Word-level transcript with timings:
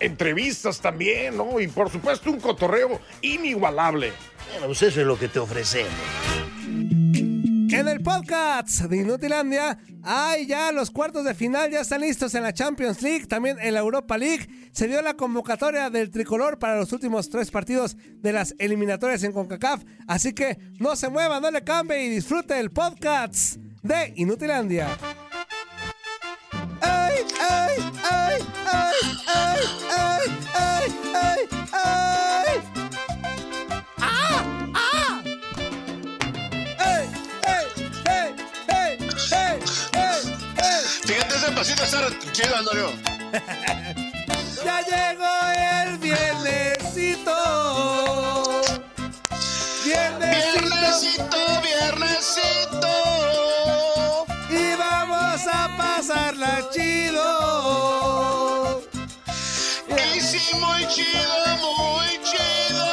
Entrevistas 0.00 0.80
también, 0.80 1.36
¿no? 1.36 1.60
Y 1.60 1.68
por 1.68 1.90
supuesto 1.90 2.30
un 2.30 2.40
cotorreo 2.40 3.00
inigualable. 3.20 4.12
Bueno, 4.50 4.66
pues 4.66 4.82
eso 4.82 5.00
es 5.00 5.06
lo 5.06 5.18
que 5.18 5.28
te 5.28 5.38
ofrecemos. 5.38 5.92
En 7.72 7.88
el 7.88 8.02
podcast 8.02 8.82
de 8.82 8.98
Inutilandia, 8.98 9.78
hay 10.02 10.46
ya 10.46 10.72
los 10.72 10.90
cuartos 10.90 11.24
de 11.24 11.34
final, 11.34 11.70
ya 11.70 11.80
están 11.80 12.02
listos 12.02 12.34
en 12.34 12.42
la 12.42 12.52
Champions 12.52 13.00
League, 13.00 13.26
también 13.26 13.56
en 13.60 13.72
la 13.72 13.80
Europa 13.80 14.18
League. 14.18 14.46
Se 14.72 14.88
dio 14.88 15.00
la 15.00 15.14
convocatoria 15.14 15.88
del 15.88 16.10
tricolor 16.10 16.58
para 16.58 16.76
los 16.76 16.92
últimos 16.92 17.30
tres 17.30 17.50
partidos 17.50 17.96
de 18.20 18.32
las 18.32 18.54
eliminatorias 18.58 19.22
en 19.22 19.32
CONCACAF. 19.32 19.84
Así 20.06 20.34
que 20.34 20.58
no 20.78 20.96
se 20.96 21.08
mueva, 21.08 21.40
no 21.40 21.50
le 21.50 21.64
cambie 21.64 22.04
y 22.04 22.10
disfrute 22.10 22.60
el 22.60 22.70
podcast 22.70 23.56
de 23.82 24.12
Inutilandia. 24.16 24.88
¡Ay, 27.40 27.74
ay, 28.10 28.36
ay, 28.64 28.98
ay, 29.26 29.58
ay, 29.58 29.60
ay, 29.90 30.26
ay, 30.54 30.90
ay, 31.14 31.40
ay! 31.72 32.52
¡Ah! 34.00 34.40
¡Ah! 34.74 35.12
¡Ey, 36.78 37.04
ey, 37.46 37.64
ey, 38.06 38.28
ey, 38.68 38.90
ey, 39.32 39.56
ey, 39.94 40.20
ey! 40.58 40.80
Fíjate, 41.04 41.34
ese 41.36 41.48
pasito 41.52 41.82
está 41.84 41.98
chido, 42.32 42.54
Antonio. 42.56 42.88
¡Ya 44.64 44.76
llegó 44.82 45.34
el 45.82 45.98
viernesito! 45.98 47.36
¡Viernesito! 49.84 50.50
Viernesito, 50.52 51.40
viernesito. 51.62 52.81
Pasarla 56.02 56.68
chido! 56.72 57.22
Y 59.88 60.20
sí, 60.20 60.40
muy 60.56 60.84
chido, 60.88 61.56
muy 61.58 62.08
chido. 62.24 62.86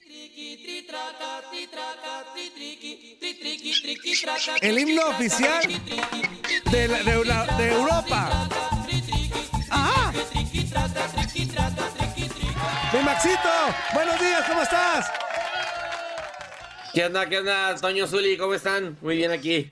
El 4.61 4.79
himno 4.79 5.09
oficial 5.09 5.63
de, 6.71 6.89
la- 6.89 7.03
de 7.03 7.25
la- 7.25 7.47
de 7.57 7.73
Europa. 7.73 8.49
¡Ajá! 9.71 10.13
Mi 12.93 13.03
Maxito, 13.03 13.39
buenos 13.95 14.21
días, 14.21 14.45
¿cómo 14.49 14.63
estás? 14.63 15.07
¿Qué 16.93 17.05
onda, 17.05 17.29
qué 17.29 17.39
onda, 17.39 17.75
Toño 17.77 18.07
Zuli? 18.07 18.37
¿Cómo 18.39 18.55
están? 18.55 18.97
Muy 19.03 19.17
bien 19.17 19.31
aquí. 19.33 19.71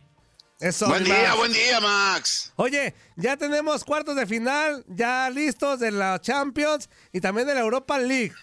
Eso, 0.60 0.86
buen 0.88 1.04
día, 1.04 1.14
Max. 1.28 1.36
buen 1.36 1.52
día, 1.52 1.80
Max. 1.80 2.52
Oye, 2.56 2.94
ya 3.16 3.36
tenemos 3.36 3.84
cuartos 3.84 4.14
de 4.16 4.26
final, 4.26 4.84
ya 4.88 5.28
listos 5.30 5.80
de 5.80 5.90
la 5.90 6.20
Champions 6.20 6.88
y 7.12 7.20
también 7.20 7.46
de 7.46 7.54
la 7.54 7.60
Europa 7.60 7.98
League. 7.98 8.34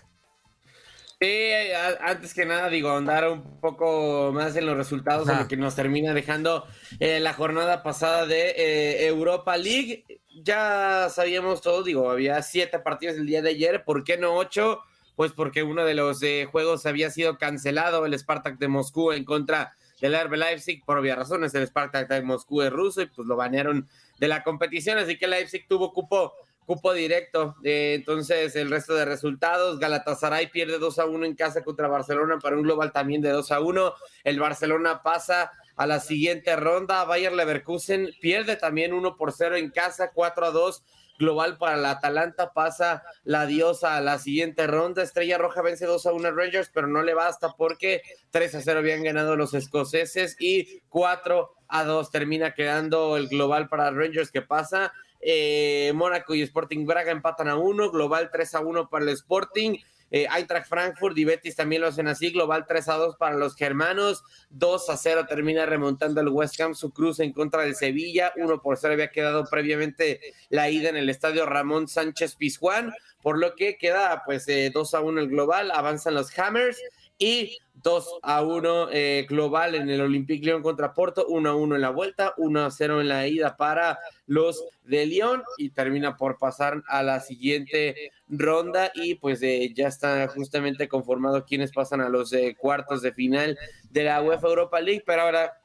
Sí, 1.22 1.52
antes 2.00 2.34
que 2.34 2.48
nada, 2.48 2.68
digo, 2.68 2.90
andar 2.90 3.30
un 3.30 3.60
poco 3.60 4.32
más 4.34 4.56
en 4.56 4.66
los 4.66 4.76
resultados 4.76 5.28
de 5.28 5.36
lo 5.36 5.48
que 5.48 5.56
nos 5.56 5.76
termina 5.76 6.16
dejando 6.16 6.66
eh, 7.00 7.20
la 7.20 7.34
jornada 7.34 7.84
pasada 7.84 8.26
de 8.26 8.56
eh, 8.58 9.06
Europa 9.06 9.56
League. 9.56 10.04
Ya 10.44 11.10
sabíamos 11.12 11.62
todo, 11.62 11.84
digo, 11.84 12.10
había 12.10 12.42
siete 12.42 12.80
partidos 12.80 13.18
el 13.18 13.28
día 13.28 13.44
de 13.44 13.52
ayer, 13.52 13.84
¿por 13.84 14.04
qué 14.04 14.18
no 14.18 14.34
ocho? 14.34 14.80
Pues 15.16 15.32
porque 15.32 15.62
uno 15.62 15.86
de 15.86 15.94
los 15.94 16.24
eh, 16.24 16.48
juegos 16.52 16.88
había 16.88 17.12
sido 17.12 17.38
cancelado, 17.38 18.04
el 18.08 18.18
Spartak 18.18 18.58
de 18.58 18.68
Moscú 18.68 19.12
en 19.12 19.24
contra 19.24 19.76
del 20.02 20.20
RB 20.20 20.38
Leipzig, 20.38 20.84
por 20.84 20.98
obvias 20.98 21.20
razones, 21.20 21.54
el 21.54 21.68
Spartak 21.68 22.10
de 22.10 22.24
Moscú 22.24 22.64
es 22.64 22.72
ruso 22.72 23.04
y 23.04 23.06
pues 23.06 23.28
lo 23.28 23.36
banearon 23.36 23.88
de 24.18 24.28
la 24.28 24.42
competición, 24.42 24.98
así 24.98 25.20
que 25.20 25.28
Leipzig 25.28 25.68
tuvo 25.68 25.94
cupo 25.94 26.34
cupo 26.66 26.94
directo. 26.94 27.56
Eh, 27.64 27.94
entonces, 27.96 28.56
el 28.56 28.70
resto 28.70 28.94
de 28.96 29.06
resultados: 29.06 29.80
Galatasaray 29.80 30.52
pierde 30.52 30.80
2 30.80 31.00
a 31.00 31.06
1 31.06 31.26
en 31.26 31.36
casa 31.36 31.64
contra 31.64 31.88
Barcelona 31.88 32.40
para 32.40 32.56
un 32.56 32.64
global 32.64 32.92
también 32.92 33.22
de 33.22 33.30
2 33.30 33.52
a 33.52 33.60
1. 33.60 33.94
El 34.24 34.40
Barcelona 34.40 35.02
pasa 35.04 35.52
a 35.76 35.88
la 35.88 36.00
siguiente 36.00 36.56
ronda. 36.56 37.04
Bayer 37.06 37.34
Leverkusen 37.34 38.10
pierde 38.22 38.56
también 38.56 38.94
1 38.94 39.16
por 39.18 39.32
0 39.32 39.56
en 39.58 39.72
casa, 39.72 40.12
4 40.14 40.46
a 40.46 40.52
2. 40.52 40.84
Global 41.20 41.58
para 41.60 41.78
la 41.78 41.92
Atalanta 41.92 42.52
pasa 42.52 43.04
la 43.24 43.46
diosa 43.46 43.96
a 43.96 44.02
la 44.02 44.18
siguiente 44.18 44.66
ronda. 44.66 45.04
Estrella 45.04 45.38
Roja 45.38 45.62
vence 45.62 45.86
2 45.86 46.06
a 46.08 46.14
1 46.14 46.28
a 46.28 46.32
Rangers, 46.32 46.72
pero 46.74 46.88
no 46.88 47.04
le 47.04 47.14
basta 47.14 47.54
porque 47.56 48.02
3 48.32 48.56
a 48.56 48.62
0 48.62 48.80
habían 48.80 49.04
ganado 49.04 49.36
los 49.36 49.54
escoceses 49.54 50.36
y 50.40 50.82
4 50.90 51.54
a 51.68 51.84
2 51.84 52.12
termina 52.12 52.56
quedando 52.56 53.18
el 53.18 53.28
global 53.28 53.70
para 53.70 53.92
Rangers 53.92 54.32
que 54.32 54.42
pasa. 54.42 54.94
Eh, 55.22 55.92
Mónaco 55.94 56.34
y 56.34 56.42
Sporting 56.42 56.86
Braga 56.86 57.12
empatan 57.12 57.48
a 57.48 57.56
uno, 57.56 57.92
global 57.92 58.30
3 58.32 58.56
a 58.56 58.60
1 58.62 58.90
para 58.90 59.06
el 59.06 59.10
Sporting. 59.10 59.78
Eh, 60.14 60.28
Eintracht 60.30 60.68
Frankfurt 60.68 61.18
y 61.18 61.24
Betis 61.24 61.56
también 61.56 61.82
lo 61.82 61.88
hacen 61.88 62.10
así, 62.10 62.32
global 62.32 62.66
3 62.68 62.90
a 62.90 62.96
2 62.96 63.16
para 63.16 63.38
los 63.38 63.56
germanos, 63.56 64.26
2 64.50 64.90
a 64.90 64.98
0 64.98 65.26
termina 65.26 65.66
remontando 65.66 66.20
el 66.20 66.28
West 66.28 66.60
Ham 66.60 66.76
su 66.76 66.92
cruz 66.92 67.22
en 67.22 67.32
contra 67.32 67.62
del 67.62 67.76
Sevilla, 67.76 68.34
1 68.36 68.62
por 68.62 68.78
0 68.78 68.96
había 68.96 69.12
quedado 69.12 69.46
previamente 69.46 70.20
la 70.50 70.70
ida 70.70 70.90
en 70.90 70.98
el 70.98 71.10
estadio 71.10 71.46
Ramón 71.46 71.88
Sánchez 71.88 72.36
Pizjuán, 72.36 72.94
por 73.22 73.40
lo 73.40 73.56
que 73.56 73.78
queda 73.78 74.24
pues 74.26 74.48
2 74.74 74.94
a 74.94 75.00
1 75.00 75.22
el 75.22 75.30
global, 75.30 75.72
avanzan 75.72 76.16
los 76.16 76.38
Hammers 76.38 76.78
y 77.22 77.60
2 77.84 78.20
a 78.24 78.42
1 78.42 78.90
eh, 78.92 79.28
global 79.30 79.76
en 79.76 79.90
el 79.92 80.02
Olympique 80.02 80.44
Lyon 80.44 80.64
contra 80.64 80.94
Porto, 80.94 81.28
1 81.28 81.50
a 81.50 81.56
1 81.56 81.76
en 81.76 81.82
la 81.82 81.92
vuelta, 81.92 82.34
1 82.38 82.66
a 82.66 82.72
0 82.72 83.00
en 83.00 83.08
la 83.08 83.28
ida 83.28 83.56
para 83.58 84.00
los 84.26 84.64
de 84.86 85.06
Lyon 85.06 85.44
y 85.58 85.70
termina 85.70 86.18
por 86.18 86.40
pasar 86.40 86.82
a 86.88 87.04
la 87.04 87.20
siguiente 87.20 88.12
ronda 88.28 88.92
y 88.96 89.16
pues 89.16 89.42
eh, 89.44 89.72
ya 89.76 89.88
está 89.88 90.28
justamente 90.30 90.88
conformado 90.88 91.46
quienes 91.46 91.72
pasan 91.72 92.02
a 92.02 92.10
los 92.10 92.34
eh, 92.34 92.56
cuartos 92.58 93.04
de 93.04 93.14
final 93.14 93.58
de 93.92 94.04
la 94.04 94.24
UEFA 94.24 94.48
Europa 94.48 94.82
League, 94.82 95.04
pero 95.06 95.22
ahora 95.22 95.62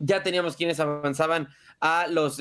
ya 0.00 0.24
teníamos 0.24 0.56
quienes 0.56 0.80
avanzaban 0.80 1.48
a 1.78 2.08
los 2.08 2.38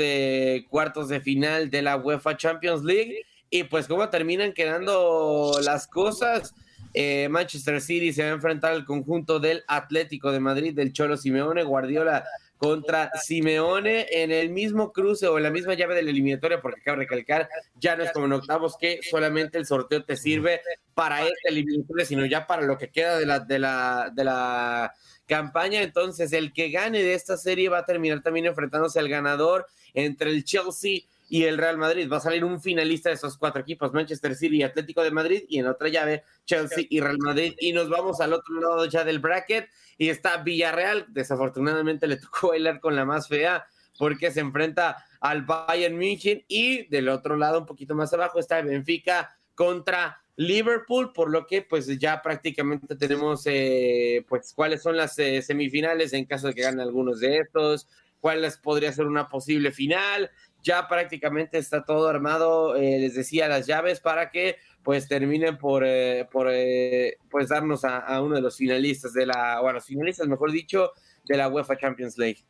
cuartos 0.69 1.07
de 1.07 1.21
final 1.21 1.69
de 1.69 1.83
la 1.83 1.97
UEFA 1.97 2.35
Champions 2.35 2.83
League 2.83 3.25
y 3.51 3.63
pues 3.65 3.87
cómo 3.87 4.09
terminan 4.09 4.53
quedando 4.53 5.51
las 5.63 5.87
cosas. 5.87 6.55
Eh, 6.93 7.27
Manchester 7.29 7.79
City 7.81 8.11
se 8.13 8.23
va 8.23 8.29
a 8.29 8.33
enfrentar 8.33 8.71
al 8.71 8.85
conjunto 8.85 9.39
del 9.39 9.63
Atlético 9.67 10.31
de 10.31 10.39
Madrid, 10.39 10.73
del 10.73 10.93
Cholo 10.93 11.17
Simeone, 11.17 11.63
Guardiola 11.63 12.23
contra 12.57 13.09
Simeone 13.23 14.07
en 14.11 14.31
el 14.31 14.49
mismo 14.49 14.91
cruce 14.91 15.27
o 15.27 15.37
en 15.37 15.43
la 15.43 15.49
misma 15.49 15.75
llave 15.75 15.95
de 15.95 16.03
la 16.03 16.09
eliminatoria, 16.09 16.61
porque 16.61 16.81
cabe 16.81 16.97
recalcar, 16.97 17.47
ya 17.79 17.95
no 17.95 18.03
es 18.03 18.11
como 18.11 18.25
en 18.25 18.33
octavos 18.33 18.75
que 18.77 18.99
solamente 19.09 19.57
el 19.57 19.65
sorteo 19.65 20.03
te 20.03 20.17
sirve 20.17 20.61
para 20.93 21.21
esta 21.21 21.49
eliminatoria, 21.49 22.05
sino 22.05 22.25
ya 22.25 22.45
para 22.45 22.63
lo 22.63 22.77
que 22.77 22.89
queda 22.89 23.17
de 23.17 23.25
la, 23.25 23.39
de 23.39 23.59
la, 23.59 24.11
de 24.13 24.23
la 24.25 24.93
campaña. 25.25 25.81
Entonces, 25.81 26.33
el 26.33 26.51
que 26.51 26.69
gane 26.69 27.01
de 27.01 27.13
esta 27.13 27.37
serie 27.37 27.69
va 27.69 27.79
a 27.79 27.85
terminar 27.85 28.21
también 28.21 28.47
enfrentándose 28.47 28.99
al 28.99 29.07
ganador 29.07 29.65
entre 29.93 30.29
el 30.29 30.43
Chelsea 30.43 31.03
y 31.29 31.43
el 31.43 31.57
Real 31.57 31.77
Madrid. 31.77 32.09
Va 32.11 32.17
a 32.17 32.21
salir 32.21 32.43
un 32.43 32.59
finalista 32.59 33.09
de 33.09 33.15
esos 33.15 33.37
cuatro 33.37 33.61
equipos, 33.61 33.93
Manchester 33.93 34.35
City 34.35 34.57
y 34.57 34.63
Atlético 34.63 35.03
de 35.03 35.11
Madrid, 35.11 35.43
y 35.47 35.59
en 35.59 35.67
otra 35.67 35.87
llave, 35.87 36.23
Chelsea 36.45 36.85
y 36.89 36.99
Real 36.99 37.19
Madrid. 37.19 37.53
Y 37.59 37.71
nos 37.71 37.89
vamos 37.89 38.19
al 38.19 38.33
otro 38.33 38.59
lado 38.59 38.85
ya 38.85 39.03
del 39.03 39.19
bracket, 39.19 39.69
y 39.97 40.09
está 40.09 40.37
Villarreal. 40.37 41.05
Desafortunadamente 41.09 42.07
le 42.07 42.17
tocó 42.17 42.49
bailar 42.49 42.79
con 42.79 42.95
la 42.95 43.05
más 43.05 43.27
fea, 43.27 43.65
porque 43.97 44.31
se 44.31 44.39
enfrenta 44.39 45.05
al 45.21 45.43
Bayern 45.43 45.97
München, 45.97 46.43
y 46.47 46.87
del 46.87 47.09
otro 47.09 47.37
lado, 47.37 47.59
un 47.59 47.65
poquito 47.65 47.95
más 47.95 48.11
abajo, 48.13 48.39
está 48.39 48.61
Benfica 48.61 49.35
contra 49.53 50.23
Liverpool, 50.39 51.11
por 51.11 51.29
lo 51.29 51.45
que 51.45 51.63
pues 51.63 51.99
ya 51.99 52.21
prácticamente 52.21 52.95
tenemos 52.95 53.41
eh, 53.45 54.25
pues 54.29 54.53
cuáles 54.53 54.81
son 54.81 54.95
las 54.95 55.19
eh, 55.19 55.41
semifinales 55.41 56.13
en 56.13 56.23
caso 56.23 56.47
de 56.47 56.53
que 56.53 56.61
ganen 56.61 56.79
algunos 56.79 57.19
de 57.19 57.39
estos, 57.39 57.89
cuáles 58.21 58.57
podría 58.57 58.93
ser 58.93 59.05
una 59.05 59.27
posible 59.27 59.73
final, 59.73 60.31
ya 60.63 60.87
prácticamente 60.87 61.57
está 61.57 61.83
todo 61.83 62.07
armado, 62.07 62.75
eh, 62.75 62.99
les 62.99 63.15
decía, 63.15 63.47
las 63.47 63.65
llaves 63.65 63.99
para 63.99 64.31
que 64.31 64.57
pues 64.83 65.07
terminen 65.07 65.57
por, 65.57 65.83
eh, 65.85 66.27
por 66.31 66.47
eh, 66.49 67.17
pues 67.29 67.49
darnos 67.49 67.83
a, 67.83 68.21
uno 68.21 68.35
de 68.35 68.41
los 68.41 68.57
finalistas 68.57 69.13
de 69.13 69.25
la, 69.25 69.59
bueno, 69.61 69.75
los 69.75 69.85
finalistas, 69.85 70.27
mejor 70.27 70.51
dicho, 70.51 70.91
de 71.25 71.37
la 71.37 71.47
UEFA 71.47 71.77
Champions 71.77 72.17
League. 72.17 72.45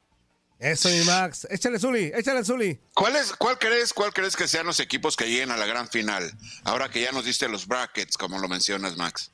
Eso, 0.59 0.89
mi 0.89 1.03
Max. 1.05 1.47
Échale, 1.49 1.79
Zuli, 1.79 2.11
échale, 2.13 2.43
Zuli. 2.43 2.79
¿Cuál, 2.93 3.15
es, 3.15 3.31
cuál, 3.33 3.57
crees, 3.57 3.93
¿Cuál 3.93 4.13
crees 4.13 4.35
que 4.35 4.47
sean 4.47 4.65
los 4.65 4.81
equipos 4.81 5.15
que 5.15 5.25
lleguen 5.25 5.51
a 5.51 5.57
la 5.57 5.65
gran 5.65 5.87
final? 5.87 6.29
Ahora 6.65 6.89
que 6.89 7.01
ya 7.01 7.13
nos 7.13 7.23
diste 7.23 7.47
los 7.47 7.65
brackets, 7.65 8.17
como 8.17 8.39
lo 8.39 8.49
mencionas, 8.49 8.97
Max. 8.97 9.31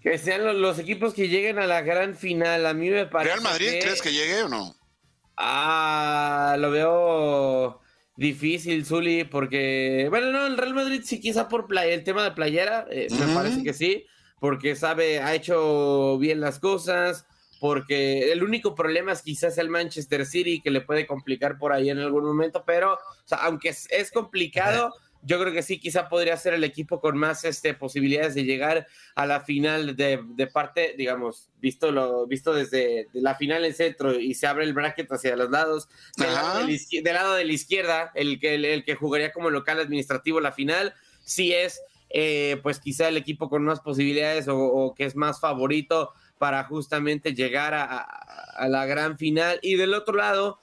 Que 0.00 0.18
sean 0.18 0.60
los, 0.60 0.78
equipos 0.78 1.14
que 1.14 1.28
lleguen 1.28 1.58
a 1.58 1.66
la 1.66 1.82
gran 1.82 2.16
final. 2.16 2.64
A 2.64 2.74
mí 2.74 2.90
me 2.90 3.06
parece. 3.06 3.34
¿Real 3.34 3.42
Madrid 3.42 3.78
crees 3.80 4.00
que 4.00 4.12
llegue 4.12 4.44
o 4.44 4.48
no? 4.48 4.76
Ah, 5.36 6.54
lo 6.58 6.70
veo 6.70 7.80
difícil, 8.18 8.84
Zuli, 8.84 9.22
porque, 9.22 10.08
bueno, 10.10 10.32
no, 10.32 10.46
el 10.46 10.58
Real 10.58 10.74
Madrid 10.74 11.02
sí, 11.04 11.20
quizá 11.20 11.48
por 11.48 11.68
playa, 11.68 11.94
el 11.94 12.02
tema 12.02 12.24
de 12.24 12.32
playera, 12.32 12.84
eh, 12.90 13.06
me 13.12 13.32
parece 13.32 13.62
que 13.62 13.72
sí, 13.72 14.06
porque 14.40 14.74
sabe, 14.74 15.20
ha 15.20 15.36
hecho 15.36 16.18
bien 16.18 16.40
las 16.40 16.58
cosas, 16.58 17.26
porque 17.60 18.32
el 18.32 18.42
único 18.42 18.74
problema 18.74 19.12
es 19.12 19.22
quizás 19.22 19.56
el 19.58 19.70
Manchester 19.70 20.26
City 20.26 20.60
que 20.60 20.72
le 20.72 20.80
puede 20.80 21.06
complicar 21.06 21.58
por 21.58 21.72
ahí 21.72 21.90
en 21.90 22.00
algún 22.00 22.24
momento, 22.24 22.64
pero, 22.66 22.94
o 22.94 22.98
sea, 23.24 23.38
aunque 23.38 23.68
es, 23.68 23.86
es 23.88 24.10
complicado 24.10 24.92
yo 25.28 25.38
creo 25.38 25.52
que 25.52 25.62
sí, 25.62 25.78
quizá 25.78 26.08
podría 26.08 26.38
ser 26.38 26.54
el 26.54 26.64
equipo 26.64 27.02
con 27.02 27.18
más 27.18 27.44
este, 27.44 27.74
posibilidades 27.74 28.34
de 28.34 28.44
llegar 28.44 28.86
a 29.14 29.26
la 29.26 29.42
final 29.42 29.94
de, 29.94 30.48
parte, 30.50 30.94
digamos, 30.96 31.50
visto 31.60 31.92
lo 31.92 32.26
visto 32.26 32.54
desde 32.54 33.08
la 33.12 33.34
final 33.34 33.66
en 33.66 33.74
centro 33.74 34.18
y 34.18 34.32
se 34.32 34.46
abre 34.46 34.64
el 34.64 34.72
bracket 34.72 35.12
hacia 35.12 35.36
los 35.36 35.50
lados, 35.50 35.90
del, 36.16 36.32
lado 36.32 36.60
de, 36.60 37.44
la, 37.44 37.52
izquierda, 37.52 38.10
el 38.14 38.40
que, 38.40 38.54
el, 38.54 38.84
que 38.84 38.94
jugaría 38.94 39.30
como 39.30 39.50
local 39.50 39.78
administrativo 39.78 40.40
la 40.40 40.52
final, 40.52 40.94
sí 41.22 41.52
es, 41.52 41.82
eh, 42.08 42.58
pues 42.62 42.80
quizá 42.80 43.08
el 43.08 43.18
equipo 43.18 43.50
con 43.50 43.64
más 43.64 43.80
posibilidades 43.80 44.46
o, 44.48 44.94
que 44.96 45.04
es 45.04 45.14
más 45.14 45.40
favorito 45.40 46.14
para 46.38 46.64
justamente 46.64 47.34
llegar 47.34 47.74
a, 47.74 48.66
la 48.66 48.86
gran 48.86 49.18
final. 49.18 49.58
Y 49.60 49.76
del 49.76 49.92
otro 49.92 50.16
lado, 50.16 50.58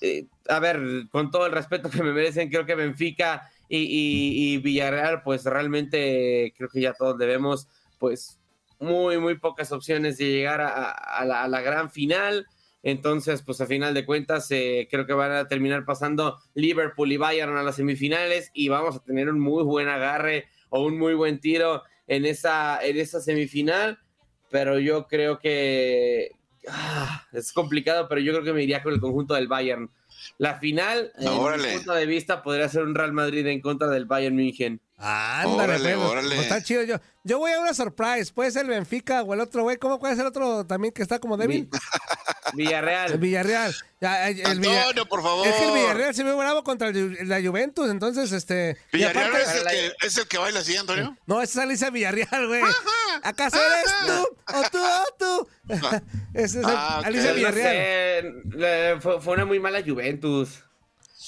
eh, 0.00 0.24
a 0.48 0.58
ver, 0.58 0.80
con 1.10 1.30
todo 1.30 1.44
el 1.44 1.52
respeto 1.52 1.90
que 1.90 2.02
me 2.02 2.12
merecen, 2.12 2.48
creo 2.48 2.64
que 2.64 2.74
Benfica 2.74 3.50
y, 3.78 4.58
Villarreal, 4.58 5.22
pues 5.22 5.44
realmente 5.44 6.52
creo 6.56 6.68
que 6.68 6.80
ya 6.80 6.92
todos 6.92 7.16
debemos, 7.18 7.68
pues 7.98 8.40
muy, 8.80 9.18
muy 9.18 9.38
pocas 9.38 9.70
opciones 9.72 10.18
de 10.18 10.30
llegar 10.30 10.60
a, 10.60 11.24
la, 11.24 11.60
gran 11.60 11.90
final. 11.90 12.46
Entonces, 12.82 13.42
pues 13.42 13.60
a 13.60 13.66
final 13.66 13.94
de 13.94 14.06
cuentas, 14.06 14.50
eh, 14.50 14.88
creo 14.90 15.06
que 15.06 15.12
van 15.12 15.32
a 15.32 15.46
terminar 15.46 15.84
pasando 15.84 16.38
Liverpool 16.54 17.12
y 17.12 17.18
Bayern 17.18 17.56
a 17.56 17.62
las 17.62 17.76
semifinales 17.76 18.50
y 18.54 18.68
vamos 18.68 18.96
a 18.96 19.04
tener 19.04 19.28
un 19.28 19.38
muy 19.38 19.62
buen 19.62 19.86
agarre 19.86 20.46
o 20.70 20.82
un 20.82 20.98
muy 20.98 21.14
buen 21.14 21.40
tiro 21.40 21.82
en 22.06 22.24
esa, 22.24 22.84
en 22.84 22.98
esa 22.98 23.20
semifinal. 23.20 23.98
Pero 24.50 24.80
yo 24.80 25.06
creo 25.06 25.38
que 25.38 26.32
ah, 26.68 27.26
es 27.32 27.52
complicado, 27.52 28.08
pero 28.08 28.20
yo 28.20 28.32
creo 28.32 28.44
que 28.44 28.52
me 28.52 28.62
iría 28.62 28.82
con 28.82 28.94
el 28.94 29.00
conjunto 29.00 29.34
del 29.34 29.46
Bayern. 29.46 29.90
La 30.38 30.58
final, 30.58 31.12
en 31.18 31.62
mi 31.62 31.76
punto 31.76 31.92
de 31.92 32.06
vista, 32.06 32.42
podría 32.42 32.68
ser 32.68 32.82
un 32.82 32.94
Real 32.94 33.12
Madrid 33.12 33.46
en 33.46 33.60
contra 33.60 33.88
del 33.88 34.06
Bayern 34.06 34.34
München. 34.34 34.80
Ándale, 35.02 35.96
órale, 35.96 35.96
pues, 35.96 36.26
pues, 36.26 36.40
está 36.40 36.62
chido. 36.62 36.82
Yo, 36.82 36.96
yo 37.24 37.38
voy 37.38 37.52
a 37.52 37.60
una 37.60 37.72
surprise. 37.72 38.32
Puede 38.34 38.50
ser 38.50 38.64
el 38.64 38.68
Benfica 38.68 39.22
o 39.22 39.32
el 39.32 39.40
otro 39.40 39.62
güey. 39.62 39.78
¿Cómo 39.78 39.98
puede 39.98 40.14
ser 40.14 40.22
el 40.22 40.28
otro 40.28 40.66
también 40.66 40.92
que 40.92 41.00
está 41.00 41.18
como 41.18 41.38
débil? 41.38 41.70
Villarreal. 42.52 43.16
Villarreal. 43.18 43.74
el 44.00 44.46
Antonio, 44.46 45.06
por 45.06 45.22
favor. 45.22 45.46
Es 45.46 45.54
que 45.54 45.64
el 45.64 45.72
Villarreal 45.72 46.14
se 46.14 46.22
ve 46.22 46.34
bravo 46.34 46.62
contra 46.64 46.92
la 46.92 47.40
Juventus, 47.40 47.90
entonces, 47.90 48.30
este... 48.32 48.76
¿Villarreal 48.92 49.34
es, 49.36 49.54
el 49.54 49.64
que, 49.64 50.06
es 50.06 50.18
el 50.18 50.28
que 50.28 50.36
baila 50.36 50.60
así, 50.60 50.76
Antonio? 50.76 51.16
No, 51.26 51.40
esa 51.40 51.60
es 51.60 51.64
Alicia 51.64 51.90
Villarreal, 51.90 52.46
güey. 52.46 52.62
¿Acaso 53.22 53.56
eres 53.56 53.94
tú? 54.06 54.28
¿O 54.54 54.62
tú 54.70 54.78
o 54.78 55.06
tú? 55.18 55.48
Es 56.34 56.56
ah, 56.62 57.00
Alicia 57.04 57.32
Villarreal. 57.32 59.00
fue 59.00 59.32
una 59.32 59.46
muy 59.46 59.60
mala 59.60 59.82
Juventus. 59.82 60.62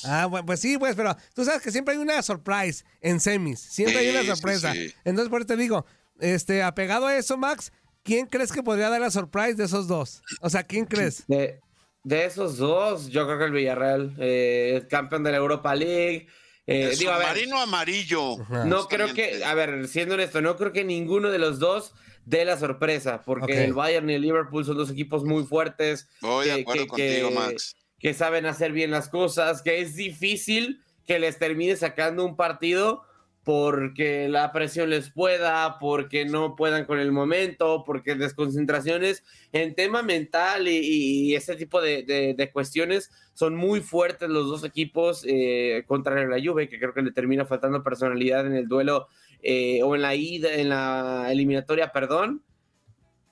Ah, 0.04 0.26
bueno, 0.26 0.46
pues 0.46 0.60
sí, 0.60 0.78
pues, 0.78 0.94
pero 0.96 1.16
tú 1.34 1.44
sabes 1.44 1.62
que 1.62 1.70
siempre 1.70 1.94
hay 1.94 2.00
una 2.00 2.22
surprise 2.22 2.84
en 3.00 3.20
semis. 3.20 3.60
Siempre 3.60 3.98
hay 3.98 4.08
una 4.10 4.34
sorpresa. 4.34 4.72
Entonces, 5.04 5.28
por 5.28 5.40
eso 5.40 5.48
te 5.48 5.56
digo, 5.56 5.86
este, 6.20 6.62
apegado 6.62 7.06
a 7.06 7.16
eso, 7.16 7.36
Max, 7.36 7.72
¿quién 8.02 8.26
crees 8.26 8.52
que 8.52 8.62
podría 8.62 8.88
dar 8.88 9.00
la 9.00 9.10
surprise 9.10 9.54
de 9.54 9.64
esos 9.64 9.88
dos? 9.88 10.22
O 10.40 10.50
sea, 10.50 10.64
¿quién 10.64 10.86
crees? 10.86 11.24
De, 11.26 11.60
esos 12.04 12.56
dos, 12.56 13.08
yo 13.08 13.26
creo 13.26 13.38
que 13.38 13.44
el 13.44 13.52
Villarreal, 13.52 14.14
eh, 14.18 14.86
campeón 14.90 15.22
de 15.22 15.32
la 15.32 15.38
Europa 15.38 15.74
League. 15.74 16.26
Eh, 16.66 16.94
digo, 16.98 17.12
marino 17.12 17.60
amarillo. 17.60 18.38
No 18.66 18.86
creo 18.88 19.12
que, 19.14 19.44
a 19.44 19.54
ver, 19.54 19.88
siendo 19.88 20.14
honesto, 20.14 20.40
no 20.40 20.56
creo 20.56 20.72
que 20.72 20.84
ninguno 20.84 21.30
de 21.30 21.38
los 21.38 21.58
dos 21.58 21.94
dé 22.24 22.44
la 22.44 22.56
sorpresa, 22.56 23.22
porque 23.22 23.64
el 23.64 23.72
Bayern 23.72 24.08
y 24.10 24.14
el 24.14 24.22
Liverpool 24.22 24.64
son 24.64 24.76
dos 24.76 24.90
equipos 24.90 25.24
muy 25.24 25.44
fuertes. 25.44 26.08
Voy 26.20 26.46
de 26.46 26.52
acuerdo 26.52 26.86
contigo, 26.86 27.30
Max 27.32 27.74
que 28.02 28.14
saben 28.14 28.46
hacer 28.46 28.72
bien 28.72 28.90
las 28.90 29.08
cosas, 29.08 29.62
que 29.62 29.80
es 29.80 29.94
difícil 29.94 30.82
que 31.06 31.20
les 31.20 31.38
termine 31.38 31.76
sacando 31.76 32.26
un 32.26 32.36
partido 32.36 33.04
porque 33.44 34.28
la 34.28 34.52
presión 34.52 34.90
les 34.90 35.10
pueda, 35.10 35.78
porque 35.78 36.24
no 36.24 36.56
puedan 36.56 36.84
con 36.84 36.98
el 36.98 37.12
momento, 37.12 37.84
porque 37.86 38.16
desconcentraciones 38.16 39.24
en 39.52 39.74
tema 39.74 40.02
mental 40.02 40.66
y, 40.68 41.34
ese 41.34 41.54
tipo 41.54 41.80
de, 41.80 42.50
cuestiones 42.52 43.10
son 43.34 43.54
muy 43.54 43.80
fuertes 43.80 44.28
los 44.28 44.48
dos 44.48 44.64
equipos 44.64 45.24
eh, 45.26 45.84
contra 45.86 46.26
la 46.26 46.42
Juve, 46.44 46.68
que 46.68 46.78
creo 46.78 46.94
que 46.94 47.02
le 47.02 47.12
termina 47.12 47.46
faltando 47.46 47.84
personalidad 47.84 48.46
en 48.46 48.54
el 48.54 48.68
duelo 48.68 49.06
eh, 49.42 49.80
o 49.82 49.94
en 49.94 50.02
la 50.02 50.14
ida, 50.16 50.54
en 50.54 50.68
la 50.68 51.28
eliminatoria, 51.30 51.92
perdón. 51.92 52.42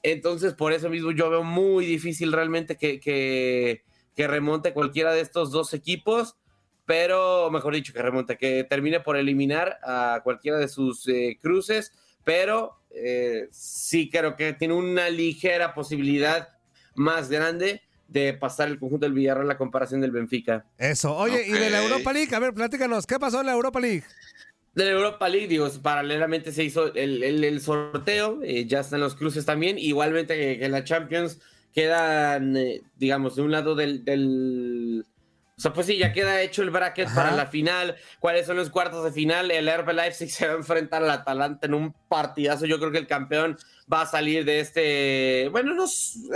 Entonces, 0.03 0.55
por 0.55 0.73
eso 0.73 0.89
mismo 0.89 1.11
yo 1.11 1.29
veo 1.29 1.45
muy 1.45 1.87
difícil 1.87 2.33
realmente 2.33 2.77
que, 2.77 2.99
que 2.99 3.85
que 4.21 4.27
remonte 4.29 4.75
cualquiera 4.75 5.15
de 5.15 5.23
estos 5.23 5.51
dos 5.51 5.73
equipos, 5.73 6.37
pero, 6.85 7.51
mejor 7.51 7.73
dicho, 7.73 7.95
que 7.95 8.03
remonte, 8.03 8.37
que 8.37 8.65
termine 8.65 9.01
por 9.01 9.17
eliminar 9.17 9.79
a 9.83 10.21
cualquiera 10.23 10.59
de 10.59 10.69
sus 10.69 11.09
eh, 11.09 11.39
cruces, 11.41 11.91
pero 12.23 12.77
eh, 12.91 13.49
sí 13.51 14.11
creo 14.11 14.37
que 14.37 14.53
tiene 14.53 14.75
una 14.75 15.09
ligera 15.09 15.73
posibilidad 15.73 16.51
más 16.97 17.31
grande 17.31 17.81
de 18.09 18.35
pasar 18.35 18.69
el 18.69 18.79
conjunto 18.79 19.07
del 19.07 19.15
Villarreal 19.15 19.49
la 19.49 19.57
comparación 19.57 20.03
del 20.03 20.11
Benfica. 20.11 20.67
Eso. 20.77 21.17
Oye, 21.17 21.47
y 21.47 21.53
de 21.53 21.71
la. 21.71 21.83
Europa 21.83 22.13
League, 22.13 22.35
a 22.35 22.41
ver, 22.41 22.53
platícanos, 22.53 23.07
¿qué 23.07 23.19
pasó 23.19 23.41
en 23.41 23.47
la 23.47 23.53
Europa 23.53 23.81
League? 23.81 24.03
De 24.75 24.85
la 24.85 24.91
Europa 24.91 25.31
League, 25.31 25.49
digo, 25.49 25.67
paralelamente 25.81 26.53
se 26.53 26.63
hizo 26.63 26.93
el, 26.93 27.23
el- 27.23 27.43
el 27.43 27.61
sorteo, 27.63 28.41
eh, 28.43 28.67
ya 28.67 28.81
están 28.81 29.01
los 29.01 29.15
cruces 29.15 29.47
también, 29.47 29.79
igualmente 29.79 30.37
que, 30.37 30.59
que 30.59 30.69
la 30.69 30.85
Champions 30.85 31.41
quedan, 31.73 32.57
eh, 32.57 32.83
digamos, 32.97 33.37
de 33.37 33.43
un 33.43 33.51
lado 33.53 33.75
del, 33.75 34.05
del- 34.05 35.05
O 35.57 35.61
sea, 35.61 35.73
pues 35.73 35.87
sí, 35.87 35.99
ya 35.99 36.13
queda 36.13 36.41
hecho 36.43 36.63
el 36.63 36.71
bracket 36.71 37.07
Ajá. 37.09 37.15
para 37.15 37.37
la 37.37 37.47
final. 37.47 37.97
¿Cuáles 38.19 38.47
son 38.47 38.57
los 38.57 38.71
cuartos 38.71 39.05
de 39.05 39.13
final? 39.13 39.51
El 39.51 39.69
RB 39.69 39.93
Leipzig 39.93 40.31
se 40.31 40.47
va 40.47 40.55
a 40.55 40.57
enfrentar 40.57 41.03
al 41.03 41.11
Atalanta 41.11 41.67
en 41.67 41.75
un 41.75 41.93
partidazo. 42.09 42.67
Yo 42.67 42.79
creo 42.79 42.91
que 42.91 42.99
el 42.99 43.07
campeón 43.07 43.57
va 43.93 44.03
a 44.03 44.07
salir 44.07 44.45
de 44.45 44.61
este... 44.61 45.49
Bueno, 45.51 45.75
no... 45.75 45.85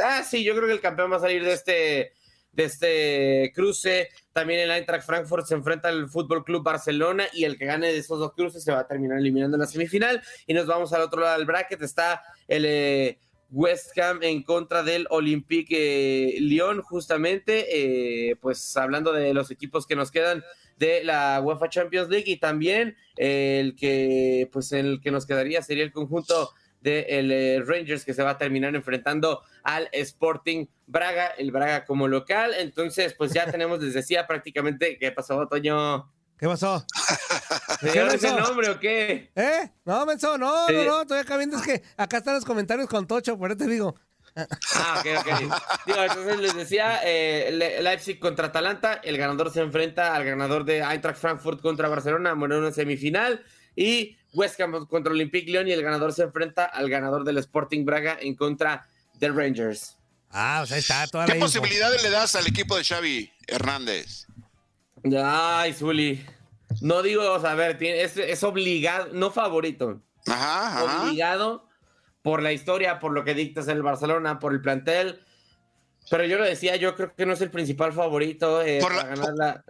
Ah, 0.05 0.23
sí, 0.23 0.45
yo 0.45 0.55
creo 0.55 0.67
que 0.67 0.75
el 0.75 0.81
campeón 0.81 1.11
va 1.11 1.17
a 1.17 1.21
salir 1.21 1.43
de 1.45 1.53
este 1.53 2.13
de 2.53 2.65
este 2.67 3.53
cruce. 3.53 4.09
También 4.33 4.61
el 4.61 4.71
Eintracht 4.71 5.05
Frankfurt 5.05 5.45
se 5.47 5.55
enfrenta 5.55 5.89
al 5.89 6.09
Fútbol 6.09 6.45
Club 6.45 6.63
Barcelona 6.63 7.25
y 7.33 7.43
el 7.45 7.59
que 7.59 7.65
gane 7.67 7.89
de 7.89 7.99
esos 7.99 8.21
dos 8.21 8.33
cruces 8.33 8.63
se 8.63 8.71
va 8.71 8.79
a 8.81 8.87
terminar 8.87 9.19
eliminando 9.19 9.57
en 9.57 9.63
la 9.63 9.67
semifinal. 9.67 10.23
Y 10.47 10.55
nos 10.55 10.67
vamos 10.67 10.93
al 10.93 11.03
otro 11.03 11.21
lado 11.21 11.37
del 11.37 11.47
bracket. 11.47 11.83
Está 11.83 12.23
el 12.47 12.65
eh, 12.65 13.19
West 13.55 13.97
Ham 13.99 14.19
en 14.23 14.43
contra 14.43 14.83
del 14.83 15.07
Olympique 15.11 16.37
eh, 16.37 16.41
Lyon, 16.41 16.83
justamente. 16.83 17.67
eh, 17.71 18.37
pues 18.37 18.77
hablando 18.77 19.13
de 19.13 19.33
los 19.33 19.51
equipos 19.53 19.87
que 19.87 19.95
nos 19.95 20.11
quedan 20.11 20.43
de 20.77 21.05
la 21.05 21.41
UEFA 21.41 21.69
Champions 21.69 22.09
League 22.09 22.29
y 22.31 22.37
también 22.37 22.97
eh, 23.17 23.61
el 23.61 23.77
que 23.77 24.51
pues 24.53 24.73
el 24.73 25.01
que 25.01 25.13
nos 25.13 25.25
quedaría 25.25 25.63
sería 25.63 25.85
el 25.85 25.93
conjunto 25.93 26.51
del 26.81 27.29
de 27.29 27.63
Rangers 27.65 28.05
que 28.05 28.13
se 28.13 28.25
va 28.25 28.31
a 28.31 28.39
terminar 28.39 28.75
enfrentando 28.75 29.43
al 29.63 29.89
Sporting 29.93 30.67
Braga, 30.87 31.29
el 31.39 31.53
Braga 31.53 31.85
como 31.87 32.09
local. 32.09 32.53
Entonces, 32.59 33.15
pues 33.15 33.33
ya 33.33 33.51
tenemos, 33.51 33.81
les 33.81 33.95
decía 33.95 34.27
prácticamente, 34.27 34.99
¿qué 34.99 35.11
pasó, 35.13 35.47
Toño? 35.47 36.11
¿Qué 36.39 36.47
pasó? 36.47 36.85
¿Me 37.81 37.91
¿Qué 37.93 38.07
ese 38.07 38.29
pasó? 38.29 38.41
nombre 38.41 38.69
o 38.71 38.79
qué? 38.81 39.31
¿Eh? 39.35 39.71
No, 39.85 40.05
menso, 40.07 40.37
no, 40.37 40.69
no, 40.69 40.85
no, 40.85 41.07
todavía 41.07 41.23
acá 41.23 41.37
viendo, 41.37 41.57
es 41.59 41.63
que 41.63 41.83
acá 41.97 42.19
están 42.19 42.35
los 42.35 42.45
comentarios 42.45 42.89
con 42.89 43.07
Tocho, 43.07 43.39
por 43.39 43.51
eso 43.51 43.59
te 43.59 43.69
digo. 43.69 43.95
Ah, 44.37 44.99
ok, 45.01 45.07
ok. 45.21 45.27
Digo, 45.87 46.03
entonces 46.03 46.41
les 46.41 46.55
decía, 46.57 47.01
eh, 47.05 47.51
Le- 47.53 47.83
Leipzig 47.83 48.19
contra 48.19 48.49
Atalanta, 48.49 48.95
el 48.95 49.17
ganador 49.17 49.53
se 49.53 49.61
enfrenta 49.61 50.15
al 50.15 50.25
ganador 50.25 50.65
de 50.65 50.79
Eintracht 50.79 51.21
Frankfurt 51.21 51.61
contra 51.63 51.89
Barcelona, 51.89 52.33
bueno, 52.35 52.57
en 52.57 52.63
una 52.63 52.73
semifinal, 52.73 53.45
y 53.77 54.17
West 54.33 54.61
Ham 54.61 54.87
contra 54.87 55.13
Olympique 55.13 55.49
Lyon, 55.53 55.69
y 55.69 55.73
el 55.73 55.83
ganador 55.83 56.13
se 56.13 56.25
enfrenta 56.25 56.65
al 56.65 56.91
ganador 56.91 57.23
del 57.23 57.39
Sporting 57.39 57.85
Braga 57.85 58.19
en 58.21 58.35
contra 58.35 58.89
del 59.15 59.37
Rangers. 59.37 59.97
Ah, 60.31 60.61
o 60.65 60.67
sea, 60.67 60.79
está 60.79 61.07
toda 61.07 61.29
la 61.29 61.33
¿Qué 61.35 61.39
posibilidades 61.39 62.03
le 62.03 62.11
das 62.11 62.35
al 62.35 62.45
equipo 62.49 62.77
de 62.77 62.83
Xavi 62.83 63.33
Hernández? 63.47 64.27
Ay, 65.23 65.73
Zuli. 65.73 66.25
No 66.81 67.03
digo, 67.03 67.31
o 67.33 67.41
sea, 67.41 67.53
a 67.53 67.55
ver, 67.55 67.79
tiene- 67.79 68.03
es, 68.03 68.17
es 68.17 68.43
obligado, 68.43 69.09
no 69.13 69.31
favorito, 69.31 70.01
Ajá, 70.27 70.79
ajá. 70.85 71.03
obligado 71.05 71.69
por 72.23 72.43
la 72.43 72.53
historia, 72.53 72.99
por 72.99 73.13
lo 73.13 73.25
que 73.25 73.35
dictas 73.35 73.69
en 73.69 73.77
el 73.77 73.83
Barcelona, 73.83 74.39
por 74.39 74.53
el 74.53 74.61
plantel. 74.63 75.23
Pero 76.11 76.25
yo 76.25 76.39
lo 76.39 76.45
decía, 76.45 76.77
yo 76.77 76.95
creo 76.97 77.15
que 77.15 77.27
no 77.27 77.33
es 77.35 77.41
el 77.43 77.51
principal 77.51 77.93
favorito 77.93 78.63
eh, 78.63 78.79
Por 78.81 78.95
para 78.95 79.11
la- 79.11 79.15
ganar 79.17 79.35
la. 79.37 79.65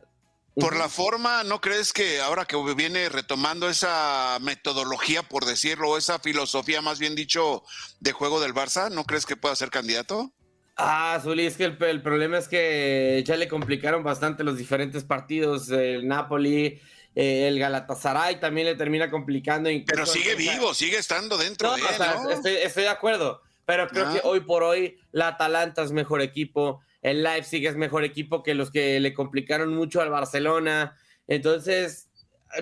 Por 0.57 0.77
la 0.77 0.89
forma, 0.89 1.43
¿no 1.43 1.61
crees 1.61 1.93
que 1.93 2.21
ahora 2.21 2.45
que 2.45 2.57
viene 2.77 3.09
retomando 3.09 3.69
esa 3.69 4.39
metodología, 4.41 5.25
por 5.25 5.45
decirlo, 5.47 5.91
o 5.91 5.99
esa 5.99 6.21
filosofía, 6.21 6.81
más 6.81 7.01
bien 7.01 7.17
dicho, 7.17 7.65
de 7.99 8.13
juego 8.13 8.41
del 8.41 8.55
Barça, 8.55 8.89
¿no 8.89 9.03
crees 9.03 9.27
que 9.27 9.37
pueda 9.37 9.57
ser 9.57 9.71
candidato? 9.71 10.33
Ah, 10.77 11.21
Zuli, 11.23 11.47
es 11.47 11.57
que 11.57 11.65
el, 11.65 11.77
el 11.81 12.03
problema 12.03 12.39
es 12.39 12.49
que 12.49 13.23
ya 13.25 13.37
le 13.37 13.47
complicaron 13.49 14.03
bastante 14.03 14.43
los 14.43 14.57
diferentes 14.59 15.05
partidos. 15.05 15.71
El 15.71 16.09
Napoli, 16.09 16.81
eh, 17.15 17.47
el 17.49 17.59
Galatasaray 17.61 18.41
también 18.41 18.67
le 18.67 18.75
termina 18.75 19.09
complicando. 19.11 19.71
Pero 19.87 20.05
sigue 20.07 20.35
vivo, 20.35 20.75
sigue 20.75 20.99
estando 20.99 21.39
dentro 21.39 21.69
No, 21.71 21.77
de 21.77 21.83
o 21.83 21.89
él, 21.89 21.95
sea, 21.97 22.15
¿no? 22.23 22.31
estoy, 22.31 22.53
estoy 22.57 22.83
de 22.85 22.89
acuerdo, 22.89 23.41
pero 23.65 23.87
creo 23.87 24.07
Ah. 24.09 24.13
que 24.15 24.21
hoy 24.25 24.41
por 24.41 24.65
hoy 24.65 24.99
la 25.13 25.29
Atalanta 25.29 25.83
es 25.83 25.93
mejor 25.93 26.21
equipo, 26.23 26.81
el 27.03 27.23
Leipzig 27.23 27.65
es 27.67 27.77
mejor 27.77 28.03
equipo 28.03 28.43
que 28.43 28.55
los 28.55 28.71
que 28.73 28.99
le 28.99 29.15
complicaron 29.15 29.73
mucho 29.75 30.01
al 30.01 30.11
Barcelona, 30.11 30.97
entonces, 31.29 32.09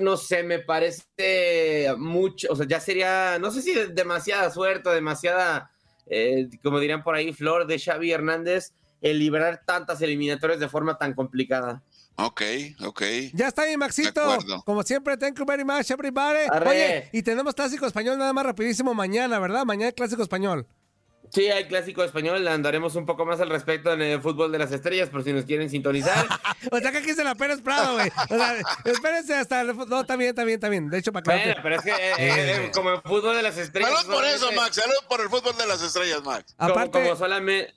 no 0.03 0.17
sé, 0.17 0.43
me 0.43 0.59
parece 0.59 1.93
mucho, 1.97 2.49
o 2.51 2.57
sea, 2.57 2.67
ya 2.69 2.79
sería, 2.79 3.39
no 3.41 3.51
sé 3.51 3.63
si 3.63 3.75
de- 3.75 3.89
demasiada 3.89 4.51
suerte, 4.51 4.89
o 4.89 4.93
demasiada, 4.93 5.71
eh, 6.07 6.49
como 6.63 6.81
dirían 6.81 7.03
por 7.03 7.15
ahí, 7.15 7.33
flor 7.33 7.67
de 7.67 7.79
Xavi 7.79 8.13
Hernández, 8.13 8.73
el 9.01 9.19
liberar 9.19 9.63
tantas 9.67 10.01
eliminatorias 10.03 10.61
de 10.61 10.69
forma 10.69 10.99
tan 10.99 11.15
complicada. 11.15 11.83
Ok, 12.17 12.43
ok. 12.85 13.03
Ya 13.33 13.49
está 13.49 13.67
mi 13.67 13.77
Maxito. 13.77 14.39
Como 14.65 14.83
siempre, 14.83 15.17
thank 15.17 15.39
you 15.39 15.45
very 15.47 15.65
much, 15.65 15.91
everybody. 15.91 16.47
Arre. 16.51 16.71
Oye, 16.71 17.09
y 17.13 17.23
tenemos 17.23 17.55
clásico 17.55 17.87
español 17.87 18.19
nada 18.19 18.33
más 18.33 18.45
rapidísimo 18.45 18.95
mañana, 18.95 19.39
¿verdad? 19.39 19.65
Mañana 19.65 19.93
clásico 19.93 20.23
español. 20.23 20.67
Sí, 21.33 21.49
hay 21.49 21.67
clásico 21.67 22.05
español, 22.05 22.47
andaremos 22.47 22.95
un 22.95 23.07
poco 23.07 23.25
más 23.25 23.41
al 23.41 23.49
respecto 23.49 23.91
en 23.93 24.03
el 24.03 24.21
fútbol 24.21 24.53
de 24.53 24.59
las 24.59 24.71
estrellas, 24.71 25.09
por 25.09 25.25
si 25.25 25.33
nos 25.33 25.45
quieren 25.47 25.71
sintonizar. 25.71 26.27
O 26.71 26.79
sea 26.79 26.93
que 26.93 26.99
aquí 26.99 27.13
se 27.15 27.25
la 27.25 27.35
Pérez 27.35 27.61
Prado, 27.61 27.95
güey. 27.95 28.09
O 28.31 28.37
sea, 28.37 28.57
espérense 28.85 29.35
hasta 29.35 29.63
el 29.63 29.77
No, 29.77 30.03
está 30.03 30.15
bien, 30.15 30.31
está 30.31 30.45
bien, 30.45 30.55
está 30.57 30.69
bien. 30.69 30.89
De 30.91 30.99
hecho, 30.99 31.11
para. 31.13 31.25
Bueno, 31.25 31.55
pero 31.63 31.75
es 31.77 31.83
que 31.83 31.91
eh, 31.91 32.15
eh, 32.19 32.71
como 32.73 32.91
el 32.93 33.01
fútbol 33.03 33.35
de 33.35 33.43
las 33.43 33.59
estrellas. 33.59 33.91
Salud 33.91 34.15
por 34.15 34.25
eso, 34.25 34.53
Max. 34.53 34.77
Salud 34.77 34.95
por 35.09 35.21
el 35.21 35.29
fútbol 35.29 35.57
de 35.57 35.67
las 35.67 35.83
estrellas, 35.83 36.23
Max. 36.23 36.55
Como, 36.57 36.71
Aparte. 36.71 37.03
como 37.03 37.17
solamente. 37.17 37.75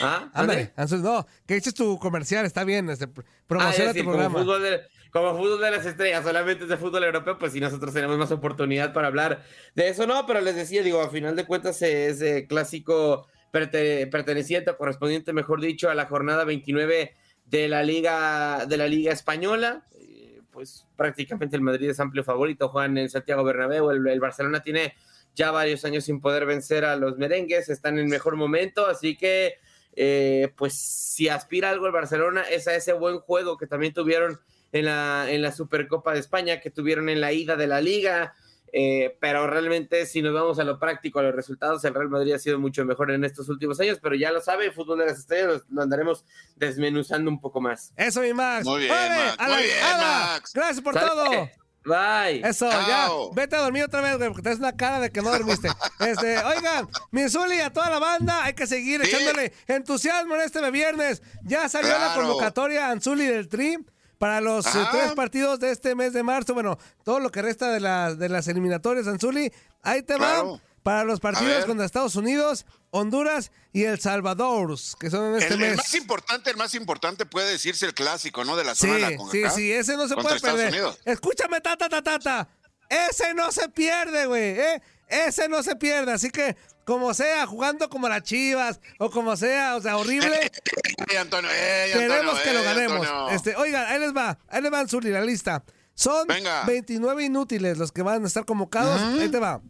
¿Ah? 0.00 0.28
Ándale, 0.32 0.72
no, 1.02 1.26
que 1.46 1.56
eches 1.56 1.74
tu 1.74 1.98
comercial, 1.98 2.44
está 2.46 2.64
bien, 2.64 2.90
este, 2.90 3.06
pr- 3.06 3.24
promociona 3.46 3.90
Ah, 3.90 3.92
sí, 3.92 3.98
tu 4.00 4.04
como 4.04 4.16
programa. 4.16 4.38
fútbol, 4.40 4.62
de, 4.62 4.80
como 5.14 5.36
fútbol 5.38 5.60
de 5.60 5.70
las 5.70 5.86
estrellas, 5.86 6.24
solamente 6.24 6.64
es 6.64 6.68
de 6.70 6.76
fútbol 6.76 7.04
europeo, 7.04 7.38
pues 7.38 7.52
sí, 7.52 7.60
nosotros 7.60 7.94
tenemos 7.94 8.18
más 8.18 8.32
oportunidad 8.32 8.92
para 8.92 9.06
hablar 9.06 9.44
de 9.76 9.86
eso, 9.88 10.08
no, 10.08 10.26
pero 10.26 10.40
les 10.40 10.56
decía, 10.56 10.82
digo, 10.82 11.00
a 11.00 11.08
final 11.08 11.36
de 11.36 11.46
cuentas 11.46 11.80
eh, 11.82 12.08
es 12.08 12.20
eh, 12.20 12.46
clásico 12.48 13.28
perte- 13.52 14.10
perteneciente 14.10 14.76
correspondiente, 14.76 15.32
mejor 15.32 15.60
dicho, 15.60 15.88
a 15.88 15.94
la 15.94 16.06
jornada 16.06 16.42
29 16.42 17.14
de 17.44 17.68
la 17.68 17.84
Liga, 17.84 18.66
de 18.66 18.76
la 18.76 18.88
Liga 18.88 19.12
Española. 19.12 19.86
Eh, 20.00 20.40
Pues 20.50 20.84
prácticamente 20.96 21.54
el 21.54 21.62
Madrid 21.62 21.90
es 21.90 22.00
amplio 22.00 22.24
favorito, 22.24 22.68
juegan 22.70 22.98
en 22.98 23.08
Santiago 23.08 23.44
Bernabéu, 23.44 23.90
el, 23.92 24.04
el 24.08 24.18
Barcelona 24.18 24.62
tiene 24.64 24.94
ya 25.36 25.52
varios 25.52 25.84
años 25.84 26.02
sin 26.06 26.20
poder 26.20 26.44
vencer 26.44 26.84
a 26.84 26.96
los 26.96 27.18
merengues, 27.18 27.68
están 27.68 28.00
en 28.00 28.08
mejor 28.08 28.34
momento, 28.34 28.84
así 28.88 29.16
que 29.16 29.58
eh, 29.94 30.52
pues 30.56 30.74
si 30.74 31.28
aspira 31.28 31.70
algo 31.70 31.86
el 31.86 31.92
Barcelona 31.92 32.42
es 32.50 32.66
a 32.66 32.74
ese 32.74 32.92
buen 32.94 33.20
juego 33.20 33.56
que 33.56 33.68
también 33.68 33.92
tuvieron 33.94 34.40
en 34.74 34.86
la, 34.86 35.26
en 35.30 35.40
la 35.40 35.52
Supercopa 35.52 36.12
de 36.12 36.18
España, 36.18 36.60
que 36.60 36.68
tuvieron 36.68 37.08
en 37.08 37.20
la 37.20 37.32
ida 37.32 37.54
de 37.54 37.68
la 37.68 37.80
liga, 37.80 38.34
eh, 38.72 39.16
pero 39.20 39.46
realmente 39.46 40.04
si 40.04 40.20
nos 40.20 40.34
vamos 40.34 40.58
a 40.58 40.64
lo 40.64 40.80
práctico, 40.80 41.20
a 41.20 41.22
los 41.22 41.34
resultados, 41.34 41.84
el 41.84 41.94
Real 41.94 42.08
Madrid 42.08 42.32
ha 42.32 42.40
sido 42.40 42.58
mucho 42.58 42.84
mejor 42.84 43.12
en 43.12 43.24
estos 43.24 43.48
últimos 43.48 43.78
años, 43.78 44.00
pero 44.02 44.16
ya 44.16 44.32
lo 44.32 44.40
sabe, 44.40 44.66
el 44.66 44.72
fútbol 44.72 44.98
de 44.98 45.06
las 45.06 45.18
estrellas 45.20 45.62
lo, 45.70 45.80
andaremos 45.80 46.24
desmenuzando 46.56 47.30
un 47.30 47.40
poco 47.40 47.60
más. 47.60 47.92
Eso, 47.96 48.20
mi 48.20 48.34
Max. 48.34 48.66
Muy 48.66 48.80
bien, 48.80 48.90
Max, 48.90 49.36
a 49.38 49.48
la 49.48 49.54
muy 49.54 49.64
bien. 49.64 49.76
Max. 50.00 50.52
Gracias 50.52 50.80
por 50.80 50.94
¿Sale? 50.94 51.06
todo. 51.08 51.50
Bye. 51.84 52.40
Eso, 52.44 52.68
Chao. 52.68 53.30
ya. 53.30 53.36
Vete 53.36 53.54
a 53.54 53.60
dormir 53.60 53.84
otra 53.84 54.00
vez, 54.00 54.16
güey, 54.16 54.28
porque 54.28 54.42
tienes 54.42 54.58
una 54.58 54.74
cara 54.76 54.98
de 54.98 55.10
que 55.10 55.22
no 55.22 55.30
dormiste. 55.30 55.68
Este, 56.00 56.38
oigan, 56.38 56.88
mi 57.12 57.28
Zuli, 57.28 57.60
a 57.60 57.72
toda 57.72 57.90
la 57.90 58.00
banda, 58.00 58.42
hay 58.42 58.54
que 58.54 58.66
seguir 58.66 59.02
Sí. 59.04 59.10
echándole 59.14 59.52
entusiasmo 59.68 60.34
en 60.34 60.40
este 60.40 60.68
viernes. 60.72 61.22
Ya 61.44 61.68
salió 61.68 61.96
la 61.96 62.14
convocatoria 62.16 62.90
Anzuli 62.90 63.26
del 63.26 63.48
Tri 63.48 63.78
para 64.24 64.40
los 64.40 64.64
eh, 64.64 64.70
Ajá. 64.70 64.90
tres 64.90 65.12
partidos 65.12 65.60
de 65.60 65.70
este 65.70 65.94
mes 65.94 66.14
de 66.14 66.22
marzo. 66.22 66.54
Bueno, 66.54 66.78
todo 67.04 67.20
lo 67.20 67.30
que 67.30 67.42
resta 67.42 67.70
de, 67.70 67.78
las 67.78 68.18
de 68.18 68.30
las 68.30 68.48
eliminatorias, 68.48 69.06
Anzuli. 69.06 69.52
Ahí 69.82 70.02
te 70.02 70.14
va. 70.14 70.18
Claro. 70.40 70.60
Para 70.82 71.04
los 71.04 71.20
partidos 71.20 71.66
contra 71.66 71.84
Estados 71.84 72.16
Unidos, 72.16 72.64
Honduras 72.90 73.52
y 73.74 73.84
El 73.84 74.00
Salvador, 74.00 74.74
que 74.98 75.10
son 75.10 75.26
en 75.26 75.42
este 75.42 75.52
El, 75.54 75.62
el 75.62 75.68
mes. 75.68 75.76
más 75.76 75.94
importante, 75.94 76.50
el 76.50 76.56
más 76.56 76.74
importante 76.74 77.26
puede 77.26 77.50
decirse 77.50 77.84
el 77.84 77.92
clásico, 77.92 78.44
¿no? 78.46 78.56
De 78.56 78.64
la 78.64 78.74
Sí, 78.74 78.86
zona 78.86 78.94
de 79.10 79.18
la 79.18 79.30
sí, 79.30 79.42
sí, 79.54 79.70
ese 79.72 79.94
no 79.98 80.08
se 80.08 80.14
puede 80.14 80.40
perder. 80.40 80.74
Escúchame, 81.04 81.60
tata, 81.60 81.86
tata, 81.90 82.18
tata. 82.18 82.48
Ese 82.88 83.34
no 83.34 83.52
se 83.52 83.68
pierde, 83.68 84.24
güey, 84.24 84.58
¿eh? 84.58 84.82
Ese 85.08 85.50
no 85.50 85.62
se 85.62 85.76
pierde, 85.76 86.12
así 86.12 86.30
que 86.30 86.56
como 86.84 87.14
sea, 87.14 87.46
jugando 87.46 87.88
como 87.88 88.08
las 88.08 88.22
chivas 88.22 88.80
o 88.98 89.10
como 89.10 89.36
sea, 89.36 89.76
o 89.76 89.80
sea, 89.80 89.96
horrible, 89.96 90.50
Ey, 91.08 91.16
Antonio, 91.16 91.50
ey, 91.50 91.92
queremos 91.92 92.38
Antonio, 92.38 92.42
que 92.44 92.52
lo 92.52 92.62
ganemos. 92.62 93.06
Antonio. 93.06 93.28
Este, 93.30 93.56
oigan, 93.56 93.86
ahí 93.86 94.00
les 94.00 94.14
va, 94.14 94.38
ahí 94.48 94.62
les 94.62 94.72
va 94.72 94.86
Zuli, 94.86 95.10
la 95.10 95.20
lista. 95.22 95.64
Son 95.94 96.26
Venga. 96.26 96.64
29 96.64 97.24
inútiles 97.24 97.78
los 97.78 97.92
que 97.92 98.02
van 98.02 98.24
a 98.24 98.26
estar 98.26 98.44
convocados. 98.44 99.00
Ahí 99.00 99.28
te 99.28 99.38
va. 99.38 99.60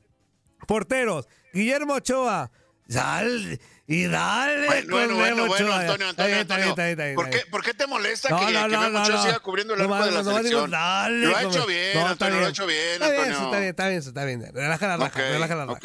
Porteros, 0.67 1.29
Guillermo 1.53 1.95
Ochoa, 1.95 2.51
Sal 2.89 3.61
y 3.87 4.07
dale. 4.07 4.67
Bueno, 4.67 4.87
bueno, 4.91 5.15
bueno, 5.17 5.47
bueno. 5.47 5.73
Antonio, 5.75 6.09
Antonio, 6.09 6.39
Antonio. 6.41 7.15
¿Por 7.15 7.31
qué, 7.31 7.41
¿Por 7.51 7.63
qué 7.63 7.75
te 7.75 7.87
molesta 7.87 8.31
No, 8.31 8.39
que, 8.47 8.53
no, 8.53 8.63
que 8.65 8.69
no, 8.77 8.91
no, 8.91 9.23
siga 9.23 9.39
cubriendo 9.41 9.75
el 9.75 9.87
No, 9.87 9.95
arco 9.95 10.07
de 10.07 10.11
la 10.13 10.23
no, 10.23 10.31
no, 10.31 10.31
digo, 10.31 10.39
selección? 10.39 10.71
dale, 10.71 11.27
lo 11.27 11.37
ha 11.37 11.43
hecho 11.43 11.67
bien, 11.67 11.99
Antonio, 11.99 12.41
lo 12.41 12.47
ha 12.47 12.49
hecho 12.51 12.67
bien, 12.67 13.03
Antonio. 13.03 13.23
está 13.33 13.59
bien, 13.59 13.69
está 13.71 13.89
bien, 13.89 13.99
está 14.01 14.25
bien. 14.25 14.55
Relaja 14.55 14.87
la 14.89 14.97
raja, 14.97 15.21
relaja 15.21 15.55
la 15.55 15.67
raja. 15.67 15.81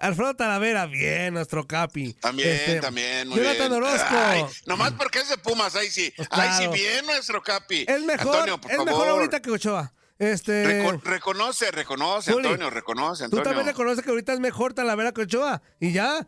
Alfredo 0.00 0.36
Talavera, 0.36 0.86
bien, 0.86 1.34
nuestro 1.34 1.66
capi. 1.66 2.12
También, 2.14 2.50
Este, 2.50 2.80
también, 2.80 3.26
muy 3.28 3.38
Jonathan 3.38 3.68
bien. 3.70 3.82
Orozco. 3.82 4.14
Ay, 4.16 4.44
nomás 4.66 4.92
porque 4.92 5.18
es 5.18 5.28
de 5.28 5.38
Pumas, 5.38 5.74
ahí 5.74 5.90
sí. 5.90 6.12
Pues 6.16 6.28
Ahí 6.30 6.50
sí, 6.52 6.56
claro. 6.58 6.72
bien 6.72 7.06
nuestro 7.06 7.42
Capi. 7.42 7.84
Es 7.88 8.02
mejor, 8.02 8.34
Antonio, 8.34 8.60
por 8.60 8.70
es 8.70 8.76
favor. 8.76 8.92
mejor 8.92 9.08
ahorita 9.08 9.40
que 9.42 9.50
Ochoa. 9.50 9.92
Este, 10.20 10.82
Reco- 10.84 11.00
reconoce, 11.02 11.70
reconoce, 11.72 12.32
Zuli, 12.32 12.46
Antonio, 12.46 12.70
reconoce, 12.70 13.20
tú 13.22 13.24
Antonio. 13.24 13.42
también 13.44 13.66
reconoces 13.66 14.04
que 14.04 14.10
ahorita 14.10 14.32
es 14.34 14.40
mejor 14.40 14.72
Talavera 14.74 15.10
que 15.12 15.22
Ochoa. 15.22 15.62
Y 15.80 15.90
ya. 15.92 16.26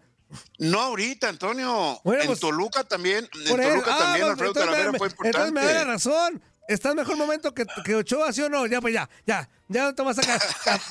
No 0.58 0.80
ahorita, 0.80 1.28
Antonio. 1.28 2.00
Bueno, 2.04 2.22
en 2.22 2.26
pues, 2.28 2.40
Toluca 2.40 2.84
también, 2.84 3.28
en 3.34 3.44
Toluca 3.44 3.94
ah, 3.94 3.98
también 3.98 4.20
pues, 4.20 4.30
Alfredo 4.30 4.52
Talavera 4.52 4.92
fue 4.98 5.08
Entonces 5.24 5.52
me 5.52 5.60
da 5.60 5.66
la 5.66 5.80
importante. 5.80 5.84
razón. 5.84 6.42
Está 6.68 6.90
en 6.90 6.96
mejor 6.96 7.16
momento 7.16 7.52
que, 7.52 7.66
que 7.84 7.96
Ochoa, 7.96 8.32
¿sí 8.32 8.42
o 8.42 8.48
no? 8.48 8.64
Ya, 8.66 8.80
pues 8.80 8.94
ya, 8.94 9.08
ya. 9.26 9.48
Ya 9.66 9.84
no 9.84 9.94
te 9.94 10.02
vas 10.02 10.18
a 10.18 10.22
sacar. 10.22 10.40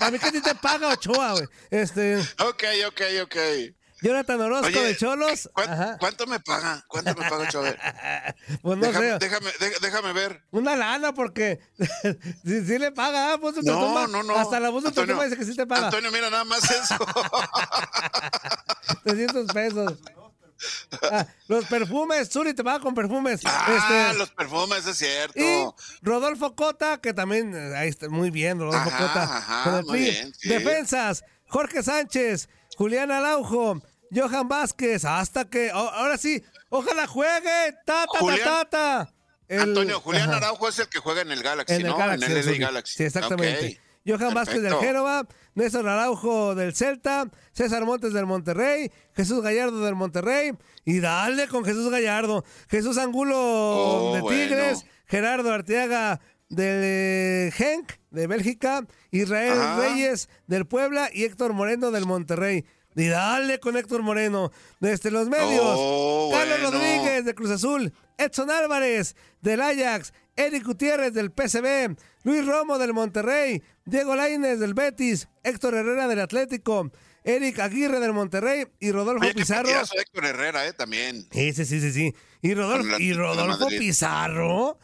A, 0.01 0.07
a 0.07 0.11
mí 0.11 0.19
que 0.19 0.41
te 0.41 0.55
paga 0.55 0.89
Ochoa, 0.89 1.33
güey. 1.33 1.47
Este, 1.69 2.17
Ok, 2.39 2.63
ok, 2.87 3.01
ok. 3.23 3.35
Jonathan 4.01 4.41
Orozco 4.41 4.67
Oye, 4.67 4.83
de 4.83 4.97
Cholos. 4.97 5.49
¿cuán- 5.53 5.71
Ajá. 5.73 5.97
¿cuánto 5.99 6.25
me 6.27 6.39
paga? 6.39 6.83
¿Cuánto 6.87 7.15
me 7.15 7.29
paga, 7.29 7.47
Chávez? 7.49 7.75
Pues 8.61 8.77
no 8.77 8.85
déjame, 8.87 9.09
sé. 9.11 9.17
déjame, 9.19 9.51
dé- 9.59 9.77
déjame 9.81 10.13
ver. 10.13 10.43
Una 10.51 10.75
lana 10.75 11.13
porque 11.13 11.59
si, 12.45 12.65
si 12.65 12.77
le 12.79 12.91
paga, 12.91 13.33
ah, 13.33 13.37
pues 13.39 13.55
No, 13.63 13.79
tumba. 13.79 14.07
no, 14.07 14.23
no. 14.23 14.35
Hasta 14.37 14.59
la 14.59 14.69
voz 14.69 14.83
de 14.83 14.89
Antonio, 14.89 15.21
dice 15.23 15.37
que 15.37 15.45
sí 15.45 15.55
te 15.55 15.65
paga. 15.67 15.85
Antonio, 15.87 16.11
mira 16.11 16.29
nada 16.29 16.43
más 16.45 16.63
eso. 16.69 16.97
300 19.03 19.53
pesos. 19.53 19.93
Ah, 21.09 21.25
los 21.47 21.63
perfumes, 21.65 22.29
Zuri 22.29 22.53
te 22.53 22.63
paga 22.65 22.81
con 22.81 22.93
perfumes. 22.93 23.39
ah, 23.45 24.07
Este, 24.09 24.17
los 24.17 24.29
perfumes, 24.31 24.85
es 24.85 24.97
cierto. 24.97 25.39
Y 25.39 25.69
Rodolfo 26.01 26.53
Cota, 26.55 26.99
que 26.99 27.13
también, 27.13 27.55
eh, 27.55 27.77
ahí 27.77 27.87
está 27.87 28.09
muy 28.09 28.29
bien, 28.29 28.59
Rodolfo 28.59 28.89
Ajá, 28.89 28.97
Cota. 28.97 29.23
ajá, 29.37 29.81
muy 29.85 29.99
bien, 29.99 30.33
sí. 30.37 30.49
Defensas, 30.49 31.23
Jorge 31.47 31.81
Sánchez, 31.81 32.49
Julián 32.79 33.11
Araujo, 33.11 33.81
Johan 34.09 34.47
Vázquez, 34.47 35.03
hasta 35.03 35.43
que, 35.49 35.69
oh, 35.73 35.89
ahora 35.89 36.17
sí, 36.17 36.41
ojalá 36.69 37.07
juegue, 37.07 37.73
tata, 37.85 38.07
Julián- 38.19 38.39
tata, 38.45 38.69
tata. 38.69 39.13
El- 39.49 39.59
Antonio, 39.63 39.99
Julián 39.99 40.29
ajá. 40.29 40.37
Araujo 40.37 40.69
es 40.69 40.79
el 40.79 40.87
que 40.87 40.99
juega 40.99 41.19
en 41.21 41.31
el 41.31 41.43
Galaxy, 41.43 41.73
En 41.73 41.81
el 41.81 41.87
¿no? 41.87 41.97
Galaxy. 41.97 42.31
en 42.31 42.37
el. 42.37 42.45
LA 42.45 42.57
Galaxy. 42.67 42.93
Sí, 42.95 43.03
exactamente. 43.03 43.67
Ok. 44.07 44.17
Johan 44.17 44.33
Vázquez 44.33 44.61
del. 44.61 44.73
Génova, 44.75 45.27
Néstor 45.55 45.89
Araujo 45.89 46.55
del 46.55 46.73
Celta, 46.73 47.29
César 47.51 47.83
Montes 47.83 48.13
del 48.13 48.25
Monterrey, 48.25 48.89
Jesús 49.13 49.41
Gallardo 49.43 49.83
del 49.83 49.95
Monterrey, 49.95 50.53
y 50.85 51.01
dale 51.01 51.49
con 51.49 51.65
Jesús 51.65 51.91
Gallardo, 51.91 52.45
Jesús 52.69 52.97
Angulo 52.97 53.35
Oh, 53.37 54.15
de 54.15 54.21
bueno. 54.21 54.41
Tigres, 54.41 54.85
Gerardo 55.05 55.51
Arteaga 55.51 56.21
del 56.49 57.51
Genk 57.53 57.93
de 58.11 58.27
Bélgica, 58.27 58.85
Israel 59.11 59.53
Ajá. 59.59 59.79
Reyes 59.79 60.29
del 60.47 60.65
Puebla 60.65 61.09
y 61.13 61.23
Héctor 61.23 61.53
Moreno 61.53 61.91
del 61.91 62.05
Monterrey. 62.05 62.65
Y 62.95 63.07
dale 63.07 63.59
con 63.59 63.77
Héctor 63.77 64.01
Moreno. 64.01 64.51
Desde 64.79 65.11
los 65.11 65.29
medios, 65.29 65.63
Oh, 65.63 66.29
Carlos 66.33 66.59
bueno. 66.59 66.71
Rodríguez 66.71 67.23
de 67.23 67.35
Cruz 67.35 67.51
Azul, 67.51 67.93
Edson 68.17 68.49
Álvarez 68.51 69.15
del 69.41 69.61
Ajax, 69.61 70.11
Eric 70.35 70.65
Gutiérrez 70.65 71.13
del 71.13 71.31
PCB, 71.31 71.95
Luis 72.23 72.45
Romo 72.45 72.77
del 72.77 72.93
Monterrey, 72.93 73.61
Diego 73.85 74.15
Lainez 74.15 74.59
del 74.59 74.73
Betis, 74.73 75.29
Héctor 75.43 75.75
Herrera 75.75 76.07
del 76.07 76.19
Atlético, 76.19 76.91
Eric 77.23 77.59
Aguirre 77.59 77.99
del 77.99 78.11
Monterrey 78.13 78.65
y 78.79 78.91
Rodolfo 78.91 79.23
Oye, 79.23 79.33
Pizarro. 79.35 79.69
Héctor 79.69 80.25
Herrera, 80.25 80.67
¿eh? 80.67 80.73
También. 80.73 81.25
Sí, 81.31 81.53
sí, 81.53 81.65
sí, 81.65 81.79
sí, 81.79 81.91
sí. 81.93 82.13
Y 82.41 82.53
Rodolfo, 82.53 82.97
y 82.99 83.13
Rodolfo. 83.13 83.67
Pizarro. 83.67 84.77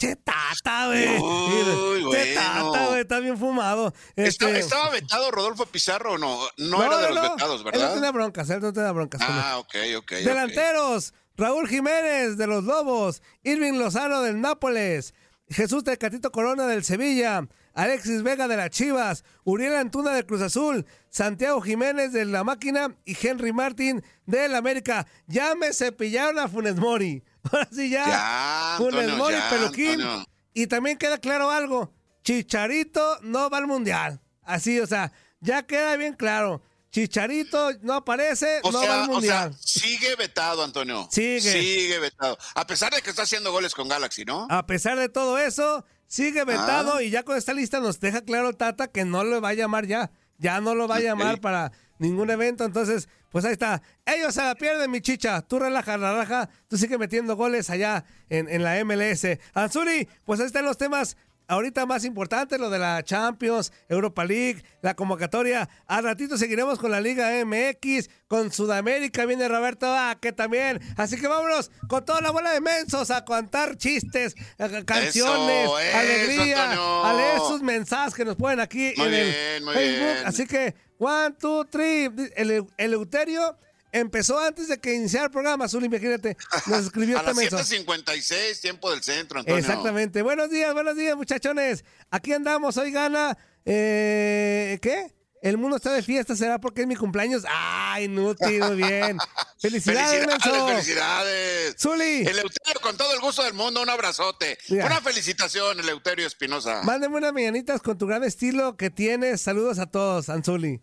Che 0.00 0.16
tata, 0.16 0.86
güey. 0.86 1.18
Uy, 1.18 2.10
Che 2.10 2.34
tata, 2.34 2.86
güey. 2.86 3.00
Está 3.02 3.18
bien 3.20 3.36
fumado. 3.36 3.92
¿Está- 4.16 4.46
Este, 4.48 4.58
¿Estaba 4.60 4.88
vetado 4.90 5.30
Rodolfo 5.30 5.66
Pizarro 5.66 6.14
o 6.14 6.18
no? 6.18 6.38
No, 6.56 6.82
era 6.82 6.96
de 6.96 7.14
los 7.14 7.22
vetados, 7.32 7.60
Él 7.60 7.64
no 7.66 7.70
¿verdad? 7.72 7.94
tenía 7.94 8.10
broncas, 8.10 8.48
él 8.48 8.60
no 8.62 8.72
tenía 8.72 8.92
broncas. 8.92 9.20
Ah, 9.22 9.58
ok, 9.58 9.74
ok. 9.98 10.02
ok. 10.04 10.10
Delanteros, 10.24 11.12
Raúl 11.36 11.68
Jiménez 11.68 12.38
de 12.38 12.46
los 12.46 12.64
Lobos, 12.64 13.22
Irving 13.42 13.74
Lozano 13.74 14.22
del 14.22 14.40
Nápoles, 14.40 15.12
Jesús 15.50 15.84
Tecatito 15.84 16.30
Corona 16.32 16.66
del 16.66 16.82
Sevilla, 16.84 17.46
Alexis 17.74 18.22
Vega 18.22 18.48
de 18.48 18.56
las 18.56 18.70
Chivas, 18.70 19.24
Uriel 19.44 19.74
Antuna 19.76 20.12
del 20.12 20.24
Cruz 20.24 20.40
Azul, 20.42 20.86
Santiago 21.10 21.60
Jiménez 21.60 22.12
de 22.12 22.24
la 22.24 22.42
Máquina 22.42 22.96
y 23.04 23.16
Henry 23.20 23.52
Martín 23.52 24.02
del 24.26 24.54
América. 24.54 25.06
Ya 25.26 25.54
me 25.54 25.72
cepillaron 25.74 26.38
a 26.38 26.48
Funes 26.48 26.76
Mori. 26.76 27.22
Ahora 27.52 27.68
sí 27.72 27.90
ya. 27.90 28.06
Ya, 28.06 28.74
Funes 28.78 29.16
Mori, 29.16 29.36
Peluquín. 29.50 30.00
Antonio. 30.00 30.24
Y 30.54 30.66
también 30.66 30.98
queda 30.98 31.18
claro 31.18 31.50
algo. 31.50 31.92
Chicharito 32.22 33.18
no 33.22 33.48
va 33.50 33.58
al 33.58 33.66
mundial. 33.66 34.20
Así, 34.42 34.80
o 34.80 34.86
sea, 34.86 35.12
ya 35.40 35.62
queda 35.64 35.96
bien 35.96 36.14
claro. 36.14 36.62
Chicharito 36.90 37.70
no 37.82 37.94
aparece, 37.94 38.60
O 38.64 38.72
no 38.72 38.78
va 38.80 38.84
al 38.84 39.00
o 39.02 39.04
sea, 39.04 39.06
mundial. 39.14 39.56
sigue 39.60 40.16
vetado, 40.16 40.64
Antonio. 40.64 41.08
Sigue. 41.10 41.40
Sigue 41.40 41.98
vetado. 42.00 42.36
A 42.54 42.66
pesar 42.66 42.92
de 42.92 43.00
que 43.00 43.10
está 43.10 43.22
haciendo 43.22 43.52
goles 43.52 43.74
con 43.74 43.88
Galaxy, 43.88 44.24
¿no? 44.24 44.46
A 44.50 44.66
pesar 44.66 44.98
de 44.98 45.08
todo 45.08 45.38
eso, 45.38 45.84
sigue 46.08 46.44
vetado 46.44 46.96
Ah. 46.96 47.02
y 47.02 47.10
ya 47.10 47.22
con 47.22 47.36
esta 47.36 47.52
lista 47.54 47.78
nos 47.80 48.00
deja 48.00 48.22
claro 48.22 48.52
Tata 48.54 48.88
que 48.88 49.04
no 49.04 49.22
lo 49.22 49.40
va 49.40 49.50
a 49.50 49.54
llamar 49.54 49.86
ya. 49.86 50.10
Ya 50.38 50.60
no 50.60 50.74
lo 50.74 50.88
va 50.88 50.96
a 50.96 51.00
llamar 51.00 51.40
para 51.40 51.70
ningún 52.00 52.30
evento. 52.30 52.64
Entonces, 52.64 53.08
pues 53.30 53.44
ahí 53.44 53.52
está. 53.52 53.80
Ellos 54.04 54.34
se 54.34 54.42
la 54.42 54.54
pierden, 54.54 54.90
mi 54.90 55.00
chicha. 55.00 55.42
Tú 55.42 55.58
relaja 55.58 55.96
la 55.96 56.12
raja. 56.14 56.48
Tú 56.68 56.76
sigue 56.76 56.98
metiendo 56.98 57.36
goles 57.36 57.70
allá 57.70 58.04
en, 58.28 58.48
en 58.48 58.64
la 58.64 58.84
MLS. 58.84 59.26
Anzuli, 59.54 60.08
pues 60.24 60.40
ahí 60.40 60.46
están 60.46 60.64
los 60.64 60.78
temas. 60.78 61.16
Ahorita 61.50 61.84
más 61.84 62.04
importantes, 62.04 62.60
lo 62.60 62.70
de 62.70 62.78
la 62.78 63.02
Champions, 63.02 63.72
Europa 63.88 64.24
League, 64.24 64.62
la 64.82 64.94
convocatoria. 64.94 65.68
Al 65.88 66.04
ratito 66.04 66.38
seguiremos 66.38 66.78
con 66.78 66.92
la 66.92 67.00
Liga 67.00 67.28
MX, 67.44 68.08
con 68.28 68.52
Sudamérica 68.52 69.26
viene 69.26 69.48
Roberto 69.48 69.92
que 70.20 70.32
también. 70.32 70.78
Así 70.96 71.20
que 71.20 71.26
vámonos 71.26 71.72
con 71.88 72.04
toda 72.04 72.20
la 72.20 72.30
bola 72.30 72.52
de 72.52 72.60
mensos 72.60 73.10
a 73.10 73.24
contar 73.24 73.76
chistes, 73.76 74.36
a- 74.60 74.68
canciones, 74.84 75.64
Eso, 75.64 75.78
eso, 75.80 75.98
alegría, 75.98 76.70
Antonio. 76.70 77.04
a 77.04 77.12
leer 77.14 77.38
sus 77.40 77.62
mensajes 77.62 78.14
que 78.14 78.24
nos 78.24 78.36
ponen 78.36 78.60
aquí 78.60 78.94
Muy 78.96 79.06
en 79.08 79.14
el 79.14 79.26
bien, 79.26 79.74
Facebook. 79.74 80.04
bien. 80.04 80.16
Así 80.26 80.46
que, 80.46 80.74
one, 80.98 81.34
two, 81.36 81.64
three. 81.64 82.10
El, 82.36 82.64
el 82.76 82.92
Euterio 82.92 83.56
empezó 83.92 84.38
antes 84.38 84.68
de 84.68 84.78
que 84.78 84.94
iniciara 84.94 85.26
el 85.26 85.30
programa, 85.30 85.68
Zuli, 85.68 85.86
imagínate. 85.86 86.36
Nos 86.66 86.80
escribió 86.86 87.16
A 87.16 87.20
este 87.20 87.30
las 87.30 87.36
menso. 87.36 87.76
7.56, 87.76 88.60
tiempo 88.60 88.90
del 88.90 89.02
centro, 89.02 89.40
Antonio. 89.40 89.58
Exactamente. 89.58 90.22
Buenos 90.22 90.50
días, 90.50 90.72
buenos 90.72 90.96
días, 90.96 91.16
muchachones. 91.16 91.84
Aquí 92.10 92.32
andamos, 92.32 92.76
hoy 92.76 92.90
gana. 92.92 93.36
Eh, 93.64 94.78
¿Qué? 94.80 95.14
El 95.42 95.56
mundo 95.56 95.76
está 95.76 95.92
de 95.94 96.02
fiesta, 96.02 96.36
¿será 96.36 96.58
porque 96.60 96.82
es 96.82 96.86
mi 96.86 96.96
cumpleaños? 96.96 97.44
¡Ay, 97.48 98.04
inútil! 98.04 98.60
Muy 98.60 98.76
bien. 98.76 99.16
¡Felicidades, 99.58 100.26
Felicidades, 100.26 100.72
felicidades. 100.74 101.76
Zuli, 101.78 102.26
Eleuterio, 102.26 102.80
con 102.82 102.94
todo 102.98 103.14
el 103.14 103.20
gusto 103.20 103.42
del 103.44 103.54
mundo, 103.54 103.80
un 103.82 103.88
abrazote. 103.88 104.58
Una 104.68 105.00
felicitación, 105.00 105.80
Eleuterio 105.80 106.26
Espinosa. 106.26 106.82
mándeme 106.82 107.16
unas 107.16 107.32
mañanitas 107.32 107.80
con 107.80 107.96
tu 107.96 108.06
gran 108.06 108.22
estilo 108.22 108.76
que 108.76 108.90
tienes. 108.90 109.40
Saludos 109.40 109.78
a 109.78 109.86
todos, 109.86 110.28
Anzuli. 110.28 110.82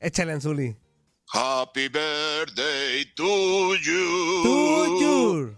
Échale, 0.00 0.32
Anzuli. 0.32 0.76
Happy 1.32 1.88
birthday 1.88 3.04
to 3.16 3.76
you. 3.82 4.42
To 4.44 4.98
you. 5.00 5.56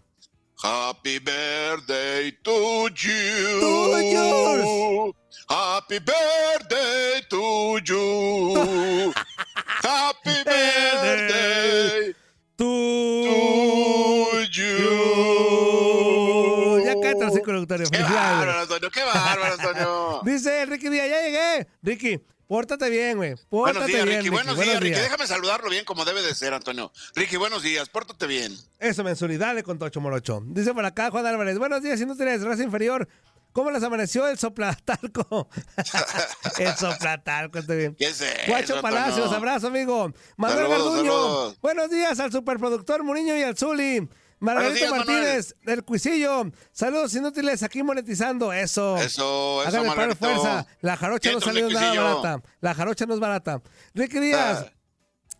Happy 0.63 1.19
birthday 1.19 2.31
to 2.45 2.89
you. 2.97 3.61
To 3.61 4.01
yours. 4.01 5.13
Happy 5.51 5.99
birthday 5.99 7.21
to 7.29 7.79
you. 7.87 9.13
Happy 9.83 10.43
birthday 10.45 12.13
To 12.57 12.59
to 12.59 12.65
you. 12.65 14.47
you. 14.57 16.83
Ya 16.87 16.95
cállate, 17.01 17.25
el 17.25 17.33
ciclo 17.33 17.59
Euterio. 17.59 17.87
Qué 17.91 18.03
bárbaro, 18.03 18.61
Antonio, 18.61 18.91
qué 18.91 19.03
bárbaro, 19.05 19.45
Antonio. 19.45 20.21
Dice 20.25 20.67
Ricky 20.67 20.89
Díaz, 20.89 21.09
ya 21.11 21.23
llegué. 21.23 21.67
Ricky, 21.83 22.21
pórtate 22.49 22.91
bien, 22.91 23.17
güey. 23.17 23.35
Pórtate 23.49 23.79
Buenos 23.79 23.87
días, 23.87 24.05
bien, 24.05 24.07
Ricky. 24.07 24.19
Ricky. 24.19 24.31
Buenos 24.31 24.59
días, 24.59 24.81
Ricky. 24.81 25.01
Déjame 25.01 25.27
saludarlo 25.27 25.71
bien 25.71 25.85
como 25.85 26.05
debe 26.05 26.23
de 26.23 26.35
ser, 26.35 26.55
Antonio. 26.55 26.93
Ricky, 27.15 27.37
buenos 27.37 27.63
días. 27.63 27.89
Pórtate 27.89 28.27
bien. 28.27 28.57
Eso, 28.79 29.05
Mensuri, 29.05 29.37
dale 29.37 29.63
con 29.63 29.79
Tocho 29.79 30.01
Morocho. 30.01 30.43
Dice 30.47 30.73
por 30.75 30.85
acá 30.85 31.11
Juan 31.11 31.27
Álvarez, 31.27 31.59
buenos 31.59 31.83
días, 31.83 32.01
inútiles, 32.01 32.43
raza 32.43 32.63
inferior. 32.63 33.09
¿Cómo 33.57 33.71
les 33.71 33.83
amaneció 33.83 34.29
el 34.29 34.37
soplatalco? 34.37 35.49
el 36.59 36.75
soplatalco, 36.77 37.59
está 37.59 37.75
bien. 37.75 37.95
¿Qué 37.95 38.09
es 38.09 38.23
Guacho 38.47 38.83
Palacios, 38.83 39.33
abrazo, 39.33 39.69
amigo. 39.69 40.13
Manuel 40.37 40.67
Saludos, 40.67 40.85
Garduño, 40.85 41.13
saludos. 41.13 41.57
buenos 41.63 41.91
días 41.91 42.21
al 42.21 42.31
superproductor 42.31 43.03
Muriño 43.03 43.35
y 43.35 43.43
al 43.43 43.57
Zuli. 43.57 44.07
Margarito 44.55 44.79
días, 44.79 44.91
Martínez, 44.91 45.55
del 45.65 45.85
Cuisillo. 45.85 46.45
Saludos 46.73 47.15
inútiles, 47.15 47.63
aquí 47.63 47.83
monetizando. 47.83 48.53
Eso. 48.53 48.97
Eso, 48.97 49.63
eso, 49.63 49.69
Háganle 49.69 49.93
paro 49.95 50.17
fuerza. 50.17 50.67
La 50.81 50.97
jarocha 50.97 51.33
no 51.33 51.41
salió 51.41 51.69
nada 51.69 52.01
barata. 52.03 52.43
La 52.61 52.75
jarocha 52.75 53.07
no 53.07 53.15
es 53.15 53.21
barata. 53.21 53.63
Ricky 53.95 54.21
Díaz. 54.21 54.67
Ah. 54.67 54.73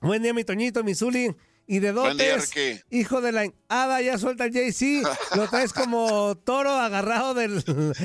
Buen 0.01 0.23
día, 0.23 0.35
mi 0.35 0.45
Toñito, 0.45 0.83
mi 0.85 0.95
Zuli. 0.95 1.35
Y 1.69 1.81
de 1.81 1.93
día, 1.93 2.03
dotes, 2.03 2.55
Ricky. 2.55 2.81
hijo 2.91 3.21
de 3.21 3.33
la 3.33 3.53
hada, 3.69 4.01
ya 4.01 4.19
suelta 4.19 4.45
el 4.45 4.53
JC. 4.53 5.03
Lo 5.35 5.49
traes 5.49 5.73
como 5.73 6.37
toro 6.37 6.71
agarrado 6.71 7.35
de 7.35 7.63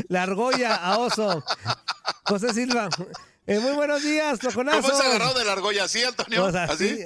la 0.10 0.24
argolla 0.24 0.74
a 0.76 0.98
oso. 0.98 1.44
José 2.26 2.54
Silva. 2.56 2.90
eh, 3.46 3.60
muy 3.60 3.74
buenos 3.74 4.02
días, 4.02 4.40
flojonazo. 4.40 4.82
¿Cómo 4.82 4.94
es 4.94 5.00
agarrado 5.06 5.38
de 5.38 5.46
la 5.46 5.52
argolla? 5.54 5.84
¿Así, 5.84 6.04
Antonio? 6.04 6.52
Sea, 6.52 6.64
¿Así? 6.64 7.00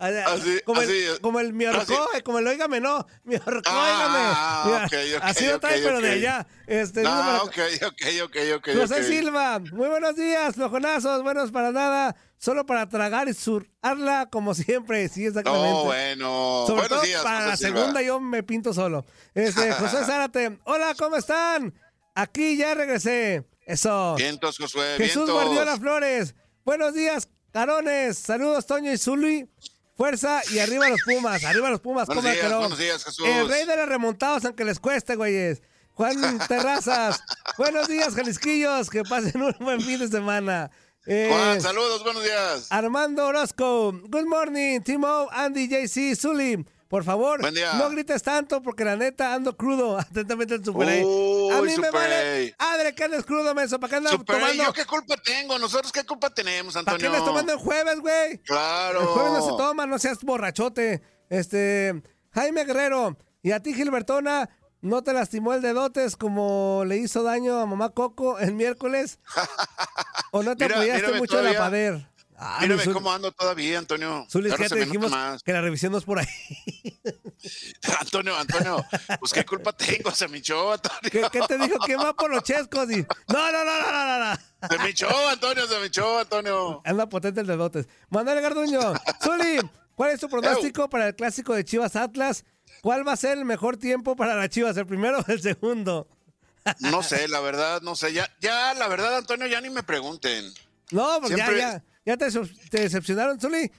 Sí, 0.00 0.04
eh, 0.06 0.18
eh, 0.18 0.24
Así, 0.26 0.60
como, 0.64 0.80
así, 0.80 0.90
el, 1.04 1.20
como 1.20 1.40
el 1.40 1.52
mi 1.52 1.64
así. 1.64 1.92
eh, 2.16 2.22
como 2.22 2.38
el 2.38 2.46
oígame, 2.46 2.80
no, 2.80 3.06
mi 3.24 3.34
ahorcó, 3.36 3.62
Ah, 3.66 4.64
óigame. 4.64 4.84
ok, 4.86 5.16
ok, 5.18 5.24
así 5.24 5.46
lo 5.46 5.60
trae, 5.60 5.80
pero 5.82 6.00
de 6.00 6.10
allá. 6.10 6.46
Este, 6.66 7.02
Ah, 7.06 7.40
ok, 7.42 7.58
ok, 7.86 8.02
ok, 8.24 8.36
ok. 8.56 8.68
José. 8.80 9.04
Silva, 9.04 9.58
muy 9.58 9.88
buenos 9.88 10.16
días, 10.16 10.54
flojonazos, 10.54 11.22
buenos 11.22 11.50
para 11.50 11.72
nada, 11.72 12.14
solo 12.36 12.64
para 12.66 12.88
tragar 12.88 13.28
y 13.28 13.34
surarla 13.34 14.28
como 14.30 14.54
siempre, 14.54 15.08
sí, 15.08 15.26
exactamente. 15.26 15.82
Bueno. 15.84 16.64
Sobre 16.66 16.80
Buenos 16.82 16.88
todo 16.88 17.02
días, 17.02 17.22
para 17.22 17.38
José 17.38 17.48
la 17.50 17.56
Silva. 17.56 17.78
segunda 17.80 18.02
yo 18.02 18.20
me 18.20 18.42
pinto 18.42 18.72
solo. 18.72 19.04
Este, 19.34 19.72
José 19.72 19.96
Zárate, 20.06 20.58
hola, 20.64 20.94
¿cómo 20.98 21.16
están? 21.16 21.74
Aquí 22.14 22.56
ya 22.56 22.74
regresé. 22.74 23.44
Eso. 23.64 24.14
Vientos, 24.16 24.56
Josué, 24.58 24.94
Jesús 24.96 25.26
vientos. 25.26 25.30
Guardiola 25.34 25.76
Flores. 25.76 26.34
Buenos 26.64 26.94
días, 26.94 27.28
carones. 27.52 28.18
Saludos, 28.18 28.66
Toño 28.66 28.90
y 28.92 28.98
Zuli. 28.98 29.48
Fuerza 29.98 30.42
y 30.52 30.60
arriba 30.60 30.88
los 30.88 31.02
Pumas. 31.02 31.42
Arriba 31.44 31.70
los 31.70 31.80
Pumas. 31.80 32.06
Buenos 32.06 32.22
cómo 32.22 32.32
días, 32.32 32.46
que 32.46 32.52
no. 32.52 32.60
buenos 32.60 32.78
días, 32.78 33.04
Jesús. 33.04 33.26
El 33.26 33.48
rey 33.48 33.66
de 33.66 33.76
los 33.76 33.88
remontados, 33.88 34.44
aunque 34.44 34.64
les 34.64 34.78
cueste, 34.78 35.16
güeyes. 35.16 35.60
Juan 35.94 36.38
Terrazas. 36.48 37.20
buenos 37.56 37.88
días, 37.88 38.14
Jalisquillos. 38.14 38.90
Que 38.90 39.02
pasen 39.02 39.42
un 39.42 39.56
buen 39.58 39.80
fin 39.80 39.98
de 39.98 40.06
semana. 40.06 40.70
Eh, 41.04 41.26
Juan, 41.32 41.60
saludos, 41.60 42.04
buenos 42.04 42.22
días. 42.22 42.68
Armando 42.70 43.26
Orozco. 43.26 43.90
Good 43.92 44.26
morning, 44.26 44.82
Timo, 44.82 45.28
Andy, 45.32 45.66
JC, 45.66 46.14
Zuli. 46.14 46.64
Por 46.88 47.04
favor, 47.04 47.40
no 47.42 47.90
grites 47.90 48.22
tanto 48.22 48.62
porque 48.62 48.82
la 48.82 48.96
neta 48.96 49.34
ando 49.34 49.54
crudo. 49.56 49.98
Atentamente 50.00 50.54
el 50.54 50.64
Super. 50.64 51.04
Uy, 51.04 51.50
A 51.52 51.60
mí 51.60 51.76
me 51.76 51.90
vale. 51.90 52.54
Adre, 52.58 52.94
que 52.94 53.04
andes 53.04 53.24
crudo, 53.26 53.54
menso. 53.54 53.78
¿Para 53.78 53.90
qué 53.90 53.96
andas 53.96 54.12
Super, 54.12 54.36
tomando? 54.36 54.64
¿yo 54.64 54.72
qué 54.72 54.86
culpa 54.86 55.14
tengo? 55.22 55.58
¿Nosotros 55.58 55.92
qué 55.92 56.04
culpa 56.04 56.30
tenemos, 56.30 56.74
¿Para 56.74 56.84
qué 56.84 56.90
Antonio? 56.92 57.08
andas 57.10 57.24
tomando 57.24 57.52
el 57.52 57.58
jueves, 57.58 58.00
güey? 58.00 58.38
Claro. 58.38 59.00
El 59.02 59.06
jueves 59.08 59.32
no 59.32 59.42
se 59.42 59.56
toma, 59.58 59.84
no 59.86 59.98
seas 59.98 60.18
borrachote. 60.22 61.02
Este, 61.28 62.02
Jaime 62.30 62.64
Guerrero, 62.64 63.18
y 63.42 63.52
a 63.52 63.60
ti, 63.62 63.74
Gilbertona, 63.74 64.48
¿no 64.80 65.02
te 65.02 65.12
lastimó 65.12 65.52
el 65.52 65.60
dedotes 65.60 66.16
como 66.16 66.84
le 66.86 66.96
hizo 66.96 67.22
daño 67.22 67.58
a 67.60 67.66
mamá 67.66 67.90
Coco 67.90 68.38
el 68.38 68.54
miércoles? 68.54 69.18
¿O 70.32 70.42
no 70.42 70.56
te 70.56 70.64
Mira, 70.64 70.76
apoyaste 70.76 71.02
mírame 71.02 71.18
mucho 71.18 71.38
en 71.38 71.44
la 71.52 71.58
pader? 71.58 72.08
Ah, 72.40 72.58
Mírame 72.60 72.84
Zul- 72.84 72.92
cómo 72.92 73.12
ando 73.12 73.32
todavía, 73.32 73.78
Antonio. 73.78 74.24
Zulis, 74.30 74.54
que 74.54 74.68
se 74.68 74.76
te 74.76 74.84
dijimos 74.84 75.10
más. 75.10 75.42
que 75.42 75.52
la 75.52 75.60
revisión 75.60 75.90
no 75.90 75.98
es 75.98 76.04
por 76.04 76.20
ahí. 76.20 76.26
Antonio, 78.00 78.36
Antonio, 78.36 78.84
pues 79.20 79.32
qué 79.32 79.44
culpa 79.44 79.72
tengo, 79.72 80.10
se 80.12 80.28
me 80.28 80.38
hinchó, 80.38 80.72
Antonio. 80.72 81.00
¿Qué, 81.10 81.26
qué 81.32 81.40
te 81.46 81.58
dijo? 81.58 81.78
¿Quién 81.84 81.98
va 81.98 82.14
por 82.14 82.30
los 82.30 82.42
chescos? 82.42 82.90
Y, 82.90 82.96
no, 83.28 83.52
no, 83.52 83.64
no, 83.64 83.80
no, 83.80 83.92
no, 83.92 84.18
no, 84.18 84.30
no. 84.34 84.68
Se 84.68 84.78
me 84.78 84.90
hinchó, 84.90 85.28
Antonio, 85.28 85.66
se 85.66 85.78
me 85.78 85.86
hinchó, 85.86 86.18
Antonio. 86.20 86.80
Anda 86.84 87.08
potente 87.08 87.40
el 87.40 87.46
dedotes. 87.46 87.88
Manuel 88.10 88.40
Garduño, 88.40 88.80
Zuli, 89.22 89.58
¿cuál 89.94 90.10
es 90.12 90.20
tu 90.20 90.28
pronóstico 90.28 90.88
para 90.88 91.08
el 91.08 91.14
clásico 91.16 91.54
de 91.54 91.64
Chivas 91.64 91.96
Atlas? 91.96 92.44
¿Cuál 92.82 93.06
va 93.06 93.12
a 93.12 93.16
ser 93.16 93.38
el 93.38 93.44
mejor 93.44 93.76
tiempo 93.76 94.14
para 94.14 94.36
las 94.36 94.48
Chivas, 94.50 94.76
el 94.76 94.86
primero 94.86 95.18
o 95.18 95.24
el 95.32 95.40
segundo? 95.42 96.08
No 96.80 97.02
sé, 97.02 97.26
la 97.28 97.40
verdad, 97.40 97.80
no 97.82 97.96
sé. 97.96 98.12
Ya, 98.12 98.28
ya, 98.40 98.74
la 98.74 98.88
verdad, 98.88 99.16
Antonio, 99.16 99.46
ya 99.46 99.60
ni 99.60 99.70
me 99.70 99.82
pregunten. 99.82 100.52
No, 100.90 101.18
pues 101.20 101.32
Siempre- 101.34 101.58
ya, 101.58 101.72
ya, 101.72 101.84
ya 102.08 102.16
te, 102.16 102.26
decep- 102.26 102.70
te 102.70 102.80
decepcionaron, 102.80 103.38
Zuli. 103.38 103.70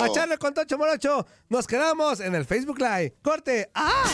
A 0.00 0.06
echarle 0.06 0.38
con 0.38 0.54
Tocho 0.54 0.76
Morocho. 0.78 1.26
Nos 1.48 1.66
quedamos 1.66 2.20
en 2.20 2.34
el 2.34 2.44
Facebook 2.44 2.78
Live. 2.78 3.14
Corte. 3.22 3.70
¡Ah! 3.74 4.04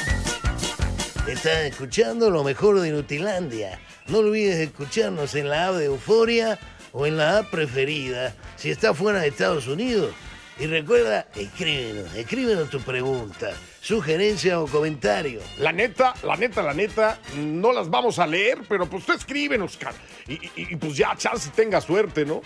Estás 1.28 1.64
escuchando 1.64 2.30
lo 2.30 2.44
mejor 2.44 2.80
de 2.80 2.90
Nutilandia. 2.90 3.80
No 4.08 4.18
olvides 4.18 4.56
escucharnos 4.58 5.34
en 5.34 5.48
la 5.48 5.68
app 5.68 5.74
de 5.74 5.87
Euforia 5.87 6.58
o 6.92 7.06
en 7.06 7.16
la 7.16 7.38
app 7.38 7.50
preferida 7.50 8.34
si 8.56 8.70
estás 8.70 8.96
fuera 8.96 9.20
de 9.20 9.28
Estados 9.28 9.66
Unidos. 9.66 10.14
Y 10.58 10.66
recuerda, 10.66 11.26
escríbenos, 11.34 12.14
escríbenos 12.14 12.70
tu 12.70 12.80
pregunta, 12.80 13.50
sugerencia 13.80 14.60
o 14.60 14.68
comentario. 14.68 15.40
La 15.58 15.72
neta, 15.72 16.14
la 16.22 16.37
neta, 16.37 16.62
la 16.62 16.72
neta, 16.74 17.18
no 17.37 17.72
las 17.72 17.90
vamos 17.90 18.20
a 18.20 18.26
leer, 18.26 18.60
pero 18.68 18.88
pues 18.88 19.04
tú 19.04 19.12
escríbenos, 19.14 19.76
cara. 19.76 19.96
Y, 20.28 20.34
y- 20.34 20.50
y, 20.54 20.76
pues 20.76 20.96
ya, 20.96 21.16
chance 21.16 21.50
tenga 21.56 21.80
suerte, 21.80 22.24
¿no? 22.24 22.40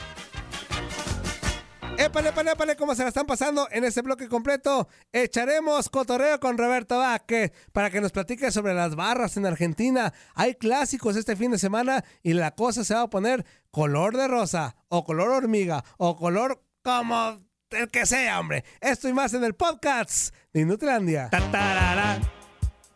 Épale, 1.98 2.28
épale, 2.28 2.52
épale, 2.52 2.76
cómo 2.76 2.94
se 2.94 3.02
la 3.02 3.08
están 3.08 3.26
pasando 3.26 3.66
en 3.72 3.82
este 3.82 4.02
bloque 4.02 4.28
completo. 4.28 4.88
Echaremos 5.12 5.88
cotorreo 5.88 6.38
con 6.38 6.56
Roberto 6.56 6.96
Vázquez 6.96 7.50
para 7.72 7.90
que 7.90 8.00
nos 8.00 8.12
platique 8.12 8.52
sobre 8.52 8.72
las 8.72 8.94
barras 8.94 9.37
en 9.37 9.44
Argentina. 9.46 10.14
Hay 10.37 10.54
clásicos 10.54 11.16
este 11.16 11.34
fin 11.34 11.50
de 11.50 11.58
semana 11.58 12.04
y 12.22 12.34
la 12.34 12.52
cosa 12.52 12.84
se 12.84 12.94
va 12.94 13.02
a 13.02 13.11
poner 13.11 13.44
color 13.72 14.16
de 14.16 14.28
rosa, 14.28 14.76
o 14.87 15.04
color 15.04 15.30
hormiga, 15.30 15.84
o 15.96 16.16
color 16.16 16.62
como 16.84 17.37
el 17.70 17.88
que 17.88 18.06
sea, 18.06 18.38
hombre. 18.38 18.64
Esto 18.80 19.08
y 19.08 19.12
más 19.12 19.34
en 19.34 19.42
el 19.42 19.56
podcast 19.56 20.32
de 20.52 20.61
Inutlandia. 20.61 21.30
Tatarara, 21.30 22.20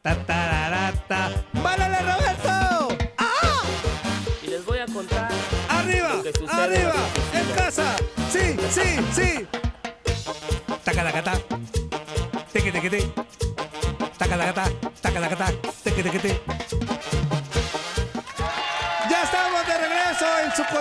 tatararata. 0.01 1.45
¡Válale, 1.55 1.99
Roberto! 1.99 2.97
¡Ah! 3.19 3.62
Y 4.45 4.47
les 4.47 4.65
voy 4.65 4.79
a 4.79 4.87
contar. 4.87 5.29
¡Arriba! 5.69 6.23
Lo 6.41 6.49
¡Arriba! 6.53 6.95
Casa. 7.73 7.97
Sí, 8.31 8.57
sí, 8.71 8.83
sí. 9.15 9.47
Tacalacata. 10.85 11.41
Teque, 12.53 12.73
teque, 12.73 12.91
te. 12.91 13.13
Tacalacata. 14.19 14.65
Tacalacata. 15.01 15.53
Teque, 15.83 16.03
teque, 16.03 16.19
te. 16.19 17.02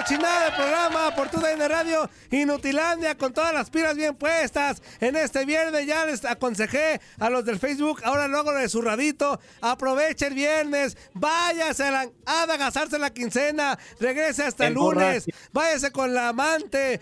Cochinada 0.01 0.45
de 0.45 0.51
programa 0.55 1.15
por 1.15 1.29
tu 1.29 1.39
de 1.39 1.67
Radio 1.67 2.09
Inutilandia 2.31 3.15
con 3.15 3.33
todas 3.33 3.53
las 3.53 3.69
pilas 3.69 3.95
bien 3.95 4.15
puestas. 4.15 4.81
En 4.99 5.15
este 5.15 5.45
viernes 5.45 5.85
ya 5.85 6.05
les 6.05 6.25
aconsejé 6.25 6.99
a 7.19 7.29
los 7.29 7.45
del 7.45 7.59
Facebook, 7.59 8.01
ahora 8.03 8.27
luego 8.27 8.51
de 8.53 8.67
su 8.67 8.81
radito, 8.81 9.39
aproveche 9.61 10.27
el 10.27 10.33
viernes, 10.33 10.97
váyase 11.13 11.83
a, 11.83 11.91
la, 11.91 12.09
a 12.25 12.43
agasarse 12.43 12.97
la 12.97 13.11
quincena, 13.11 13.77
regrese 13.99 14.43
hasta 14.43 14.67
el 14.67 14.73
lunes, 14.73 15.25
váyase 15.51 15.91
con 15.91 16.13
la 16.13 16.29
amante, 16.29 16.99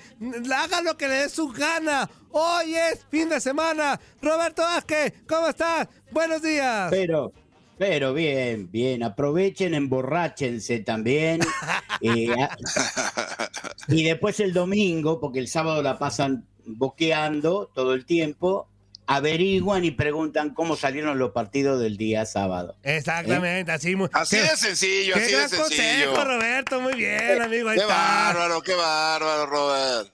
haga 0.53 0.81
lo 0.81 0.97
que 0.97 1.07
le 1.07 1.15
dé 1.15 1.29
su 1.29 1.49
gana. 1.49 2.09
Hoy 2.31 2.75
es 2.75 3.05
fin 3.09 3.29
de 3.29 3.39
semana. 3.39 3.99
Roberto 4.21 4.61
Vázquez, 4.61 5.13
¿cómo 5.27 5.47
estás? 5.47 5.87
Buenos 6.11 6.41
días. 6.41 6.89
Pero, 6.91 7.31
pero 7.79 8.13
bien, 8.13 8.69
bien. 8.69 9.01
Aprovechen, 9.01 9.73
emborráchense 9.73 10.79
también. 10.81 11.39
Eh, 12.01 12.33
y 13.89 14.03
después 14.05 14.39
el 14.39 14.53
domingo, 14.53 15.19
porque 15.19 15.39
el 15.39 15.49
sábado 15.49 15.81
la 15.83 15.97
pasan 15.99 16.45
boqueando 16.65 17.69
todo 17.75 17.93
el 17.93 18.05
tiempo, 18.05 18.69
averiguan 19.05 19.83
y 19.83 19.91
preguntan 19.91 20.53
cómo 20.53 20.77
salieron 20.77 21.19
los 21.19 21.31
partidos 21.31 21.81
del 21.81 21.97
día 21.97 22.25
sábado. 22.25 22.77
Exactamente, 22.83 23.71
así 23.73 23.97
muy. 23.97 24.07
Así 24.13 24.37
qué- 24.37 24.43
de 24.43 24.47
sencillo, 24.55 25.13
Qué 25.15 25.19
así 25.23 25.31
de 25.35 25.47
sencillo. 25.49 26.11
consejo, 26.13 26.23
Roberto, 26.23 26.79
muy 26.79 26.93
bien, 26.93 27.41
amigo. 27.41 27.67
Ahí 27.67 27.75
Qué 27.77 27.81
está. 27.81 27.93
bárbaro, 28.33 28.61
qué 28.61 28.75
bárbaro, 28.75 29.45
Robert. 29.47 30.13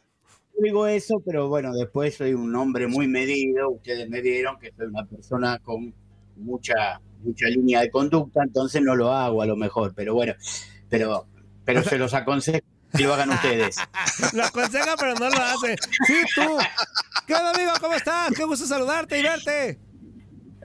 Digo 0.59 0.87
eso, 0.87 1.21
pero 1.23 1.49
bueno, 1.49 1.71
después 1.73 2.15
soy 2.15 2.33
un 2.33 2.55
hombre 2.55 2.87
muy 2.87 3.07
medido. 3.07 3.69
Ustedes 3.69 4.09
me 4.09 4.21
vieron 4.21 4.57
que 4.57 4.71
soy 4.75 4.87
una 4.87 5.05
persona 5.05 5.59
con 5.59 5.93
mucha, 6.37 6.99
mucha 7.25 7.47
línea 7.47 7.81
de 7.81 7.89
conducta, 7.91 8.41
entonces 8.43 8.81
no 8.81 8.95
lo 8.95 9.11
hago 9.11 9.41
a 9.41 9.45
lo 9.45 9.55
mejor, 9.55 9.93
pero 9.95 10.13
bueno, 10.13 10.33
pero, 10.89 11.25
pero 11.65 11.83
se 11.83 11.97
los 11.97 12.13
aconsejo 12.13 12.59
que 12.95 13.03
lo 13.03 13.13
hagan 13.13 13.29
ustedes. 13.31 13.75
Lo 14.33 14.43
aconseja, 14.45 14.95
pero 14.97 15.15
no 15.15 15.29
lo 15.29 15.35
hace. 15.37 15.75
Sí, 16.07 16.13
tú. 16.33 16.57
¿Qué 17.27 17.33
onda, 17.33 17.51
amigo? 17.51 17.71
¿Cómo 17.81 17.93
estás? 17.93 18.31
Qué 18.33 18.45
gusto 18.45 18.65
saludarte 18.65 19.19
y 19.19 19.23
verte. 19.23 19.79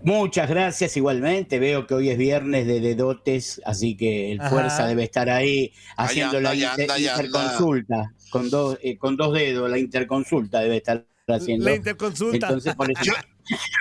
Muchas 0.05 0.49
gracias 0.49 0.97
igualmente. 0.97 1.59
Veo 1.59 1.87
que 1.89 1.95
hoy 1.95 2.09
es 2.11 2.17
viernes 2.19 2.67
de 2.69 2.79
dedotes, 2.81 3.61
así 3.67 3.97
que 3.97 4.33
el 4.33 4.41
Ajá. 4.41 4.51
Fuerza 4.51 4.87
debe 4.87 5.03
estar 5.05 5.29
ahí 5.29 5.73
haciendo 5.97 6.37
anda, 6.39 6.41
la 6.41 6.51
ahí 6.51 6.63
inter- 6.65 6.81
anda, 6.83 6.95
ahí 6.95 7.09
anda. 7.09 7.25
interconsulta. 7.25 8.15
Con 8.31 8.49
dos, 8.49 8.79
eh, 8.83 8.97
con 8.97 9.17
dos 9.17 9.35
dedos, 9.35 9.69
la 9.69 9.79
interconsulta 9.79 10.61
debe 10.61 10.77
estar 10.77 11.05
haciendo. 11.35 11.65
La 11.67 11.75
interconsulta. 11.75 12.47
Entonces, 12.49 12.75
por 12.75 12.91
eso- 12.91 13.03
Yo- 13.05 13.15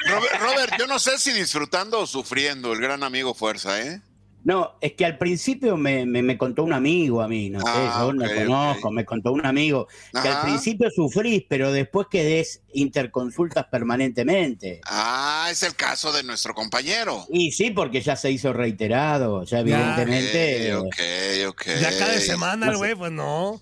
Robert, 0.10 0.40
Robert, 0.42 0.74
yo 0.80 0.88
no 0.88 0.98
sé 1.00 1.18
si 1.20 1.32
disfrutando 1.32 2.00
o 2.00 2.08
sufriendo 2.08 2.74
el 2.74 2.80
gran 2.82 3.04
amigo 3.04 3.34
Fuerza, 3.34 3.82
¿eh? 3.82 4.02
No, 4.42 4.78
es 4.80 4.94
que 4.94 5.06
al 5.06 5.18
principio 5.18 5.76
me, 5.76 6.06
me- 6.06 6.24
me 6.24 6.38
contó 6.38 6.64
un 6.64 6.72
amigo 6.72 7.22
a 7.22 7.28
mí, 7.28 7.50
no 7.50 7.60
sé, 7.60 7.66
Ah, 7.68 7.98
yo 8.00 8.14
no 8.14 8.26
ok, 8.26 8.34
conozco, 8.36 8.88
ok. 8.88 8.94
me 8.94 9.04
contó 9.06 9.34
un 9.34 9.46
amigo, 9.46 9.88
que 10.14 10.20
al 10.20 10.28
Ajá. 10.30 10.42
principio 10.44 10.90
sufrís, 10.90 11.44
pero 11.50 11.74
después 11.74 12.08
que 12.10 12.24
des 12.24 12.62
interconsultas 12.74 13.66
permanentemente. 13.70 14.80
Ah, 14.86 15.50
es 15.52 15.62
el 15.64 15.76
caso 15.76 16.14
de 16.14 16.24
nuestro 16.24 16.54
compañero. 16.54 17.28
Y 17.30 17.52
sí, 17.52 17.72
porque 17.72 18.02
ya 18.02 18.16
se 18.16 18.32
hizo 18.32 18.54
reiterado, 18.54 19.44
ya 19.44 19.60
evidentemente. 19.60 20.74
Ok, 20.74 20.86
ok, 20.88 21.50
ok. 21.50 21.66
Ya 21.82 21.98
cada 22.00 22.18
semana, 22.22 22.66
no 22.68 22.72
el 22.72 22.78
sé. 22.78 22.80
güey, 22.80 22.96
pues 22.96 23.12
no. 23.12 23.62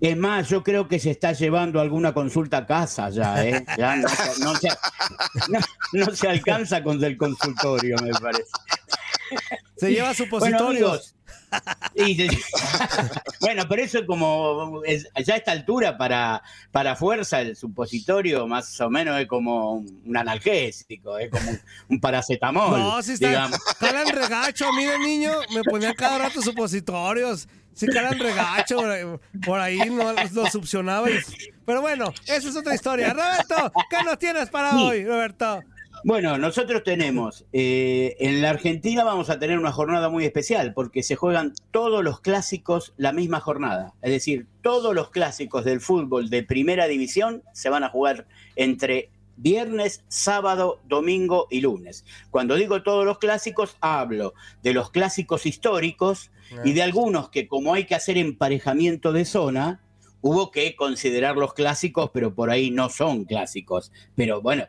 Es 0.00 0.16
más, 0.16 0.48
yo 0.48 0.62
creo 0.62 0.86
que 0.86 0.98
se 0.98 1.10
está 1.10 1.32
llevando 1.32 1.80
alguna 1.80 2.12
consulta 2.14 2.58
a 2.58 2.66
casa 2.66 3.10
ya, 3.10 3.44
¿eh? 3.44 3.64
Ya 3.76 3.96
no, 3.96 4.08
se- 4.08 4.40
no 4.44 4.54
se, 4.54 4.68
no- 5.48 5.60
no 5.92 6.14
se 6.14 6.28
alcanza 6.28 6.82
con 6.82 7.02
el 7.02 7.16
consultorio, 7.16 7.96
me 8.02 8.10
parece. 8.12 8.44
Se 9.76 9.90
lleva 9.90 10.08
Bueno, 10.12 10.14
supositorios. 10.14 10.68
amigos, 10.70 11.14
y 11.94 12.28
bueno, 13.40 13.64
pero 13.68 13.82
eso 13.82 13.98
es 13.98 14.06
como, 14.06 14.82
es- 14.84 15.08
ya 15.24 15.34
a 15.34 15.36
esta 15.38 15.52
altura 15.52 15.96
para, 15.98 16.42
para 16.70 16.94
fuerza 16.94 17.40
el 17.40 17.56
supositorio 17.56 18.46
más 18.46 18.80
o 18.80 18.90
menos 18.90 19.18
es 19.20 19.26
como 19.26 19.74
un, 19.74 20.16
analgésico, 20.16 21.18
es 21.18 21.30
como 21.30 21.50
un, 21.50 21.60
un 21.88 22.00
paracetamol. 22.00 22.78
no, 22.78 23.02
si 23.02 23.12
está. 23.12 23.28
digamos. 23.28 23.58
Calan 23.80 24.06
regacho. 24.08 24.68
A 24.68 24.72
mí 24.72 24.84
de 24.84 24.98
niño 24.98 25.32
me 25.54 25.62
ponía 25.64 25.94
cada 25.94 26.18
rato 26.18 26.40
supositorios. 26.42 27.48
Sí, 27.78 27.86
calan 27.86 28.18
regacho. 28.18 28.78
por- 29.44 29.60
ahí 29.60 29.78
no 29.90 30.12
lo 30.12 30.46
succionaba. 30.50 31.10
y- 31.10 31.14
Pero 31.64 31.80
bueno, 31.80 32.12
esa 32.26 32.48
es 32.48 32.56
otra 32.56 32.74
historia. 32.74 33.12
Roberto, 33.12 33.72
¿qué 33.90 33.96
nos 34.04 34.18
tienes 34.18 34.50
para 34.50 34.72
Sí. 34.72 34.76
hoy, 34.78 35.04
Roberto? 35.04 35.62
Bueno, 36.04 36.38
nosotros 36.38 36.84
tenemos, 36.84 37.44
eh, 37.52 38.16
en 38.20 38.40
la 38.40 38.50
Argentina 38.50 39.02
vamos 39.02 39.30
a 39.30 39.38
tener 39.40 39.58
una 39.58 39.72
jornada 39.72 40.08
muy 40.08 40.24
especial 40.24 40.72
porque 40.72 41.02
se 41.02 41.16
juegan 41.16 41.54
todos 41.72 42.04
los 42.04 42.20
clásicos 42.20 42.94
la 42.96 43.12
misma 43.12 43.40
jornada. 43.40 43.94
Es 44.02 44.12
decir, 44.12 44.46
todos 44.62 44.94
los 44.94 45.10
clásicos 45.10 45.64
del 45.64 45.80
fútbol 45.80 46.30
de 46.30 46.44
primera 46.44 46.86
división 46.86 47.42
se 47.52 47.68
van 47.68 47.82
a 47.82 47.88
jugar 47.88 48.26
entre 48.54 49.10
viernes, 49.36 50.02
sábado, 50.08 50.80
domingo 50.88 51.46
y 51.50 51.60
lunes. 51.62 52.04
Cuando 52.30 52.54
digo 52.54 52.82
todos 52.82 53.04
los 53.04 53.18
clásicos, 53.18 53.76
hablo 53.80 54.34
de 54.62 54.74
los 54.74 54.90
clásicos 54.90 55.46
históricos 55.46 56.30
y 56.64 56.72
de 56.72 56.82
algunos 56.82 57.28
que 57.30 57.46
como 57.48 57.74
hay 57.74 57.84
que 57.84 57.94
hacer 57.94 58.16
emparejamiento 58.18 59.12
de 59.12 59.24
zona, 59.24 59.80
hubo 60.20 60.50
que 60.50 60.74
considerar 60.76 61.36
los 61.36 61.54
clásicos, 61.54 62.10
pero 62.12 62.34
por 62.34 62.50
ahí 62.50 62.70
no 62.70 62.88
son 62.88 63.24
clásicos. 63.24 63.92
Pero 64.16 64.40
bueno, 64.42 64.64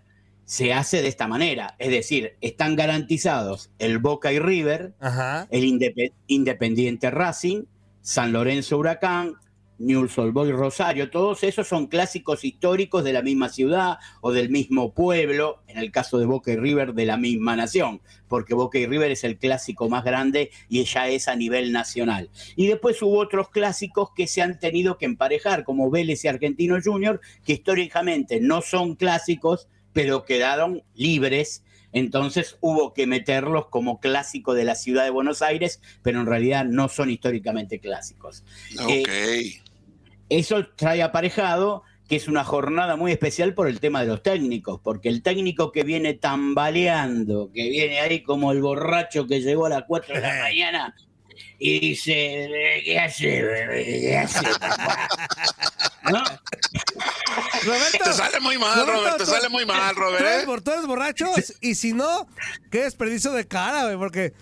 se 0.45 0.73
hace 0.73 1.01
de 1.01 1.07
esta 1.07 1.27
manera, 1.27 1.75
es 1.79 1.89
decir, 1.91 2.35
están 2.41 2.75
garantizados 2.75 3.69
el 3.79 3.99
Boca 3.99 4.31
y 4.33 4.39
River, 4.39 4.93
Ajá. 4.99 5.47
el 5.51 5.63
Indepe- 5.63 6.13
Independiente 6.27 7.09
Racing, 7.11 7.63
San 8.01 8.31
Lorenzo 8.31 8.77
Huracán, 8.77 9.35
Newell's 9.79 10.17
Old 10.17 10.33
Boys 10.33 10.51
Rosario, 10.51 11.09
todos 11.09 11.43
esos 11.43 11.67
son 11.67 11.87
clásicos 11.87 12.43
históricos 12.43 13.03
de 13.03 13.13
la 13.13 13.21
misma 13.21 13.49
ciudad 13.49 13.97
o 14.21 14.31
del 14.31 14.49
mismo 14.49 14.93
pueblo, 14.93 15.63
en 15.67 15.77
el 15.77 15.91
caso 15.91 16.19
de 16.19 16.25
Boca 16.25 16.51
y 16.51 16.57
River 16.57 16.93
de 16.93 17.05
la 17.05 17.17
misma 17.17 17.55
nación, 17.55 18.01
porque 18.27 18.53
Boca 18.53 18.77
y 18.77 18.85
River 18.85 19.11
es 19.11 19.23
el 19.23 19.37
clásico 19.37 19.89
más 19.89 20.03
grande 20.03 20.51
y 20.67 20.83
ya 20.83 21.07
es 21.07 21.27
a 21.27 21.35
nivel 21.35 21.71
nacional. 21.71 22.29
Y 22.55 22.67
después 22.67 23.01
hubo 23.01 23.17
otros 23.17 23.49
clásicos 23.49 24.09
que 24.15 24.27
se 24.27 24.41
han 24.41 24.59
tenido 24.59 24.97
que 24.97 25.05
emparejar, 25.05 25.63
como 25.63 25.89
Vélez 25.89 26.25
y 26.25 26.27
Argentino 26.27 26.77
Junior, 26.83 27.21
que 27.45 27.53
históricamente 27.53 28.41
no 28.41 28.61
son 28.61 28.95
clásicos, 28.95 29.67
pero 29.93 30.25
quedaron 30.25 30.83
libres. 30.93 31.63
Entonces 31.91 32.57
hubo 32.61 32.93
que 32.93 33.07
meterlos 33.07 33.67
como 33.67 33.99
clásico 33.99 34.53
de 34.53 34.63
la 34.63 34.75
ciudad 34.75 35.05
de 35.05 35.09
Buenos 35.09 35.41
Aires, 35.41 35.81
pero 36.03 36.19
en 36.19 36.27
realidad 36.27 36.65
no 36.65 36.87
son 36.87 37.09
históricamente 37.09 37.79
clásicos. 37.79 38.43
Ok. 38.79 39.09
Eso 40.29 40.65
trae 40.75 41.01
aparejado 41.03 41.83
que 42.07 42.15
es 42.15 42.27
una 42.27 42.43
jornada 42.43 42.95
muy 42.95 43.11
especial 43.11 43.53
por 43.53 43.67
el 43.67 43.79
tema 43.79 44.01
de 44.01 44.07
los 44.07 44.23
técnicos, 44.23 44.79
porque 44.83 45.09
el 45.09 45.21
técnico 45.21 45.71
que 45.71 45.83
viene 45.83 46.15
tambaleando, 46.15 47.51
que 47.53 47.69
viene 47.69 47.99
ahí 47.99 48.23
como 48.23 48.51
el 48.51 48.61
borracho 48.61 49.27
que 49.27 49.41
llegó 49.41 49.67
a 49.67 49.69
las 49.69 49.83
4 49.87 50.15
de 50.15 50.21
la 50.21 50.35
mañana 50.41 50.95
y 51.59 51.79
dice, 51.79 52.49
¿qué 52.83 52.97
hace? 52.99 53.43
¿Qué 54.01 54.17
hace? 54.17 54.43
papá?" 54.59 55.07
¿No? 56.11 56.23
Roberto. 57.63 58.03
Te 58.05 58.13
sale 58.13 58.39
muy 58.39 58.57
mal, 58.57 58.87
Robert, 58.87 59.17
te 59.17 59.25
tú- 59.25 59.29
sale 59.29 59.49
muy 59.49 59.65
mal, 59.65 59.93
Tú 59.93 59.99
Robert. 60.01 60.21
eres, 60.25 60.43
¿eh? 60.43 60.47
bor- 60.47 60.63
tú 60.63 60.71
eres 60.71 60.87
borracho 60.87 61.27
y 61.61 61.75
si 61.75 61.93
no, 61.93 62.27
qué 62.71 62.83
desperdicio 62.83 63.31
de 63.33 63.45
cara, 63.47 63.83
güey, 63.85 63.97
porque 63.97 64.33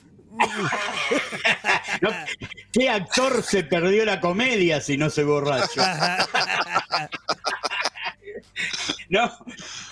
¿Qué 2.71 2.89
actor 2.89 3.43
se 3.43 3.63
perdió 3.63 4.05
la 4.05 4.19
comedia 4.19 4.81
si 4.81 4.97
no 4.97 5.09
se 5.09 5.23
borracho? 5.23 5.81
No, 9.09 9.31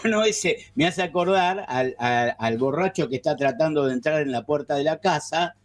no, 0.03 0.23
ese 0.23 0.57
me 0.75 0.87
hace 0.87 1.01
acordar 1.01 1.65
al, 1.67 2.57
borracho 2.57 3.07
que 3.07 3.15
está 3.15 3.35
tratando 3.35 3.85
de 3.85 3.93
entrar 3.93 4.21
en 4.21 4.31
la 4.31 4.45
puerta 4.45 4.75
de 4.75 4.83
la 4.83 4.99
casa 4.99 5.55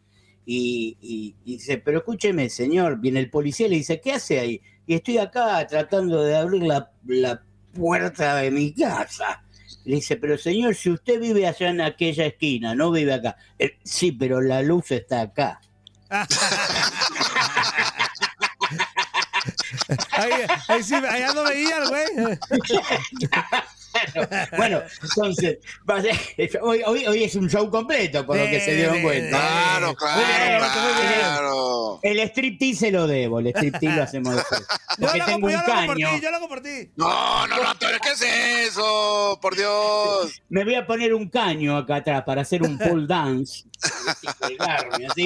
y, 0.46 1.34
dice, 1.44 1.78
pero 1.78 1.98
escúcheme, 1.98 2.48
señor, 2.48 3.00
viene 3.00 3.20
el 3.20 3.30
policía 3.30 3.66
y 3.66 3.70
le 3.70 3.76
dice, 3.76 4.00
¿qué 4.00 4.12
hace 4.12 4.40
ahí? 4.40 4.60
Y 4.86 4.94
estoy 4.94 5.18
acá 5.18 5.66
tratando 5.66 6.22
de 6.22 6.36
abrir 6.36 6.62
la 6.62 7.42
puerta 7.72 8.36
de 8.36 8.50
mi 8.50 8.72
casa. 8.72 9.42
Le 9.84 9.96
dice, 9.96 10.16
pero 10.16 10.36
señor, 10.36 10.74
si 10.74 10.90
usted 10.90 11.18
vive 11.20 11.46
allá 11.46 11.70
en 11.70 11.80
aquella 11.80 12.26
esquina, 12.26 12.74
no 12.74 12.90
vive 12.90 13.14
acá. 13.14 13.36
"Eh, 13.58 13.78
sí, 13.82 14.12
pero 14.12 14.40
la 14.40 14.62
luz 14.62 14.90
está 14.90 15.22
acá. 15.22 15.60
ahí, 20.12 20.30
ahí 20.68 20.82
sí, 20.82 20.94
allá 20.94 21.32
no 21.32 21.42
veía 21.44 21.78
el 21.78 21.88
güey. 21.88 22.38
Bueno, 24.56 24.82
entonces, 25.02 25.58
hoy, 26.60 26.82
hoy, 26.86 27.06
hoy 27.06 27.24
es 27.24 27.34
un 27.34 27.48
show 27.48 27.70
completo, 27.70 28.24
por 28.26 28.36
lo 28.36 28.44
que 28.44 28.60
se 28.60 28.76
dieron 28.76 29.02
cuenta. 29.02 29.38
Claro, 29.38 29.94
claro, 29.94 30.66
claro. 31.10 32.00
El 32.02 32.18
striptease 32.28 32.78
se 32.80 32.90
lo 32.90 33.06
debo, 33.06 33.40
el 33.40 33.48
striptease 33.48 33.96
lo 33.96 34.02
hacemos 34.02 34.36
después. 34.36 34.60
Yo 34.98 35.06
Porque 35.06 35.18
lo 35.18 35.24
tengo 35.26 35.46
hago, 35.46 35.46
un 35.46 35.52
yo 35.52 35.66
lo 35.66 35.72
hago 35.72 35.86
por 35.86 35.96
caño. 35.96 36.10
ti, 36.14 36.20
yo 36.20 36.30
lo 36.30 36.36
hago 36.36 36.48
por 36.48 36.60
ti. 36.62 36.90
No, 36.96 37.46
no, 37.46 37.56
no, 37.62 37.72
¿qué 37.78 38.10
es 38.12 38.22
eso? 38.68 39.38
Por 39.40 39.56
Dios. 39.56 40.42
Me 40.48 40.64
voy 40.64 40.74
a 40.74 40.86
poner 40.86 41.14
un 41.14 41.28
caño 41.28 41.76
acá 41.76 41.96
atrás 41.96 42.22
para 42.24 42.42
hacer 42.42 42.62
un 42.62 42.76
pole 42.78 43.06
dance. 43.06 43.64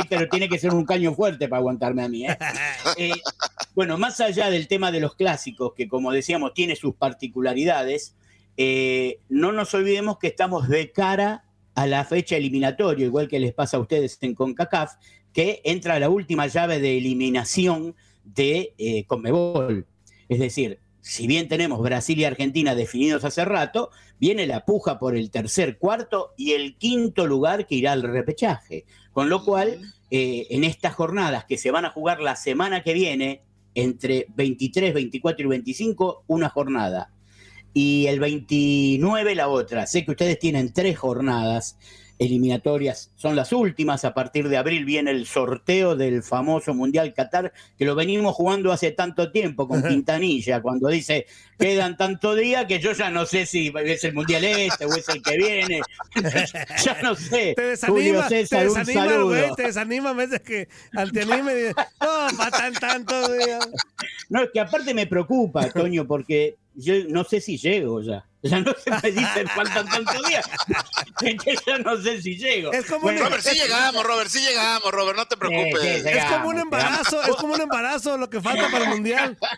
pero 0.09 0.29
tiene 0.29 0.49
que 0.49 0.59
ser 0.59 0.73
un 0.73 0.85
caño 0.85 1.15
fuerte 1.15 1.49
para 1.49 1.59
aguantarme 1.59 2.05
a 2.05 2.09
mí. 2.09 2.27
¿eh? 2.27 2.37
Eh, 2.97 3.13
bueno, 3.75 3.99
más 3.99 4.21
allá 4.21 4.51
del 4.51 4.69
tema 4.69 4.93
de 4.93 5.01
los 5.01 5.17
clásicos, 5.17 5.73
que 5.75 5.89
como 5.89 6.13
decíamos 6.13 6.55
tiene 6.55 6.77
sus 6.77 6.95
particularidades, 6.95 8.15
eh, 8.57 9.19
no 9.29 9.53
nos 9.53 9.75
olvidemos 9.75 10.19
que 10.19 10.29
estamos 10.29 10.69
de 10.69 10.93
cara 10.93 11.45
a 11.75 11.87
la 11.87 12.05
fecha 12.05 12.37
eliminatoria, 12.37 13.07
igual 13.07 13.29
que 13.29 13.41
les 13.41 13.53
pasa 13.53 13.77
a 13.77 13.81
ustedes 13.81 14.19
en 14.21 14.35
CONCACAF, 14.35 14.93
que 15.33 15.61
entra 15.65 15.99
la 15.99 16.09
última 16.09 16.47
llave 16.47 16.79
de 16.79 16.97
eliminación 16.97 17.97
de 18.23 18.75
eh, 18.79 19.05
Conmebol. 19.07 19.87
Es 20.29 20.39
decir, 20.39 20.79
si 21.01 21.27
bien 21.27 21.49
tenemos 21.49 21.83
Brasil 21.83 22.19
y 22.19 22.25
Argentina 22.25 22.75
definidos 22.75 23.25
hace 23.25 23.45
rato, 23.45 23.91
viene 24.19 24.47
la 24.47 24.65
puja 24.65 24.99
por 24.99 25.17
el 25.17 25.31
tercer, 25.31 25.77
cuarto 25.77 26.33
y 26.37 26.53
el 26.53 26.79
quinto 26.79 27.27
lugar 27.27 27.67
que 27.67 27.75
irá 27.75 27.93
al 27.93 28.03
repechaje. 28.03 28.87
Con 29.13 29.29
lo 29.29 29.45
cual, 29.45 29.81
eh, 30.11 30.47
en 30.51 30.65
estas 30.65 30.95
jornadas 30.95 31.45
que 31.45 31.59
se 31.59 31.71
van 31.71 31.85
a 31.85 31.91
jugar 31.91 32.21
la 32.21 32.37
semana 32.37 32.83
que 32.83 32.95
viene, 32.95 33.43
entre 33.75 34.27
23, 34.35 34.95
24 34.95 35.45
y 35.45 35.49
25, 35.49 36.25
una 36.29 36.49
jornada. 36.49 37.11
Y 37.75 38.07
el 38.07 38.21
29 38.21 39.35
la 39.35 39.49
otra. 39.49 39.87
Sé 39.87 40.05
que 40.05 40.13
ustedes 40.13 40.39
tienen 40.39 40.73
tres 40.73 40.99
jornadas 40.99 41.77
eliminatorias, 42.19 43.11
son 43.17 43.37
las 43.37 43.53
últimas. 43.53 44.05
A 44.05 44.15
partir 44.15 44.49
de 44.49 44.57
abril 44.57 44.85
viene 44.85 45.11
el 45.11 45.27
sorteo 45.27 45.97
del 45.97 46.23
famoso 46.23 46.75
Mundial 46.75 47.13
Qatar, 47.15 47.53
que 47.77 47.85
lo 47.85 47.95
venimos 47.95 48.35
jugando 48.35 48.73
hace 48.73 48.93
tanto 48.93 49.31
tiempo 49.33 49.67
con 49.69 49.83
Quintanilla, 49.83 50.63
cuando 50.63 50.89
dice 50.89 51.27
quedan 51.59 51.97
tanto 51.97 52.35
día 52.35 52.67
que 52.67 52.81
yo 52.81 52.93
ya 52.93 53.11
no 53.11 53.27
sé 53.27 53.47
si 53.47 53.73
es 53.85 54.05
el 54.05 54.15
Mundial 54.15 54.45
este 54.45 54.85
o 54.87 54.95
es 54.95 55.09
el 55.09 55.23
que 55.23 55.37
viene. 55.37 55.81
ya 56.85 57.03
no 57.03 57.15
sé. 57.15 57.55
Te 57.57 57.77
Julio 57.87 58.23
desanima, 58.23 58.29
te 58.29 58.47
César, 58.47 58.69
un 58.69 58.75
desanima, 58.75 59.05
saludo. 59.05 59.27
güey, 59.27 59.55
te 59.57 59.63
desanima 59.65 60.13
vez 60.13 60.31
de 60.31 60.41
que 60.41 60.69
al 60.95 61.13
te 61.13 61.23
anime. 61.23 61.55
dice, 61.55 61.75
No, 62.01 62.37
para 62.37 62.51
tan 62.51 62.75
tanto, 62.75 63.29
güey. 63.29 63.41
No, 64.29 64.43
es 64.43 64.51
que 64.53 64.61
aparte 64.61 64.95
me 64.95 65.07
preocupa, 65.07 65.69
Toño, 65.71 66.07
porque 66.07 66.57
yo 66.75 66.95
no 67.09 67.25
sé 67.25 67.41
si 67.41 67.57
llego 67.57 68.01
ya. 68.03 68.25
Ya 68.51 68.61
no 68.61 68.75
se 68.75 68.91
me 68.91 69.11
dicen 69.11 69.49
faltan 69.49 69.89
tantos 69.89 70.29
días. 70.29 70.45
Ya 71.67 71.79
no 71.79 71.97
sé 72.03 72.21
si 72.21 72.37
llego. 72.37 72.73
Es 72.73 72.85
como 72.87 73.01
Bueno, 73.05 73.21
un- 73.21 73.27
Robert, 73.29 73.43
sí 73.43 73.57
llegamos, 73.59 74.05
Robert, 74.05 74.29
sí 74.31 74.41
llegamos, 74.41 74.93
Robert, 74.93 75.17
no 75.17 75.27
te 75.27 75.37
preocupes. 75.39 75.81
Sí, 75.81 75.89
sí, 75.95 76.03
sí. 76.03 76.09
Es 76.11 76.25
como 76.27 76.49
un 76.51 76.59
embarazo, 76.59 77.23
es 77.23 77.37
como 77.37 77.55
un 77.55 77.61
embarazo 77.63 78.19
lo 78.19 78.29
que 78.29 78.43
falta 78.43 78.69
para 78.71 78.85
el 78.85 78.91
mundial. 78.91 79.39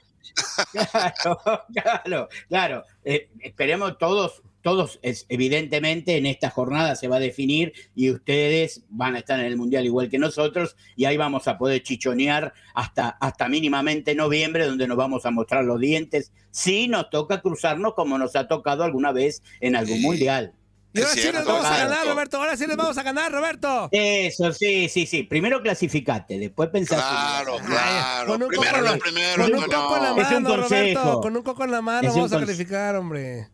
Claro, 0.73 1.41
claro, 1.73 2.29
claro. 2.49 2.85
Eh, 3.05 3.31
esperemos 3.41 3.97
todos, 3.97 4.43
todos, 4.67 4.99
es, 5.03 5.27
evidentemente 5.29 6.17
en 6.17 6.27
esta 6.27 6.51
jornada 6.51 6.97
se 6.97 7.07
va 7.07 7.19
a 7.19 7.21
definir 7.21 7.73
y 7.95 8.11
ustedes 8.11 8.83
van 8.89 9.15
a 9.15 9.21
estar 9.21 9.39
en 9.39 9.47
el 9.47 9.57
Mundial 9.57 9.85
igual 9.85 10.09
que 10.09 10.19
nosotros 10.19 10.75
y 10.97 11.05
ahí 11.05 11.17
vamos 11.17 11.47
a 11.47 11.57
poder 11.57 11.85
chichonear 11.85 12.53
hasta, 12.75 13.11
hasta 13.21 13.49
mínimamente 13.49 14.17
noviembre 14.17 14.67
donde 14.67 14.89
nos 14.89 14.97
vamos 14.97 15.25
a 15.25 15.31
mostrar 15.31 15.65
los 15.65 15.79
dientes 15.79 16.33
si 16.51 16.89
nos 16.89 17.11
toca 17.11 17.43
cruzarnos 17.43 17.95
como 17.95 18.19
nos 18.19 18.35
ha 18.35 18.49
tocado 18.49 18.83
alguna 18.83 19.13
vez 19.13 19.41
en 19.61 19.77
algún. 19.77 20.03
Mundial. 20.03 20.53
Y 20.93 20.99
ahora 20.99 21.11
sí 21.11 21.17
les 21.21 21.31
cierto, 21.31 21.53
vamos 21.53 21.67
a 21.67 21.79
ganar, 21.79 22.07
Roberto. 22.09 22.37
Ahora 22.39 22.57
sí 22.57 22.67
les 22.67 22.77
vamos 22.77 22.99
a 22.99 23.03
ganar, 23.05 23.31
Roberto. 23.31 23.89
Eso, 23.93 24.53
sí, 24.53 24.89
sí, 24.89 25.07
sí. 25.07 25.23
Primero 25.23 25.63
clasificate, 25.63 26.39
después 26.41 26.71
pensar. 26.71 26.99
Claro, 26.99 27.59
claro. 27.65 28.33
con 28.33 28.43
un 28.43 28.49
Primero 28.49 28.73
coco 28.73 28.79
en 28.79 28.85
lo 28.85 28.91
la- 28.91 28.99
primero, 28.99 29.43
Con 29.45 29.55
un 29.55 29.61
¿cómo 29.63 29.67
coco 29.83 29.97
en 29.97 30.03
la 30.03 30.15
mano. 30.15 30.57
Roberto. 30.57 31.21
Con 31.21 31.37
un 31.37 31.43
coco 31.45 31.65
en 31.65 31.71
la 31.71 31.83
mano 31.83 32.09
Es 32.09 32.15
vamos 32.15 32.33
a 32.33 32.41
calificar, 32.41 32.97
hombre. 32.97 33.49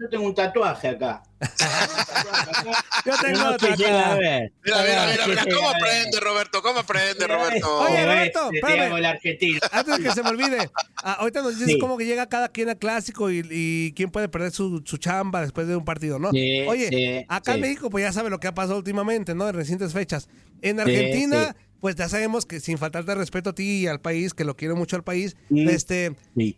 Yo 0.00 0.08
tengo 0.08 0.24
un 0.26 0.34
tatuaje 0.34 0.88
acá. 0.88 1.22
Yo 3.04 3.12
tengo 3.22 3.38
No 3.38 3.50
otra 3.54 3.74
acá. 3.74 4.14
ver. 4.16 4.52
Mira, 4.64 4.82
mira, 4.82 5.06
mira, 5.06 5.26
mira, 5.26 5.44
¿cómo 5.54 5.70
aprende, 5.70 6.20
Roberto? 6.20 6.62
¿Cómo 6.62 6.80
aprende, 6.80 7.26
Roberto? 7.26 7.78
Oye, 7.80 8.04
Roberto, 8.04 8.50
espérame. 8.52 9.60
Antes 9.72 9.96
de 9.98 10.02
que 10.02 10.10
se 10.12 10.22
me 10.22 10.30
olvide, 10.30 10.70
ah, 11.02 11.14
ahorita 11.14 11.42
nos 11.42 11.54
dices 11.58 11.74
Sí. 11.74 11.78
cómo 11.78 11.96
que 11.98 12.06
llega 12.06 12.28
cada 12.28 12.48
quien 12.48 12.68
al 12.68 12.78
clásico 12.78 13.30
y, 13.30 13.42
y 13.50 13.92
quién 13.94 14.10
puede 14.10 14.28
perder 14.28 14.52
su, 14.52 14.82
su 14.84 14.96
chamba 14.98 15.40
después 15.42 15.66
de 15.66 15.76
un 15.76 15.84
partido, 15.84 16.18
¿no? 16.18 16.30
Sí, 16.30 16.60
Oye, 16.66 16.88
sí, 16.88 17.24
acá 17.28 17.54
en. 17.54 17.60
México, 17.60 17.90
pues 17.90 18.02
ya 18.04 18.12
sabe 18.12 18.30
lo 18.30 18.38
que 18.40 18.46
ha 18.48 18.54
pasado 18.54 18.78
últimamente, 18.78 19.34
¿no? 19.34 19.48
En 19.48 19.54
recientes 19.54 19.92
fechas. 19.92 20.28
En 20.62 20.80
Argentina, 20.80 21.54
sí. 21.56 21.64
pues 21.80 21.94
ya 21.96 22.08
sabemos 22.08 22.46
que 22.46 22.60
sin 22.60 22.78
faltarte 22.78 23.14
respeto 23.14 23.50
a 23.50 23.54
ti 23.54 23.82
y 23.82 23.86
al 23.86 24.00
país, 24.00 24.34
que 24.34 24.44
lo 24.44 24.56
quiero 24.56 24.76
mucho 24.76 24.96
al 24.96 25.04
país, 25.04 25.36
Mm. 25.50 25.68
este, 25.68 26.16
Sí. 26.36 26.56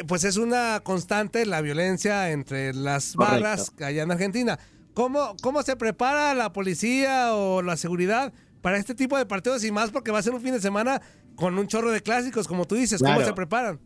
Eh, 0.00 0.04
pues 0.06 0.24
es 0.24 0.36
una 0.36 0.80
constante 0.82 1.44
la 1.46 1.60
violencia 1.60 2.30
entre 2.30 2.72
las 2.74 3.12
Correcto. 3.14 3.34
barras 3.42 3.72
allá 3.80 4.02
en 4.02 4.10
Argentina. 4.10 4.58
¿Cómo, 4.94 5.36
¿Cómo 5.42 5.62
se 5.62 5.76
prepara 5.76 6.34
la 6.34 6.52
policía 6.52 7.34
o 7.34 7.62
la 7.62 7.76
seguridad 7.76 8.32
para 8.62 8.78
este 8.78 8.94
tipo 8.94 9.16
de 9.16 9.26
partidos 9.26 9.62
y 9.64 9.70
más 9.70 9.90
porque 9.90 10.10
va 10.10 10.18
a 10.18 10.22
ser 10.22 10.34
un 10.34 10.40
fin 10.40 10.52
de 10.52 10.60
semana 10.60 11.00
con 11.36 11.56
un 11.58 11.68
chorro 11.68 11.90
de 11.92 12.00
clásicos, 12.02 12.48
como 12.48 12.64
tú 12.64 12.74
dices? 12.74 13.00
¿Cómo 13.00 13.12
Claro. 13.14 13.26
se 13.26 13.32
preparan? 13.34 13.78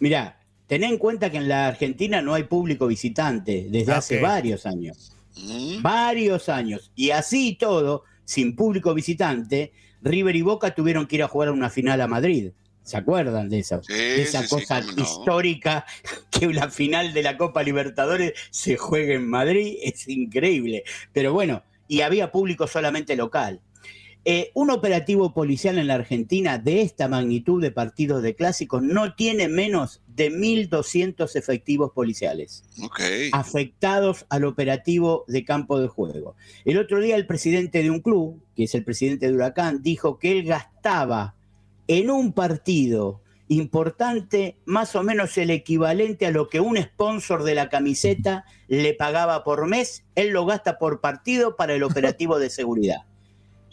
Mira, 0.00 0.40
ten 0.66 0.82
en 0.84 0.98
cuenta 0.98 1.30
que 1.30 1.36
en 1.36 1.48
la 1.48 1.66
Argentina 1.68 2.22
no 2.22 2.34
hay 2.34 2.44
público 2.44 2.86
visitante 2.86 3.66
desde 3.70 3.92
hace 3.92 4.20
varios 4.20 4.64
años. 4.66 5.12
Mm, 5.36 5.82
Varios 5.82 6.48
años. 6.48 6.90
Y 6.96 7.10
así 7.10 7.56
todo, 7.60 8.04
sin 8.24 8.56
público 8.56 8.92
visitante, 8.94 9.72
River 10.02 10.34
y 10.36 10.42
Boca 10.42 10.74
tuvieron 10.74 11.06
que 11.06 11.16
ir 11.16 11.22
a 11.22 11.28
jugar 11.28 11.50
una 11.50 11.70
final 11.70 12.00
a 12.00 12.06
Madrid. 12.08 12.50
¿Se 12.88 12.96
acuerdan 12.96 13.50
de 13.50 13.58
eso? 13.58 13.82
Sí, 13.82 13.92
de 13.92 14.22
esa 14.22 14.40
sí, 14.40 14.48
sí, 14.48 14.54
cosa 14.54 14.80
no. 14.80 15.02
histórica 15.02 15.84
que 16.30 16.46
la 16.46 16.70
final 16.70 17.12
de 17.12 17.22
la 17.22 17.36
Copa 17.36 17.62
Libertadores 17.62 18.32
se 18.50 18.78
juegue 18.78 19.16
en 19.16 19.28
Madrid. 19.28 19.76
Es 19.82 20.08
increíble. 20.08 20.84
Pero 21.12 21.34
bueno, 21.34 21.62
y 21.86 22.00
había 22.00 22.32
público 22.32 22.66
solamente 22.66 23.14
local. 23.14 23.60
Eh, 24.24 24.52
un 24.54 24.70
operativo 24.70 25.34
policial 25.34 25.78
en 25.78 25.86
la 25.86 25.96
Argentina 25.96 26.56
de 26.56 26.80
esta 26.80 27.08
magnitud 27.08 27.60
de 27.60 27.70
partidos 27.70 28.22
de 28.22 28.34
clásicos 28.34 28.82
no 28.82 29.14
tiene 29.14 29.48
menos 29.48 30.00
de 30.06 30.32
1.200 30.32 31.36
efectivos 31.36 31.92
policiales 31.92 32.64
afectados 33.32 34.24
al 34.30 34.44
operativo 34.46 35.26
de 35.28 35.44
campo 35.44 35.78
de 35.78 35.88
juego. 35.88 36.36
El 36.64 36.78
otro 36.78 37.00
día 37.00 37.16
el 37.16 37.26
presidente 37.26 37.82
de 37.82 37.90
un 37.90 38.00
club, 38.00 38.42
que 38.56 38.64
es 38.64 38.74
el 38.74 38.82
presidente 38.82 39.26
de 39.28 39.34
Huracán, 39.34 39.82
dijo 39.82 40.18
que 40.18 40.32
él 40.32 40.44
gastaba 40.44 41.34
en 41.88 42.10
un 42.10 42.32
partido 42.32 43.22
importante 43.48 44.58
más 44.66 44.94
o 44.94 45.02
menos 45.02 45.36
el 45.38 45.50
equivalente 45.50 46.26
a 46.26 46.30
lo 46.30 46.48
que 46.48 46.60
un 46.60 46.76
sponsor 46.76 47.42
de 47.44 47.54
la 47.54 47.68
camiseta 47.68 48.44
le 48.68 48.94
pagaba 48.94 49.42
por 49.42 49.66
mes, 49.66 50.04
él 50.14 50.30
lo 50.30 50.44
gasta 50.44 50.78
por 50.78 51.00
partido 51.00 51.56
para 51.56 51.74
el 51.74 51.82
operativo 51.82 52.38
de 52.38 52.50
seguridad. 52.50 53.06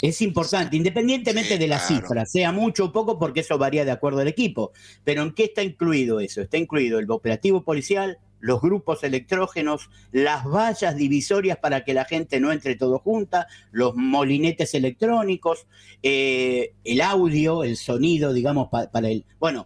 Es 0.02 0.22
importante, 0.22 0.76
independientemente 0.76 1.54
Sí, 1.54 1.60
de 1.60 1.68
la 1.68 1.78
claro. 1.78 2.02
cifra, 2.02 2.26
sea 2.26 2.52
mucho 2.52 2.86
o 2.86 2.92
poco, 2.92 3.18
porque 3.18 3.42
eso 3.42 3.58
varía 3.58 3.86
de 3.86 3.92
acuerdo 3.92 4.20
al 4.20 4.28
equipo. 4.28 4.72
Pero 5.04 5.24
¿en 5.24 5.34
qué 5.34 5.46
está 5.46 5.64
incluido 5.64 6.20
eso? 6.20 6.42
Está 6.42 6.58
incluido 6.58 7.00
el 7.00 7.10
operativo 7.10 7.64
policial, 7.64 8.20
los 8.40 8.62
grupos 8.62 9.04
electrógenos, 9.04 9.90
las 10.12 10.46
vallas 10.46 10.96
divisorias 10.96 11.58
para 11.58 11.84
que 11.84 11.94
la 11.94 12.06
gente 12.06 12.40
no 12.40 12.52
entre 12.52 12.76
todo 12.76 13.00
junta, 13.00 13.48
los 13.72 13.96
molinetes 13.96 14.74
electrónicos, 14.74 15.68
eh, 16.04 16.74
el 16.84 17.02
audio, 17.02 17.64
el 17.64 17.78
sonido, 17.78 18.34
digamos, 18.34 18.70
pa- 18.70 18.92
para 18.92 19.10
el... 19.10 19.26
Bueno, 19.40 19.66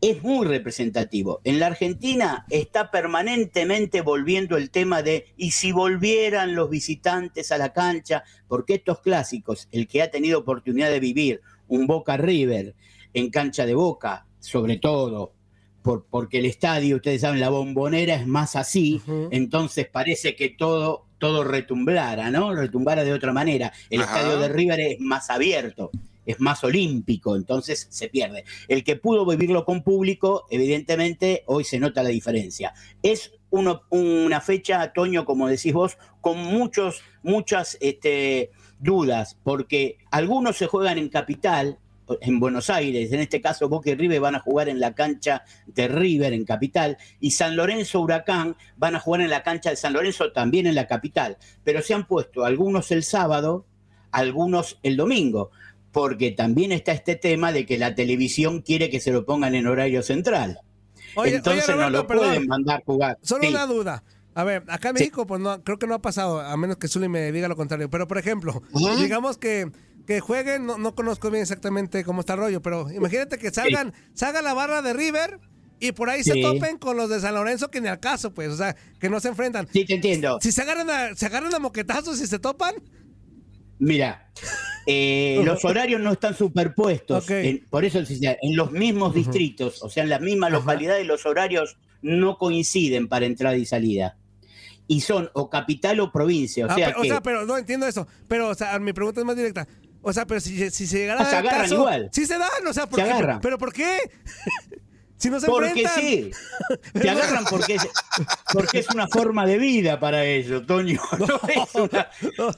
es 0.00 0.22
muy 0.22 0.46
representativo. 0.46 1.40
En 1.42 1.58
la 1.58 1.66
Argentina 1.66 2.46
está 2.50 2.90
permanentemente 2.90 4.00
volviendo 4.00 4.56
el 4.56 4.70
tema 4.70 5.02
de, 5.02 5.26
¿y 5.36 5.50
si 5.50 5.72
volvieran 5.72 6.54
los 6.54 6.70
visitantes 6.70 7.50
a 7.50 7.58
la 7.58 7.72
cancha? 7.72 8.22
Porque 8.46 8.74
estos 8.74 9.00
clásicos, 9.00 9.68
el 9.72 9.88
que 9.88 10.02
ha 10.02 10.10
tenido 10.10 10.38
oportunidad 10.38 10.90
de 10.90 11.00
vivir 11.00 11.40
un 11.66 11.86
Boca 11.86 12.16
River 12.16 12.74
en 13.12 13.30
cancha 13.30 13.66
de 13.66 13.74
Boca, 13.74 14.26
sobre 14.38 14.76
todo, 14.76 15.32
por, 15.88 16.04
porque 16.04 16.40
el 16.40 16.44
estadio, 16.44 16.96
ustedes 16.96 17.22
saben, 17.22 17.40
la 17.40 17.48
bombonera 17.48 18.14
es 18.16 18.26
más 18.26 18.56
así, 18.56 19.00
entonces 19.30 19.88
parece 19.88 20.36
que 20.36 20.50
todo, 20.50 21.06
todo 21.16 21.44
retumblara, 21.44 22.30
¿no? 22.30 22.54
Retumbara 22.54 23.04
de 23.04 23.14
otra 23.14 23.32
manera. 23.32 23.72
El 23.88 24.02
Ajá. 24.02 24.18
estadio 24.18 24.38
de 24.38 24.48
River 24.50 24.80
es 24.80 25.00
más 25.00 25.30
abierto, 25.30 25.90
es 26.26 26.40
más 26.40 26.62
olímpico, 26.62 27.36
entonces 27.36 27.86
se 27.88 28.10
pierde. 28.10 28.44
El 28.68 28.84
que 28.84 28.96
pudo 28.96 29.24
vivirlo 29.24 29.64
con 29.64 29.82
público, 29.82 30.44
evidentemente, 30.50 31.42
hoy 31.46 31.64
se 31.64 31.78
nota 31.80 32.02
la 32.02 32.10
diferencia. 32.10 32.74
Es 33.02 33.32
uno- 33.48 33.80
una 33.88 34.42
fecha, 34.42 34.84
otoño, 34.84 35.24
como 35.24 35.48
decís 35.48 35.72
vos, 35.72 35.96
con 36.20 36.36
muchos, 36.36 37.00
muchas 37.22 37.78
este, 37.80 38.50
dudas, 38.78 39.38
porque 39.42 39.96
algunos 40.10 40.58
se 40.58 40.66
juegan 40.66 40.98
en 40.98 41.08
capital, 41.08 41.78
en 42.20 42.40
Buenos 42.40 42.70
Aires, 42.70 43.12
en 43.12 43.20
este 43.20 43.40
caso 43.40 43.68
Boca 43.68 43.90
y 43.90 43.94
River 43.94 44.20
van 44.20 44.34
a 44.34 44.40
jugar 44.40 44.68
en 44.68 44.80
la 44.80 44.94
cancha 44.94 45.42
de 45.66 45.88
River 45.88 46.32
en 46.32 46.44
Capital 46.44 46.96
y 47.20 47.30
San 47.32 47.56
Lorenzo 47.56 48.00
Huracán 48.00 48.56
van 48.76 48.94
a 48.96 49.00
jugar 49.00 49.20
en 49.22 49.30
la 49.30 49.42
cancha 49.42 49.70
de 49.70 49.76
San 49.76 49.92
Lorenzo 49.92 50.32
también 50.32 50.66
en 50.66 50.74
la 50.74 50.86
capital, 50.86 51.36
pero 51.64 51.82
se 51.82 51.94
han 51.94 52.06
puesto 52.06 52.44
algunos 52.44 52.90
el 52.92 53.02
sábado, 53.04 53.66
algunos 54.10 54.78
el 54.82 54.96
domingo, 54.96 55.50
porque 55.92 56.30
también 56.32 56.72
está 56.72 56.92
este 56.92 57.16
tema 57.16 57.52
de 57.52 57.66
que 57.66 57.78
la 57.78 57.94
televisión 57.94 58.62
quiere 58.62 58.90
que 58.90 59.00
se 59.00 59.10
lo 59.12 59.24
pongan 59.24 59.54
en 59.54 59.66
horario 59.66 60.02
central. 60.02 60.60
Oye, 61.16 61.36
Entonces 61.36 61.68
oye, 61.68 61.78
no 61.78 61.90
lo 61.90 62.06
perdón. 62.06 62.26
pueden 62.26 62.46
mandar 62.46 62.82
jugar. 62.84 63.18
Solo 63.22 63.42
Sí. 63.42 63.48
una 63.48 63.66
duda. 63.66 64.04
A 64.34 64.44
ver, 64.44 64.62
acá 64.68 64.90
en 64.90 64.94
México, 64.94 65.26
pues 65.26 65.40
no, 65.40 65.64
creo 65.64 65.78
que 65.80 65.88
no 65.88 65.94
ha 65.94 66.02
pasado, 66.02 66.40
a 66.40 66.56
menos 66.56 66.76
que 66.76 66.86
Zuli 66.86 67.08
me 67.08 67.32
diga 67.32 67.48
lo 67.48 67.56
contrario. 67.56 67.90
Pero, 67.90 68.06
por 68.06 68.18
ejemplo, 68.18 68.62
digamos 69.00 69.36
que, 69.36 69.68
que 70.08 70.20
jueguen, 70.20 70.64
no, 70.66 70.78
no 70.78 70.94
conozco 70.94 71.30
bien 71.30 71.42
exactamente 71.42 72.02
cómo 72.02 72.20
está 72.20 72.32
el 72.32 72.40
rollo, 72.40 72.62
pero 72.62 72.90
imagínate 72.90 73.36
que 73.38 73.50
salgan, 73.50 73.92
salga 74.14 74.40
la 74.40 74.54
barra 74.54 74.80
de 74.80 74.94
River 74.94 75.38
y 75.80 75.92
por 75.92 76.08
ahí 76.08 76.24
se 76.24 76.32
Sí. 76.32 76.40
topen 76.42 76.78
con 76.78 76.96
los 76.96 77.10
de 77.10 77.20
San 77.20 77.34
Lorenzo, 77.34 77.70
que 77.70 77.82
ni 77.82 77.88
al 77.88 78.00
caso, 78.00 78.32
pues, 78.32 78.48
o 78.48 78.56
sea, 78.56 78.74
que 78.98 79.10
no 79.10 79.20
se 79.20 79.28
enfrentan. 79.28 79.68
Sí, 79.70 79.84
te 79.84 79.94
entiendo. 79.96 80.38
Si 80.40 80.50
se 80.50 80.62
agarran 80.62 80.88
a, 80.88 81.14
se 81.14 81.26
agarran 81.26 81.54
a 81.54 81.58
moquetazos 81.58 82.20
y 82.22 82.26
se 82.26 82.38
topan, 82.38 82.74
Mira, 83.80 84.32
eh, 84.86 85.40
los 85.44 85.64
horarios 85.64 86.00
no 86.00 86.12
están 86.12 86.34
superpuestos, 86.34 87.28
en- 87.30 87.64
por 87.70 87.84
eso 87.84 87.98
en 88.00 88.56
los 88.56 88.72
mismos 88.72 89.14
distritos, 89.14 89.82
o 89.82 89.90
sea, 89.90 90.02
en 90.02 90.08
las 90.08 90.20
mismas 90.20 90.50
localidades, 90.50 91.06
los 91.06 91.26
horarios 91.26 91.76
no 92.02 92.38
coinciden 92.38 93.08
para 93.08 93.26
entrada 93.26 93.56
y 93.56 93.66
salida. 93.66 94.16
Y 94.90 95.02
son 95.02 95.28
o 95.34 95.50
capital 95.50 96.00
o 96.00 96.10
provincia, 96.10 96.64
o 96.66 96.70
Ah, 96.70 96.74
sea 96.74 96.86
pero, 96.88 97.00
o 97.02 97.04
sea, 97.04 97.20
pero 97.22 97.44
no 97.46 97.58
entiendo 97.58 97.86
eso. 97.86 98.08
Pero, 98.26 98.48
o 98.48 98.54
sea, 98.54 98.78
mi 98.78 98.94
pregunta 98.94 99.20
es 99.20 99.26
más 99.26 99.36
directa. 99.36 99.68
O 100.08 100.12
sea, 100.12 100.26
pero 100.26 100.40
si, 100.40 100.70
si 100.70 100.86
se 100.86 100.98
llegara 100.98 101.20
Ah, 101.20 101.24
se 101.24 101.30
a 101.36 101.42
dar 101.42 101.46
agarran 101.46 101.62
caso, 101.62 101.74
igual. 101.74 102.08
Sí 102.12 102.26
se 102.26 102.38
dan, 102.38 102.66
o 102.66 102.72
sea, 102.72 102.86
¿por 102.88 102.98
Se 103.00 103.04
qué? 103.04 103.10
agarran. 103.12 103.40
¿Pero 103.40 103.58
por 103.58 103.72
qué? 103.72 103.98
si 105.18 105.30
no 105.30 105.40
se 105.40 105.46
porque 105.46 105.68
enfrentan. 105.82 105.94
sí, 106.00 106.30
se 107.00 107.10
agarran 107.10 107.44
porque 107.50 107.74
es, 107.74 107.88
porque 108.52 108.78
es 108.78 108.88
una 108.90 109.08
forma 109.08 109.44
de 109.46 109.58
vida 109.58 109.98
para 110.00 110.24
ellos, 110.24 110.64
Toño. 110.66 111.00
No 111.18 111.40
es 111.48 111.74
una- 111.74 112.08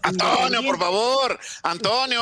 Antonio, 0.03 0.63
por 0.65 0.79
favor, 0.79 1.39
Antonio. 1.63 2.21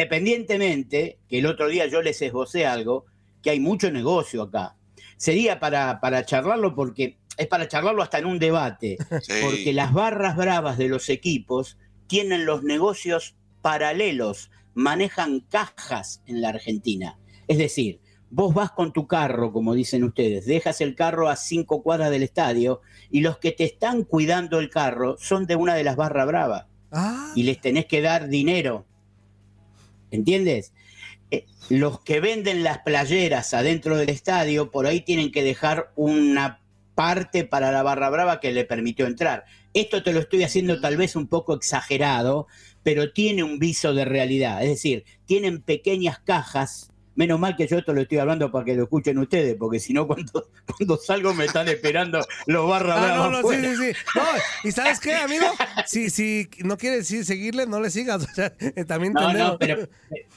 independientemente, 0.00 1.18
que 1.28 1.38
el 1.38 1.46
otro 1.46 1.68
día 1.68 1.86
yo 1.86 2.02
les 2.02 2.20
esbocé 2.22 2.66
algo, 2.66 3.06
que 3.42 3.50
hay 3.50 3.60
mucho 3.60 3.90
negocio 3.90 4.42
acá. 4.42 4.76
Sería 5.16 5.60
para, 5.60 6.00
para 6.00 6.24
charlarlo 6.24 6.74
porque 6.74 7.18
es 7.36 7.46
para 7.46 7.68
charlarlo 7.68 8.02
hasta 8.02 8.18
en 8.18 8.26
un 8.26 8.38
debate, 8.38 8.96
Sí. 9.22 9.32
porque 9.42 9.72
las 9.72 9.92
barras 9.92 10.36
bravas 10.36 10.78
de 10.78 10.88
los 10.88 11.08
equipos 11.08 11.76
tienen 12.06 12.44
los 12.44 12.62
negocios 12.62 13.36
paralelos, 13.62 14.50
manejan 14.74 15.40
cajas 15.40 16.22
en 16.26 16.40
la 16.40 16.50
Argentina. 16.50 17.18
Es 17.48 17.58
decir, 17.58 18.00
vos 18.30 18.54
vas 18.54 18.70
con 18.70 18.92
tu 18.92 19.06
carro, 19.06 19.52
como 19.52 19.74
dicen 19.74 20.04
ustedes, 20.04 20.46
dejas 20.46 20.80
el 20.80 20.94
carro 20.94 21.28
a 21.28 21.36
cinco 21.36 21.82
cuadras 21.82 22.10
del 22.10 22.22
estadio 22.22 22.80
y 23.10 23.20
los 23.20 23.38
que 23.38 23.52
te 23.52 23.64
están 23.64 24.04
cuidando 24.04 24.58
el 24.58 24.70
carro 24.70 25.16
son 25.18 25.46
de 25.46 25.56
una 25.56 25.74
de 25.74 25.84
las 25.84 25.96
barras 25.96 26.26
bravas 26.26 26.66
Ah, 26.92 27.32
y 27.34 27.44
les 27.44 27.60
tenés 27.60 27.86
que 27.86 28.00
dar 28.00 28.28
dinero. 28.28 28.86
¿Entiendes? 30.10 30.72
Eh, 31.30 31.46
los 31.68 32.00
que 32.00 32.20
venden 32.20 32.64
las 32.64 32.78
playeras 32.78 33.54
adentro 33.54 33.96
del 33.96 34.08
estadio, 34.08 34.70
por 34.70 34.86
ahí 34.86 35.00
tienen 35.00 35.30
que 35.30 35.44
dejar 35.44 35.92
una 35.94 36.60
parte 36.96 37.44
para 37.44 37.70
la 37.70 37.82
barra 37.82 38.10
brava 38.10 38.40
que 38.40 38.52
le 38.52 38.64
permitió 38.64 39.06
entrar. 39.06 39.44
Esto 39.72 40.02
te 40.02 40.12
lo 40.12 40.18
estoy 40.18 40.42
haciendo 40.42 40.80
tal 40.80 40.96
vez 40.96 41.14
un 41.14 41.28
poco 41.28 41.54
exagerado, 41.54 42.48
pero 42.82 43.12
tiene 43.12 43.42
un 43.42 43.58
viso 43.58 43.92
de 43.94 44.04
realidad. 44.04 44.62
Es 44.62 44.68
decir, 44.70 45.04
tienen 45.26 45.60
pequeñas 45.62 46.18
cajas. 46.20 46.86
Menos 47.16 47.38
mal 47.40 47.54
que 47.56 47.66
yo 47.66 47.76
esto 47.76 47.92
lo 47.92 48.00
estoy 48.00 48.18
hablando 48.18 48.50
para 48.50 48.64
que 48.64 48.74
lo 48.74 48.84
escuchen 48.84 49.18
ustedes, 49.18 49.56
porque 49.58 49.78
si 49.80 49.92
no, 49.92 50.06
cuando, 50.06 50.48
cuando 50.76 50.96
salgo 50.96 51.34
me 51.34 51.44
están 51.44 51.68
esperando 51.68 52.20
los 52.46 52.68
barra 52.68 52.94
Ah, 52.96 53.16
no, 53.16 53.30
no, 53.30 53.38
sí, 53.48 53.56
afuera. 53.56 53.76
sí, 53.76 53.92
sí. 53.92 53.98
No, 54.14 54.22
¿y 54.68 54.72
sabes 54.72 55.00
qué, 55.00 55.14
amigo? 55.16 55.44
Si, 55.86 56.08
si 56.08 56.48
no 56.60 56.78
quieres 56.78 57.00
decir 57.00 57.24
seguirle, 57.24 57.66
no 57.66 57.80
le 57.80 57.90
sigas. 57.90 58.22
O 58.30 58.34
sea, 58.34 58.54
eh, 58.60 58.84
también 58.84 59.12
No, 59.12 59.32
no, 59.34 59.58
pero, 59.58 59.88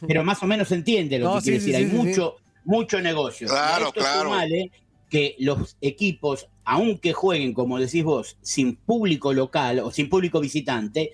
pero 0.05 0.23
más 0.23 0.41
o 0.43 0.47
menos 0.47 0.67
se 0.67 0.75
entiende 0.75 1.19
lo 1.19 1.25
No, 1.29 1.35
que 1.35 1.41
sí, 1.41 1.45
quiere 1.51 1.59
sí, 1.61 1.71
decir. 1.71 1.89
sí, 1.91 1.95
Hay 1.95 2.03
sí, 2.03 2.07
mucho, 2.09 2.35
mucho 2.65 2.99
negocio. 3.01 3.47
Claro, 3.47 3.91
claro. 3.93 4.23
sumale 4.31 4.71
que 5.09 5.35
los 5.39 5.77
equipos, 5.79 6.47
aunque 6.65 7.13
jueguen, 7.13 7.53
como 7.53 7.79
decís 7.79 8.03
vos, 8.03 8.37
sin 8.41 8.75
público 8.75 9.33
local 9.33 9.79
o 9.79 9.91
sin 9.91 10.09
público 10.09 10.39
visitante, 10.39 11.11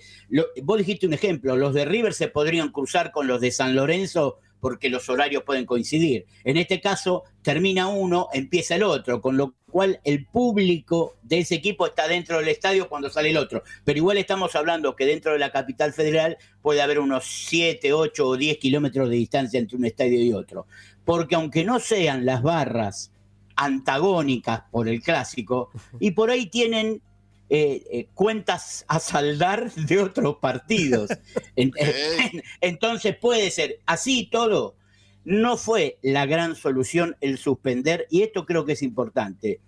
vos 0.62 0.78
dijiste 0.78 1.06
un 1.06 1.14
ejemplo, 1.14 1.56
los 1.56 1.74
de 1.74 1.84
River 1.84 2.14
se 2.14 2.28
podrían 2.28 2.70
cruzar 2.70 3.10
con 3.12 3.26
los 3.26 3.40
de 3.40 3.50
San 3.50 3.74
Lorenzo 3.74 4.38
porque 4.60 4.90
los 4.90 5.08
horarios 5.08 5.42
pueden 5.42 5.64
coincidir. 5.64 6.26
En 6.44 6.56
este 6.56 6.80
caso, 6.80 7.24
termina 7.42 7.88
uno, 7.88 8.28
empieza 8.32 8.76
el 8.76 8.82
otro, 8.82 9.20
con 9.20 9.36
lo 9.36 9.54
cual 9.70 10.00
el 10.04 10.26
público 10.26 11.16
de 11.22 11.38
ese 11.38 11.56
equipo 11.56 11.86
está 11.86 12.06
dentro 12.06 12.38
del 12.38 12.48
estadio 12.48 12.88
cuando 12.88 13.10
sale 13.10 13.30
el 13.30 13.38
otro. 13.38 13.62
Pero 13.84 13.98
igual 13.98 14.18
estamos 14.18 14.54
hablando 14.54 14.94
que 14.94 15.06
dentro 15.06 15.32
de 15.32 15.38
la 15.38 15.50
capital 15.50 15.92
federal 15.92 16.36
puede 16.62 16.82
haber 16.82 17.00
unos 17.00 17.24
7, 17.24 17.92
8 17.92 18.26
o 18.26 18.36
10 18.36 18.58
kilómetros 18.58 19.08
de 19.08 19.16
distancia 19.16 19.58
entre 19.58 19.78
un 19.78 19.86
estadio 19.86 20.22
y 20.22 20.32
otro. 20.32 20.66
Porque 21.04 21.34
aunque 21.34 21.64
no 21.64 21.80
sean 21.80 22.26
las 22.26 22.42
barras 22.42 23.12
antagónicas 23.60 24.62
por 24.70 24.88
el 24.88 25.02
clásico, 25.02 25.70
y 25.98 26.12
por 26.12 26.30
ahí 26.30 26.46
tienen 26.46 27.02
eh, 27.50 27.82
eh, 27.90 28.08
cuentas 28.14 28.84
a 28.88 28.98
saldar 29.00 29.72
de 29.72 29.98
otros 29.98 30.36
partidos. 30.36 31.10
Entonces 32.60 33.16
puede 33.16 33.50
ser 33.50 33.80
así 33.86 34.28
todo. 34.30 34.76
No 35.24 35.58
fue 35.58 35.98
la 36.00 36.24
gran 36.26 36.56
solución 36.56 37.16
el 37.20 37.36
suspender, 37.36 38.06
y 38.10 38.22
esto 38.22 38.46
creo 38.46 38.64
que 38.64 38.72
es 38.72 38.82
importante, 38.82 39.60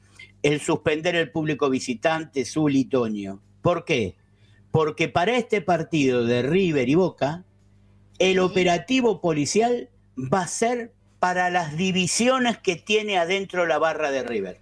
el 0.43 0.61
suspender 0.61 1.15
el 1.15 1.31
público 1.31 1.69
visitante, 1.69 2.45
Zul 2.45 2.77
y 2.77 2.87
Toño. 2.87 3.43
¿Por 3.61 3.85
qué? 3.85 4.17
Porque 4.71 5.09
para 5.09 5.37
este 5.37 5.61
partido 5.61 6.25
de 6.25 6.43
River 6.43 6.89
y 6.89 6.95
Boca, 6.95 7.45
el 8.19 8.39
operativo 8.39 9.21
policial 9.21 9.91
va 10.17 10.43
a 10.43 10.49
ser 10.49 10.93
para 11.23 11.51
las 11.51 11.77
divisiones 11.77 12.59
que 12.59 12.75
tiene 12.75 13.17
adentro 13.17 13.65
la 13.65 13.79
barra 13.79 14.11
de 14.11 14.25
River. 14.25 14.59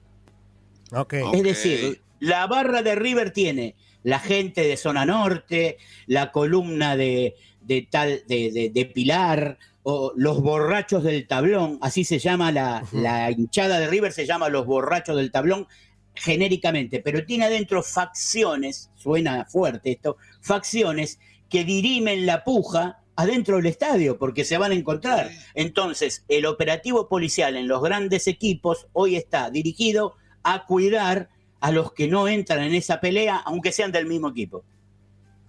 Ok. 0.92 1.14
Ok. 1.24 1.34
Es 1.34 1.42
decir, 1.42 2.02
la 2.18 2.46
barra 2.46 2.82
de 2.82 2.94
River 2.96 3.30
tiene 3.30 3.76
la 4.02 4.18
gente 4.18 4.60
de 4.68 4.76
zona 4.76 5.06
norte, 5.06 5.78
la 6.06 6.30
columna 6.30 6.96
de, 6.98 7.34
de 7.62 7.88
tal, 7.90 8.24
de, 8.28 8.50
de- 8.52 8.68
de 8.74 8.84
Pilar, 8.84 9.56
o 9.84 10.12
los 10.16 10.42
borrachos 10.42 11.02
del 11.02 11.26
tablón, 11.26 11.78
así 11.80 12.04
se 12.04 12.18
llama 12.18 12.52
la, 12.52 12.84
la 12.92 13.30
hinchada 13.30 13.78
de 13.80 13.86
River, 13.86 14.12
se 14.12 14.26
llama 14.26 14.50
los 14.50 14.66
borrachos 14.66 15.16
del 15.16 15.30
tablón 15.30 15.66
genéricamente, 16.14 17.00
pero 17.00 17.24
tiene 17.24 17.46
adentro 17.46 17.82
facciones, 17.82 18.90
suena 18.96 19.46
fuerte 19.46 19.92
esto, 19.92 20.18
facciones 20.42 21.18
que 21.48 21.64
dirimen 21.64 22.26
la 22.26 22.44
puja 22.44 22.99
adentro 23.20 23.56
del 23.56 23.66
estadio, 23.66 24.18
porque 24.18 24.44
se 24.44 24.58
van 24.58 24.72
a 24.72 24.74
encontrar. 24.74 25.30
Entonces, 25.54 26.24
el 26.28 26.46
operativo 26.46 27.08
policial 27.08 27.56
en 27.56 27.68
los 27.68 27.82
grandes 27.82 28.26
equipos 28.26 28.86
hoy 28.92 29.16
está 29.16 29.50
dirigido 29.50 30.14
a 30.42 30.64
cuidar 30.66 31.28
a 31.60 31.70
los 31.72 31.92
que 31.92 32.08
no 32.08 32.26
entran 32.28 32.62
en 32.62 32.74
esa 32.74 33.00
pelea, 33.00 33.36
aunque 33.44 33.72
sean 33.72 33.92
del 33.92 34.06
mismo 34.06 34.28
equipo. 34.30 34.64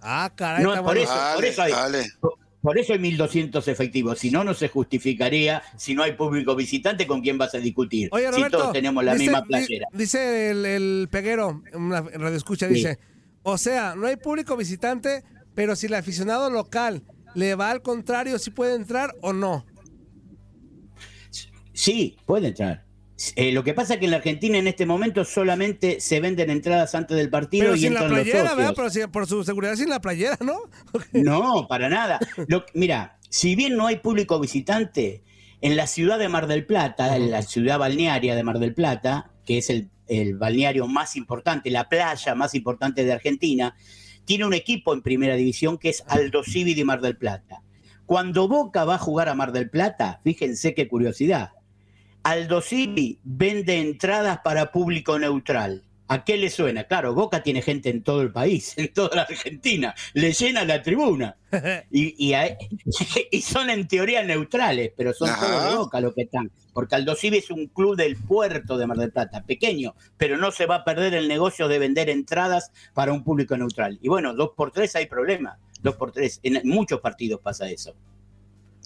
Ah, 0.00 0.30
caray, 0.34 0.62
No, 0.64 0.82
por 0.84 0.98
eso- 0.98 1.14
Dale, 1.14 1.48
eso 1.48 1.62
hay-. 1.62 1.72
Por- 2.20 2.34
Por 2.62 2.78
eso 2.78 2.92
hay 2.92 3.00
1.200 3.00 3.66
efectivos, 3.66 4.20
si 4.20 4.30
no, 4.30 4.44
no 4.44 4.54
se 4.54 4.68
justificaría, 4.68 5.64
si 5.76 5.96
no 5.96 6.04
hay 6.04 6.12
público 6.12 6.54
visitante, 6.54 7.08
¿con 7.08 7.20
quién 7.20 7.36
vas 7.36 7.52
a 7.56 7.58
discutir? 7.58 8.08
Oye, 8.12 8.32
si 8.32 8.48
todos 8.50 8.72
tenemos 8.72 9.02
la 9.02 9.14
dice- 9.14 9.24
misma 9.24 9.42
playera. 9.44 9.88
Dice 9.92 10.50
el, 10.52 10.64
el 10.64 11.08
peguero, 11.10 11.60
una 11.74 12.02
radio 12.02 12.36
escucha, 12.36 12.68
Sí. 12.68 12.74
dice, 12.74 13.00
o 13.42 13.58
sea, 13.58 13.96
no 13.96 14.06
hay 14.06 14.14
público 14.14 14.56
visitante, 14.56 15.24
pero 15.56 15.74
si 15.74 15.86
el 15.86 15.94
aficionado 15.94 16.50
local 16.50 17.02
le 17.34 17.54
va 17.54 17.70
al 17.70 17.82
contrario, 17.82 18.38
¿sí 18.38 18.50
puede 18.50 18.74
entrar 18.74 19.14
o 19.22 19.32
no? 19.32 19.64
Sí, 21.72 22.16
puede 22.26 22.48
entrar. 22.48 22.84
Eh, 23.36 23.52
lo 23.52 23.62
que 23.62 23.72
pasa 23.72 23.94
es 23.94 24.00
que 24.00 24.06
en 24.06 24.10
la 24.10 24.16
Argentina 24.18 24.58
en 24.58 24.66
este 24.66 24.84
momento 24.84 25.24
solamente 25.24 26.00
se 26.00 26.20
venden 26.20 26.50
entradas 26.50 26.94
antes 26.94 27.16
del 27.16 27.30
partido 27.30 27.64
Pero 27.66 27.76
y 27.76 27.80
sin 27.80 27.94
la 27.94 28.00
los 28.02 28.10
playera, 28.10 28.38
socios. 28.40 28.56
¿verdad? 28.56 28.72
Pero 28.74 28.90
si- 28.90 29.06
por 29.06 29.26
su 29.26 29.44
seguridad 29.44 29.76
sin 29.76 29.88
la 29.90 30.00
playera, 30.00 30.36
¿no? 30.40 30.58
No, 31.12 31.66
para 31.68 31.88
nada. 31.88 32.18
Lo- 32.48 32.64
mira, 32.74 33.18
si 33.28 33.54
bien 33.54 33.76
no 33.76 33.86
hay 33.86 33.96
público 33.98 34.40
visitante, 34.40 35.22
en 35.60 35.76
la 35.76 35.86
ciudad 35.86 36.18
de 36.18 36.28
Mar 36.28 36.48
del 36.48 36.66
Plata, 36.66 37.14
en 37.16 37.30
la 37.30 37.42
ciudad 37.42 37.78
balnearia 37.78 38.34
de 38.34 38.42
Mar 38.42 38.58
del 38.58 38.74
Plata, 38.74 39.30
que 39.46 39.58
es 39.58 39.70
el, 39.70 39.90
el 40.08 40.36
balneario 40.36 40.88
más 40.88 41.14
importante, 41.14 41.70
la 41.70 41.88
playa 41.88 42.34
más 42.34 42.54
importante 42.56 43.04
de 43.04 43.12
Argentina, 43.12 43.76
tiene 44.24 44.46
un 44.46 44.54
equipo 44.54 44.92
en 44.94 45.02
primera 45.02 45.34
división 45.34 45.78
que 45.78 45.88
es 45.88 46.04
Aldo 46.06 46.42
Civi 46.44 46.74
de 46.74 46.84
Mar 46.84 47.00
del 47.00 47.16
Plata. 47.16 47.62
Cuando 48.06 48.48
Boca 48.48 48.84
va 48.84 48.96
a 48.96 48.98
jugar 48.98 49.28
a 49.28 49.34
Mar 49.34 49.52
del 49.52 49.70
Plata, 49.70 50.20
fíjense 50.22 50.74
qué 50.74 50.88
curiosidad, 50.88 51.52
Aldo 52.22 52.60
Civi 52.60 53.18
vende 53.24 53.80
entradas 53.80 54.40
para 54.44 54.70
público 54.70 55.18
neutral. 55.18 55.84
¿A 56.12 56.24
qué 56.24 56.36
le 56.36 56.50
suena? 56.50 56.84
Claro, 56.84 57.14
Boca 57.14 57.42
tiene 57.42 57.62
gente 57.62 57.88
en 57.88 58.02
todo 58.02 58.20
el 58.22 58.30
país, 58.32 58.74
en 58.76 58.92
toda 58.92 59.16
la 59.16 59.22
Argentina, 59.22 59.94
le 60.14 60.32
llena 60.32 60.64
la 60.64 60.82
tribuna. 60.82 61.36
Y, 61.90 62.14
y, 62.28 62.32
a- 62.32 62.56
y 63.30 63.42
son 63.42 63.68
en 63.68 63.86
teoría 63.86 64.22
neutrales, 64.22 64.90
pero 64.96 65.12
son 65.12 65.28
Ajá. 65.28 65.46
todos 65.46 65.70
de 65.70 65.76
Boca 65.76 66.00
los 66.00 66.14
que 66.14 66.22
están. 66.22 66.50
Porque 66.72 66.94
Aldo 66.94 67.14
Civi 67.14 67.38
es 67.38 67.50
un 67.50 67.66
club 67.66 67.94
del 67.96 68.16
puerto 68.16 68.78
de 68.78 68.86
Mar 68.86 68.96
del 68.96 69.12
Plata, 69.12 69.42
pequeño, 69.44 69.94
pero 70.16 70.38
no 70.38 70.50
se 70.50 70.64
va 70.64 70.76
a 70.76 70.84
perder 70.84 71.12
el 71.14 71.28
negocio 71.28 71.68
de 71.68 71.78
vender 71.78 72.08
entradas 72.08 72.70
para 72.94 73.12
un 73.12 73.22
público 73.22 73.54
neutral. 73.58 73.98
Y 74.00 74.08
bueno, 74.08 74.32
dos 74.34 74.50
por 74.56 74.70
tres 74.70 74.96
hay 74.96 75.04
problema. 75.06 75.58
Dos 75.82 75.96
por 75.96 76.12
tres. 76.12 76.40
En 76.42 76.60
muchos 76.68 77.00
partidos 77.00 77.40
pasa 77.42 77.68
eso. 77.70 77.94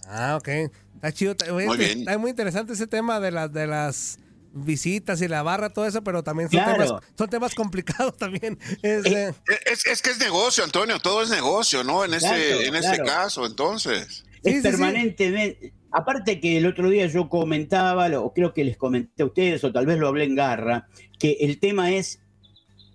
Ah, 0.06 0.36
ok. 0.40 0.48
Está 0.96 1.12
chido. 1.12 1.36
Muy 1.52 1.76
bien. 1.76 2.00
está 2.00 2.18
muy 2.18 2.30
interesante 2.30 2.72
ese 2.72 2.86
tema 2.88 3.20
de 3.20 3.30
las 3.30 3.52
de 3.52 3.66
las 3.66 4.18
visitas 4.56 5.20
y 5.22 5.28
la 5.28 5.42
barra, 5.42 5.70
todo 5.70 5.86
eso, 5.86 6.02
pero 6.02 6.22
también 6.22 6.48
son, 6.50 6.60
Claro. 6.60 6.84
temas, 6.84 7.02
son 7.16 7.28
temas 7.28 7.54
complicados 7.54 8.16
también. 8.18 8.58
Este, 8.82 9.28
Es, 9.66 9.86
es 9.86 10.02
que 10.02 10.10
es 10.10 10.18
negocio, 10.18 10.64
Antonio, 10.64 10.98
todo 10.98 11.22
es 11.22 11.30
negocio, 11.30 11.84
¿no? 11.84 12.04
En 12.04 12.14
este, 12.14 12.28
Claro, 12.28 12.60
en 12.62 12.74
este 12.74 12.96
claro. 12.96 13.04
caso, 13.04 13.46
entonces. 13.46 14.24
Sí, 14.42 14.50
es 14.50 14.56
sí. 14.56 14.62
permanentemente. 14.62 15.72
Aparte 15.92 16.40
que 16.40 16.58
el 16.58 16.66
otro 16.66 16.90
día 16.90 17.06
yo 17.06 17.28
comentaba, 17.28 18.06
o 18.20 18.32
creo 18.34 18.52
que 18.52 18.64
les 18.64 18.76
comenté 18.76 19.22
a 19.22 19.26
ustedes, 19.26 19.62
o 19.64 19.72
tal 19.72 19.86
vez 19.86 19.98
lo 19.98 20.08
hablé 20.08 20.24
en 20.24 20.34
garra, 20.34 20.88
que 21.18 21.38
el 21.40 21.58
tema 21.58 21.90
es 21.92 22.20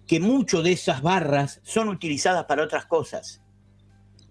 que 0.08 0.20
mucho 0.20 0.62
de 0.62 0.74
esas 0.74 1.02
barras 1.02 1.62
son 1.64 1.88
utilizadas 1.90 2.46
para 2.46 2.64
otras 2.64 2.86
cosas, 2.86 3.42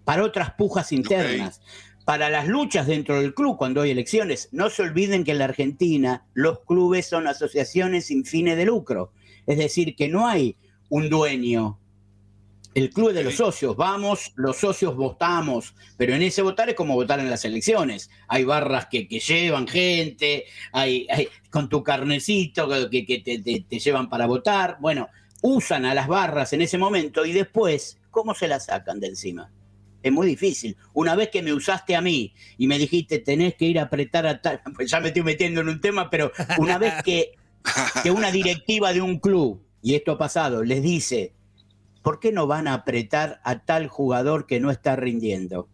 para 0.05 0.23
otras 0.23 0.51
pujas 0.53 0.91
internas, 0.91 1.59
para 2.11 2.29
las 2.29 2.45
luchas 2.45 2.87
dentro 2.87 3.21
del 3.21 3.33
club 3.33 3.55
cuando 3.55 3.79
hay 3.79 3.91
elecciones. 3.91 4.49
No 4.51 4.69
se 4.69 4.81
olviden 4.81 5.23
que 5.23 5.31
en 5.31 5.37
la 5.37 5.45
Argentina 5.45 6.25
los 6.33 6.59
clubes 6.65 7.05
son 7.07 7.25
asociaciones 7.25 8.07
sin 8.07 8.25
fines 8.25 8.57
de 8.57 8.65
lucro, 8.65 9.13
es 9.47 9.57
decir, 9.57 9.95
que 9.95 10.09
no 10.09 10.27
hay 10.27 10.57
un 10.89 11.09
dueño. 11.09 11.79
El 12.73 12.89
club 12.89 13.11
es 13.11 13.15
de 13.15 13.23
los 13.23 13.35
socios, 13.35 13.77
vamos, 13.77 14.33
los 14.35 14.57
socios 14.57 14.93
votamos, 14.97 15.73
pero 15.95 16.13
en 16.13 16.21
ese 16.21 16.41
votar 16.41 16.67
es 16.67 16.75
como 16.75 16.95
votar 16.95 17.21
en 17.21 17.29
las 17.29 17.45
elecciones. 17.45 18.09
Hay 18.27 18.43
barras 18.43 18.87
que, 18.91 19.07
que 19.07 19.21
llevan 19.21 19.65
gente, 19.65 20.43
hay, 20.73 21.07
hay- 21.09 21.29
con 21.49 21.69
tu 21.69 21.81
carnecito 21.81 22.67
que, 22.89 23.05
que 23.05 23.19
te, 23.19 23.39
te- 23.39 23.65
te 23.69 23.79
llevan 23.79 24.09
para 24.09 24.25
votar. 24.27 24.75
Bueno, 24.81 25.07
usan 25.43 25.85
a 25.85 25.93
las 25.93 26.09
barras 26.09 26.51
en 26.51 26.61
ese 26.61 26.77
momento 26.77 27.25
y 27.25 27.31
después, 27.31 27.99
¿cómo 28.09 28.35
se 28.35 28.49
las 28.49 28.65
sacan 28.65 28.99
de 28.99 29.07
encima? 29.07 29.49
Es 30.03 30.11
muy 30.11 30.27
difícil. 30.27 30.75
Una 30.93 31.15
vez 31.15 31.29
que 31.29 31.41
me 31.43 31.53
usaste 31.53 31.95
a 31.95 32.01
mí 32.01 32.33
y 32.57 32.67
me 32.67 32.77
dijiste 32.79 33.19
tenés 33.19 33.55
que 33.55 33.65
ir 33.65 33.79
a 33.79 33.83
apretar 33.83 34.25
a 34.27 34.41
tal, 34.41 34.61
pues 34.75 34.89
ya 34.89 34.99
me 34.99 35.09
estoy 35.09 35.23
metiendo 35.23 35.61
en 35.61 35.69
un 35.69 35.79
tema, 35.81 36.09
pero 36.09 36.31
una 36.57 36.77
vez 36.77 36.93
que, 37.03 37.33
que 38.03 38.11
una 38.11 38.31
directiva 38.31 38.93
de 38.93 39.01
un 39.01 39.19
club, 39.19 39.61
y 39.83 39.95
esto 39.95 40.13
ha 40.13 40.17
pasado, 40.17 40.63
les 40.63 40.81
dice, 40.81 41.33
¿por 42.01 42.19
qué 42.19 42.31
no 42.31 42.47
van 42.47 42.67
a 42.67 42.73
apretar 42.73 43.41
a 43.43 43.59
tal 43.63 43.87
jugador 43.87 44.47
que 44.47 44.59
no 44.59 44.71
está 44.71 44.95
rindiendo? 44.95 45.67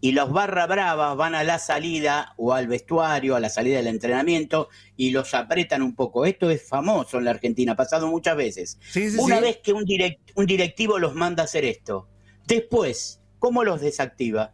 Y 0.00 0.12
los 0.12 0.32
barra 0.32 0.66
bravas 0.66 1.16
van 1.16 1.36
a 1.36 1.44
la 1.44 1.60
salida 1.60 2.34
o 2.36 2.52
al 2.54 2.66
vestuario, 2.66 3.36
a 3.36 3.40
la 3.40 3.48
salida 3.48 3.76
del 3.76 3.86
entrenamiento, 3.86 4.68
y 4.96 5.10
los 5.10 5.32
apretan 5.32 5.80
un 5.80 5.94
poco. 5.94 6.24
Esto 6.26 6.50
es 6.50 6.66
famoso 6.68 7.18
en 7.18 7.24
la 7.26 7.30
Argentina, 7.30 7.72
ha 7.72 7.76
pasado 7.76 8.08
muchas 8.08 8.36
veces. 8.36 8.78
sí, 8.90 9.08
sí, 9.12 9.16
Una 9.20 9.36
sí. 9.36 9.42
vez 9.42 9.58
que 9.62 9.72
un, 9.72 9.84
direct- 9.84 10.18
un 10.34 10.46
directivo 10.46 10.98
los 10.98 11.14
manda 11.14 11.42
a 11.42 11.46
hacer 11.46 11.64
esto, 11.64 12.08
después, 12.46 13.20
¿cómo 13.38 13.64
los 13.64 13.80
desactiva? 13.80 14.52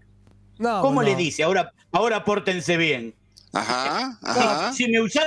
No, 0.59 0.81
¿Cómo 0.83 1.03
no. 1.03 1.09
le 1.09 1.15
dice? 1.17 1.43
Ahora, 1.43 1.73
ahora 1.93 2.25
pórtense 2.25 2.77
bien. 2.77 3.15
Ajá, 3.53 4.19
No, 4.23 4.29
ajá. 4.29 4.73
si 4.73 4.89
me 4.89 5.01
usás, 5.01 5.25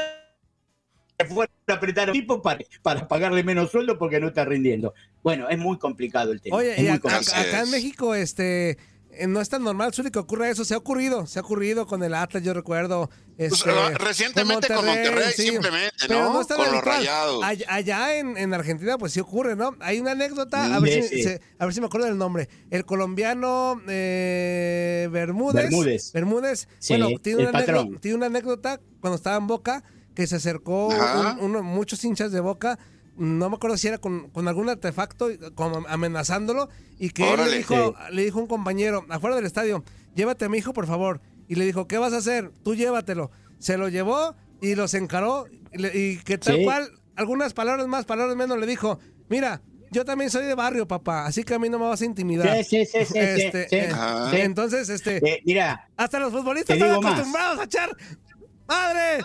me 1.20 1.26
fuera 1.26 1.51
a 1.68 1.74
apretar 1.74 2.09
a 2.09 2.12
un 2.12 2.18
tipo 2.18 2.41
para, 2.41 2.59
para 2.82 3.07
pagarle 3.07 3.43
menos 3.43 3.72
sueldo 3.72 3.97
porque 3.97 4.20
no 4.20 4.28
está 4.28 4.45
rindiendo. 4.45 4.93
Bueno, 5.24 5.49
es 5.49 5.57
muy 5.57 5.78
complicado 5.78 6.32
el 6.32 6.41
tema. 6.41 6.57
Oye, 6.57 6.74
es 6.74 6.80
y 6.80 6.82
muy 6.84 6.91
acá, 6.91 7.18
acá 7.18 7.62
en. 7.62 7.72
México, 7.72 8.14
este, 8.14 8.72
eh, 8.72 8.78
no 9.28 9.41
es 9.41 9.49
tan 9.49 9.64
normal, 9.64 9.93
Zuli, 9.93 10.09
que 10.12 10.20
ocurra 10.20 10.49
eso. 10.49 10.64
Se 10.66 10.74
ha 10.74 10.78
ocurrido, 10.78 11.28
se 11.28 11.39
ha 11.39 11.41
ocurrido 11.41 11.86
con 11.86 12.01
el 12.03 12.14
Atlas, 12.14 12.43
yo 12.43 12.53
recuerdo. 12.53 13.09
Pues, 13.38 13.53
este, 13.53 13.70
ah, 13.72 13.91
recientemente 13.97 14.68
con 14.74 14.86
Monterrey, 14.86 15.34
simplemente, 15.36 15.95
Pero 16.07 16.26
¿no? 16.26 16.34
no 16.34 16.41
es 16.41 16.47
tan 16.47 16.57
Con 16.57 16.72
los. 16.72 16.84
Rayados. 16.84 17.43
Allá, 17.43 17.66
allá 17.70 18.16
en, 18.18 18.38
en 18.38 18.53
Argentina, 18.53 18.97
pues 18.97 19.14
sí 19.14 19.20
ocurre, 19.20 19.55
¿no? 19.55 19.76
Hay 19.80 19.99
una 19.99 20.12
anécdota, 20.12 20.76
a 20.76 20.80
ver, 20.80 21.03
sí, 21.03 21.09
si, 21.09 21.16
sí. 21.18 21.24
se- 21.24 21.41
a 21.57 21.66
ver 21.66 21.74
si 21.74 21.80
me 21.82 21.88
acuerdo 21.88 22.07
del 22.07 22.18
nombre. 22.18 22.49
El 22.70 22.86
colombiano 22.86 23.82
eh, 23.88 25.07
Bermúdez. 25.12 25.64
Bermúdez. 25.64 26.12
Bermúdez. 26.14 26.68
Sí, 26.80 26.93
bueno, 26.97 27.18
tiene 27.22 27.43
el 27.43 27.49
una, 27.49 27.59
anécdota, 27.59 27.99
tiene 27.99 28.18
una 28.18 28.26
anécdota 28.28 28.80
cuando 28.99 29.16
estaba 29.18 29.38
en 29.38 29.47
Boca 29.47 29.84
que 30.16 30.28
se 30.28 30.36
acercó 30.36 30.88
un- 30.89 31.39
uno- 31.39 31.64
muchos 31.64 32.03
hinchas 32.03 32.32
de 32.32 32.39
Boca. 32.41 32.78
No 33.18 33.49
me 33.49 33.55
acuerdo 33.57 33.78
si 33.78 33.88
era 33.88 33.97
con, 33.97 34.30
con 34.30 34.47
algún 34.47 34.70
artefacto, 34.70 35.30
como 35.55 35.86
amenazándolo, 35.88 36.70
y 36.97 37.09
que 37.09 37.34
él 37.34 37.39
le 37.45 37.57
dijo, 37.57 37.95
le 38.12 38.24
dijo 38.24 38.39
a 38.39 38.41
un 38.41 38.47
compañero 38.47 39.05
afuera 39.09 39.36
del 39.36 39.45
estadio, 39.45 39.84
llévate 40.16 40.45
a 40.45 40.49
mi 40.49 40.57
hijo, 40.59 40.74
por 40.74 40.88
favor. 40.88 41.22
Y 41.47 41.55
le 41.55 41.66
dijo, 41.66 41.88
¿qué 41.88 41.97
vas 41.97 42.14
a 42.14 42.18
hacer? 42.18 42.51
Tú 42.64 42.76
llévatelo. 42.76 43.30
Se 43.59 43.78
lo 43.78 43.89
llevó 43.89 44.36
y 44.62 44.76
los 44.76 44.93
encaró, 44.93 45.45
y, 45.74 45.78
le- 45.78 45.97
y 45.97 46.18
que 46.18 46.38
tal 46.38 46.55
Sí. 46.57 46.64
cual, 46.64 46.89
algunas 47.16 47.53
palabras 47.53 47.86
más, 47.88 48.05
palabras 48.05 48.36
menos, 48.38 48.57
le 48.57 48.66
dijo, 48.66 48.99
mira, 49.30 49.62
yo 49.91 50.05
también 50.05 50.30
soy 50.32 50.45
de 50.45 50.55
barrio, 50.55 50.88
papá, 50.88 51.26
así 51.26 51.43
que 51.43 51.53
a 51.53 51.59
mí 51.59 51.68
no 51.68 51.78
me 51.78 51.86
vas 51.86 52.01
a 52.01 52.05
intimidar. 52.05 52.64
Sí, 52.64 52.86
sí, 52.86 52.86
sí, 52.86 53.05
sí, 53.05 53.14
Este, 53.20 53.68
sí. 53.68 53.76
eh. 53.76 53.89
Sí. 54.32 54.38
Entonces, 54.38 54.88
este, 54.89 55.18
Eh, 55.18 55.41
mira, 55.45 55.89
hasta 55.97 56.18
los 56.20 56.32
futbolistas 56.32 56.78
están 56.78 57.01
más. 57.01 57.12
acostumbrados 57.14 57.59
a 57.59 57.64
echar. 57.66 57.89
¡Madre! 58.68 59.24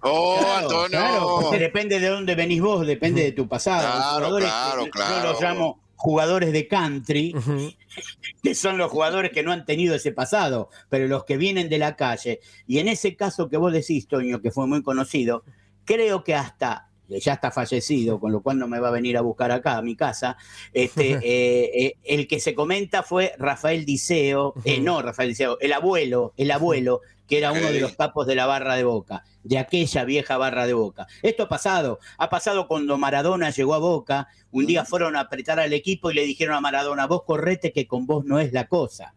Oh, 0.00 0.36
claro, 0.40 0.56
Antonio. 0.66 0.88
claro, 0.88 1.38
porque 1.42 1.58
depende 1.58 2.00
de 2.00 2.08
dónde 2.08 2.34
venís 2.34 2.60
vos, 2.60 2.86
depende 2.86 3.22
de 3.22 3.32
tu 3.32 3.46
pasado. 3.48 3.82
Los 3.86 3.92
Claro, 3.96 4.14
jugadores, 4.26 4.50
claro, 4.90 5.22
yo 5.24 5.32
los 5.32 5.40
llamo 5.42 5.80
jugadores 5.96 6.52
de 6.52 6.66
country, 6.66 7.34
que 8.42 8.54
son 8.54 8.78
los 8.78 8.90
jugadores 8.90 9.30
que 9.32 9.42
no 9.42 9.52
han 9.52 9.64
tenido 9.64 9.94
ese 9.94 10.12
pasado, 10.12 10.70
pero 10.88 11.06
los 11.06 11.24
que 11.24 11.36
vienen 11.36 11.68
de 11.68 11.78
la 11.78 11.94
calle. 11.94 12.40
Y 12.66 12.78
en 12.78 12.88
ese 12.88 13.14
caso 13.16 13.48
que 13.48 13.56
vos 13.58 13.72
decís, 13.72 14.08
Toño, 14.08 14.40
que 14.40 14.50
fue 14.50 14.66
muy 14.66 14.82
conocido, 14.82 15.44
creo 15.84 16.24
que 16.24 16.34
hasta 16.34 16.89
que 17.10 17.20
ya 17.20 17.34
está 17.34 17.50
fallecido, 17.50 18.20
con 18.20 18.30
lo 18.32 18.40
cual 18.40 18.58
no 18.58 18.68
me 18.68 18.78
va 18.78 18.88
a 18.88 18.92
venir 18.92 19.16
a 19.16 19.20
buscar 19.20 19.50
acá 19.50 19.76
a 19.76 19.82
mi 19.82 19.96
casa. 19.96 20.36
Este, 20.72 21.10
eh, 21.22 21.70
eh, 21.74 21.96
el 22.04 22.28
que 22.28 22.40
se 22.40 22.54
comenta 22.54 23.02
fue 23.02 23.34
Rafael 23.36 23.84
Diceo, 23.84 24.54
eh, 24.64 24.80
no 24.80 25.02
Rafael 25.02 25.30
Diceo, 25.30 25.58
el 25.60 25.72
abuelo, 25.72 26.32
el 26.36 26.50
abuelo, 26.52 27.00
que 27.26 27.38
era 27.38 27.52
uno 27.52 27.70
de 27.70 27.80
los 27.80 27.94
capos 27.96 28.26
de 28.26 28.34
la 28.34 28.46
barra 28.46 28.74
de 28.76 28.84
Boca, 28.84 29.24
de 29.44 29.58
aquella 29.58 30.04
vieja 30.04 30.36
barra 30.36 30.66
de 30.66 30.72
Boca. 30.72 31.06
Esto 31.22 31.44
ha 31.44 31.48
pasado, 31.48 32.00
ha 32.18 32.30
pasado 32.30 32.66
cuando 32.66 32.96
Maradona 32.96 33.50
llegó 33.50 33.74
a 33.74 33.78
Boca, 33.78 34.28
un 34.50 34.66
día 34.66 34.84
fueron 34.84 35.16
a 35.16 35.20
apretar 35.20 35.60
al 35.60 35.72
equipo 35.72 36.10
y 36.10 36.14
le 36.14 36.24
dijeron 36.24 36.56
a 36.56 36.60
Maradona, 36.60 37.06
vos 37.06 37.22
correte 37.24 37.72
que 37.72 37.86
con 37.86 38.06
vos 38.06 38.24
no 38.24 38.40
es 38.40 38.52
la 38.52 38.66
cosa. 38.66 39.14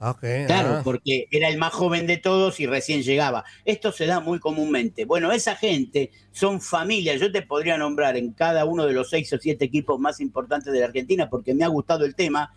Ok. 0.00 0.20
Claro, 0.46 0.74
ah. 0.74 0.80
porque 0.84 1.28
era 1.30 1.48
el 1.48 1.56
más 1.56 1.72
joven 1.72 2.06
de 2.06 2.16
todos 2.16 2.60
y 2.60 2.66
recién 2.66 3.02
llegaba. 3.02 3.44
Esto 3.64 3.92
se 3.92 4.06
da 4.06 4.20
muy 4.20 4.38
comúnmente. 4.38 5.04
Bueno, 5.04 5.32
esa 5.32 5.56
gente 5.56 6.10
son 6.32 6.60
familias. 6.60 7.20
Yo 7.20 7.32
te 7.32 7.42
podría 7.42 7.78
nombrar 7.78 8.16
en 8.16 8.32
cada 8.32 8.64
uno 8.64 8.86
de 8.86 8.92
los 8.92 9.10
seis 9.10 9.32
o 9.32 9.38
siete 9.38 9.64
equipos 9.64 9.98
más 9.98 10.20
importantes 10.20 10.72
de 10.72 10.80
la 10.80 10.86
Argentina 10.86 11.30
porque 11.30 11.54
me 11.54 11.64
ha 11.64 11.68
gustado 11.68 12.04
el 12.04 12.14
tema. 12.14 12.54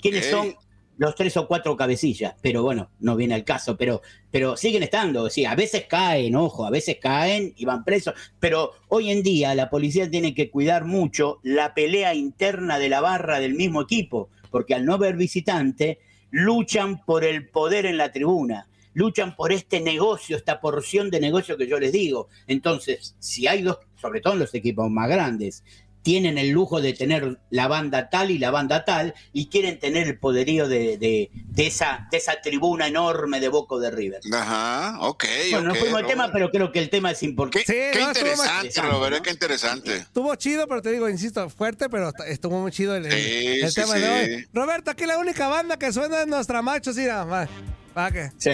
¿Quiénes 0.00 0.26
son 0.26 0.54
los 0.98 1.14
tres 1.14 1.36
o 1.36 1.48
cuatro 1.48 1.76
cabecillas? 1.76 2.34
Pero 2.42 2.62
bueno, 2.62 2.90
no 3.00 3.16
viene 3.16 3.34
al 3.34 3.44
caso. 3.44 3.76
Pero, 3.76 4.02
pero 4.30 4.56
siguen 4.56 4.82
estando. 4.82 5.30
Sí, 5.30 5.46
a 5.46 5.54
veces 5.54 5.86
caen, 5.88 6.36
ojo, 6.36 6.64
a 6.66 6.70
veces 6.70 6.98
caen 7.00 7.54
y 7.56 7.64
van 7.64 7.84
presos. 7.84 8.14
Pero 8.38 8.72
hoy 8.88 9.10
en 9.10 9.22
día 9.22 9.54
la 9.54 9.70
policía 9.70 10.10
tiene 10.10 10.34
que 10.34 10.50
cuidar 10.50 10.84
mucho 10.84 11.40
la 11.42 11.74
pelea 11.74 12.14
interna 12.14 12.78
de 12.78 12.88
la 12.88 13.00
barra 13.00 13.40
del 13.40 13.54
mismo 13.54 13.80
equipo. 13.82 14.28
Porque 14.50 14.74
al 14.74 14.84
no 14.84 14.94
haber 14.94 15.16
visitante, 15.16 15.98
luchan 16.30 17.04
por 17.04 17.24
el 17.24 17.48
poder 17.48 17.86
en 17.86 17.96
la 17.96 18.12
tribuna, 18.12 18.68
luchan 18.94 19.36
por 19.36 19.52
este 19.52 19.80
negocio, 19.80 20.36
esta 20.36 20.60
porción 20.60 21.10
de 21.10 21.20
negocio 21.20 21.56
que 21.56 21.66
yo 21.66 21.78
les 21.78 21.92
digo. 21.92 22.28
Entonces, 22.46 23.16
si 23.18 23.46
hay 23.46 23.62
dos, 23.62 23.78
sobre 23.96 24.20
todo 24.20 24.34
en 24.34 24.40
los 24.40 24.54
equipos 24.54 24.90
más 24.90 25.08
grandes, 25.08 25.64
tienen 26.02 26.38
el 26.38 26.50
lujo 26.50 26.80
de 26.80 26.92
tener 26.92 27.38
la 27.50 27.68
banda 27.68 28.08
tal 28.08 28.30
y 28.30 28.38
la 28.38 28.50
banda 28.50 28.84
tal 28.84 29.14
y 29.32 29.48
quieren 29.48 29.78
tener 29.78 30.06
el 30.06 30.18
poderío 30.18 30.68
de, 30.68 30.96
de- 30.98 31.30
de 31.32 31.66
esa, 31.66 32.06
de 32.10 32.16
esa 32.18 32.40
tribuna 32.40 32.86
enorme 32.86 33.40
de 33.40 33.48
Boca 33.48 33.76
de 33.76 33.90
River. 33.90 34.20
Ajá, 34.32 34.98
ok. 35.00 35.24
Bueno, 35.50 35.66
no 35.68 35.72
ok, 35.74 35.78
fuimos 35.80 36.00
al 36.00 36.06
tema, 36.06 36.30
pero 36.32 36.50
creo 36.50 36.72
que 36.72 36.78
el 36.78 36.88
tema 36.90 37.10
es 37.10 37.18
Qué, 37.20 37.26
importante. 37.26 37.66
Sí, 37.66 37.72
qué 37.92 38.00
no, 38.00 38.10
estuvo 38.10 38.26
más- 38.30 38.38
interesante, 38.38 38.66
Interesante, 38.68 38.90
Robert, 38.90 39.16
¿no? 39.16 39.22
qué 39.22 39.30
interesante. 39.30 39.96
Estuvo 39.96 40.34
chido, 40.36 40.66
pero 40.68 40.82
te 40.82 40.92
digo, 40.92 41.08
insisto, 41.08 41.50
fuerte, 41.50 41.88
pero 41.88 42.08
est- 42.08 42.20
estuvo 42.28 42.58
muy 42.60 42.70
chido 42.72 42.94
el, 42.96 43.06
el- 43.06 43.12
Sí, 43.12 43.60
el 43.62 43.68
sí, 43.70 43.80
tema 43.80 43.94
de 43.94 44.00
sí. 44.26 44.34
hoy. 44.34 44.48
Roberto, 44.54 44.90
aquí 44.90 45.04
la 45.04 45.18
única 45.18 45.48
banda 45.48 45.78
que 45.78 45.92
suena 45.92 46.20
es 46.22 46.26
nuestra 46.26 46.62
macho, 46.62 46.92
sí, 46.92 47.04
nada 47.04 47.24
más. 47.26 47.48
Para 47.92 48.10
que, 48.12 48.30
Sí. 48.38 48.50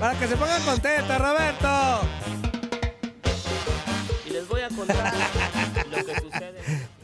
para 0.00 0.18
que 0.18 0.26
se 0.26 0.36
pongan 0.36 0.62
contentos, 0.62 1.18
Roberto. 1.18 2.00
Y 4.26 4.30
les 4.32 4.48
voy 4.48 4.62
a 4.62 4.68
contar. 4.68 5.14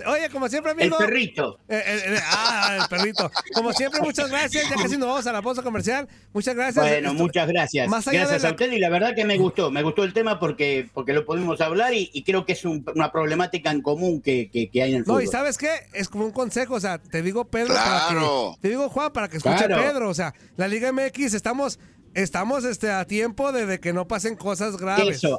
Oye, 0.07 0.31
como 0.31 0.49
siempre, 0.49 0.73
El 0.73 0.79
amigo. 0.81 0.99
perrito. 0.99 1.59
Eh, 1.69 1.83
eh, 1.85 2.01
eh, 2.15 2.19
ah, 2.25 2.77
del 2.79 2.89
perrito. 2.89 3.31
Como 3.55 3.73
siempre, 3.73 4.01
muchas 4.01 4.31
gracias. 4.31 4.69
Ya 4.71 4.77
casi 4.77 4.97
nos 4.97 5.09
vamos 5.09 5.27
a 5.27 5.33
la 5.33 5.43
pausa 5.43 5.63
comercial. 5.63 6.09
Muchas 6.33 6.55
gracias. 6.55 6.85
Bueno, 6.85 7.11
Esto- 7.11 7.23
muchas 7.23 7.49
gracias. 7.49 7.89
Más 7.89 8.07
allá 8.09 8.21
Gracias 8.21 8.43
de 8.43 8.47
la- 8.47 8.51
a 8.51 8.53
usted 8.53 8.73
y 8.73 8.79
la 8.79 8.89
verdad 8.89 9.15
que 9.15 9.25
me 9.25 9.37
gustó, 9.39 9.71
me 9.71 9.83
gustó 9.83 10.05
el 10.05 10.13
tema 10.13 10.39
porque, 10.39 10.89
porque 10.95 11.13
lo 11.13 11.25
pudimos 11.27 11.61
hablar 11.61 11.95
y, 11.95 12.11
y 12.13 12.23
creo 12.25 12.45
que 12.47 12.53
es 12.53 12.65
un- 12.65 12.85
una 12.95 13.11
problemática 13.13 13.71
en 13.71 13.83
común 13.83 14.23
que, 14.23 14.51
que- 14.53 14.71
que 14.71 14.83
hay 14.83 14.91
en 14.93 14.97
el 14.99 15.03
No, 15.03 15.15
fútbol. 15.15 15.25
y 15.25 15.27
¿sabes 15.27 15.59
qué? 15.59 15.71
Es 15.93 16.09
como 16.09 16.25
un 16.25 16.33
consejo, 16.33 16.75
o 16.75 16.81
sea, 16.81 16.99
te 16.99 17.23
digo 17.23 17.45
Pedro 17.47 17.75
para 17.75 18.07
Claro. 18.09 18.53
que 18.55 18.61
te 18.63 18.69
digo 18.69 18.89
Juan 18.89 19.13
para 19.13 19.29
que 19.29 19.39
escuche 19.39 19.67
Claro. 19.67 19.83
Pedro, 19.83 20.09
o 20.11 20.15
sea, 20.15 20.35
la 20.57 20.69
Liga 20.69 20.89
MX 20.93 21.35
estamos 21.35 21.79
estamos 22.15 22.65
este 22.65 22.91
a 22.91 23.05
tiempo 23.07 23.53
de, 23.53 23.67
de 23.67 23.79
que 23.79 23.93
no 23.93 24.09
pasen 24.09 24.37
cosas 24.37 24.77
graves. 24.79 25.17
Eso. 25.19 25.39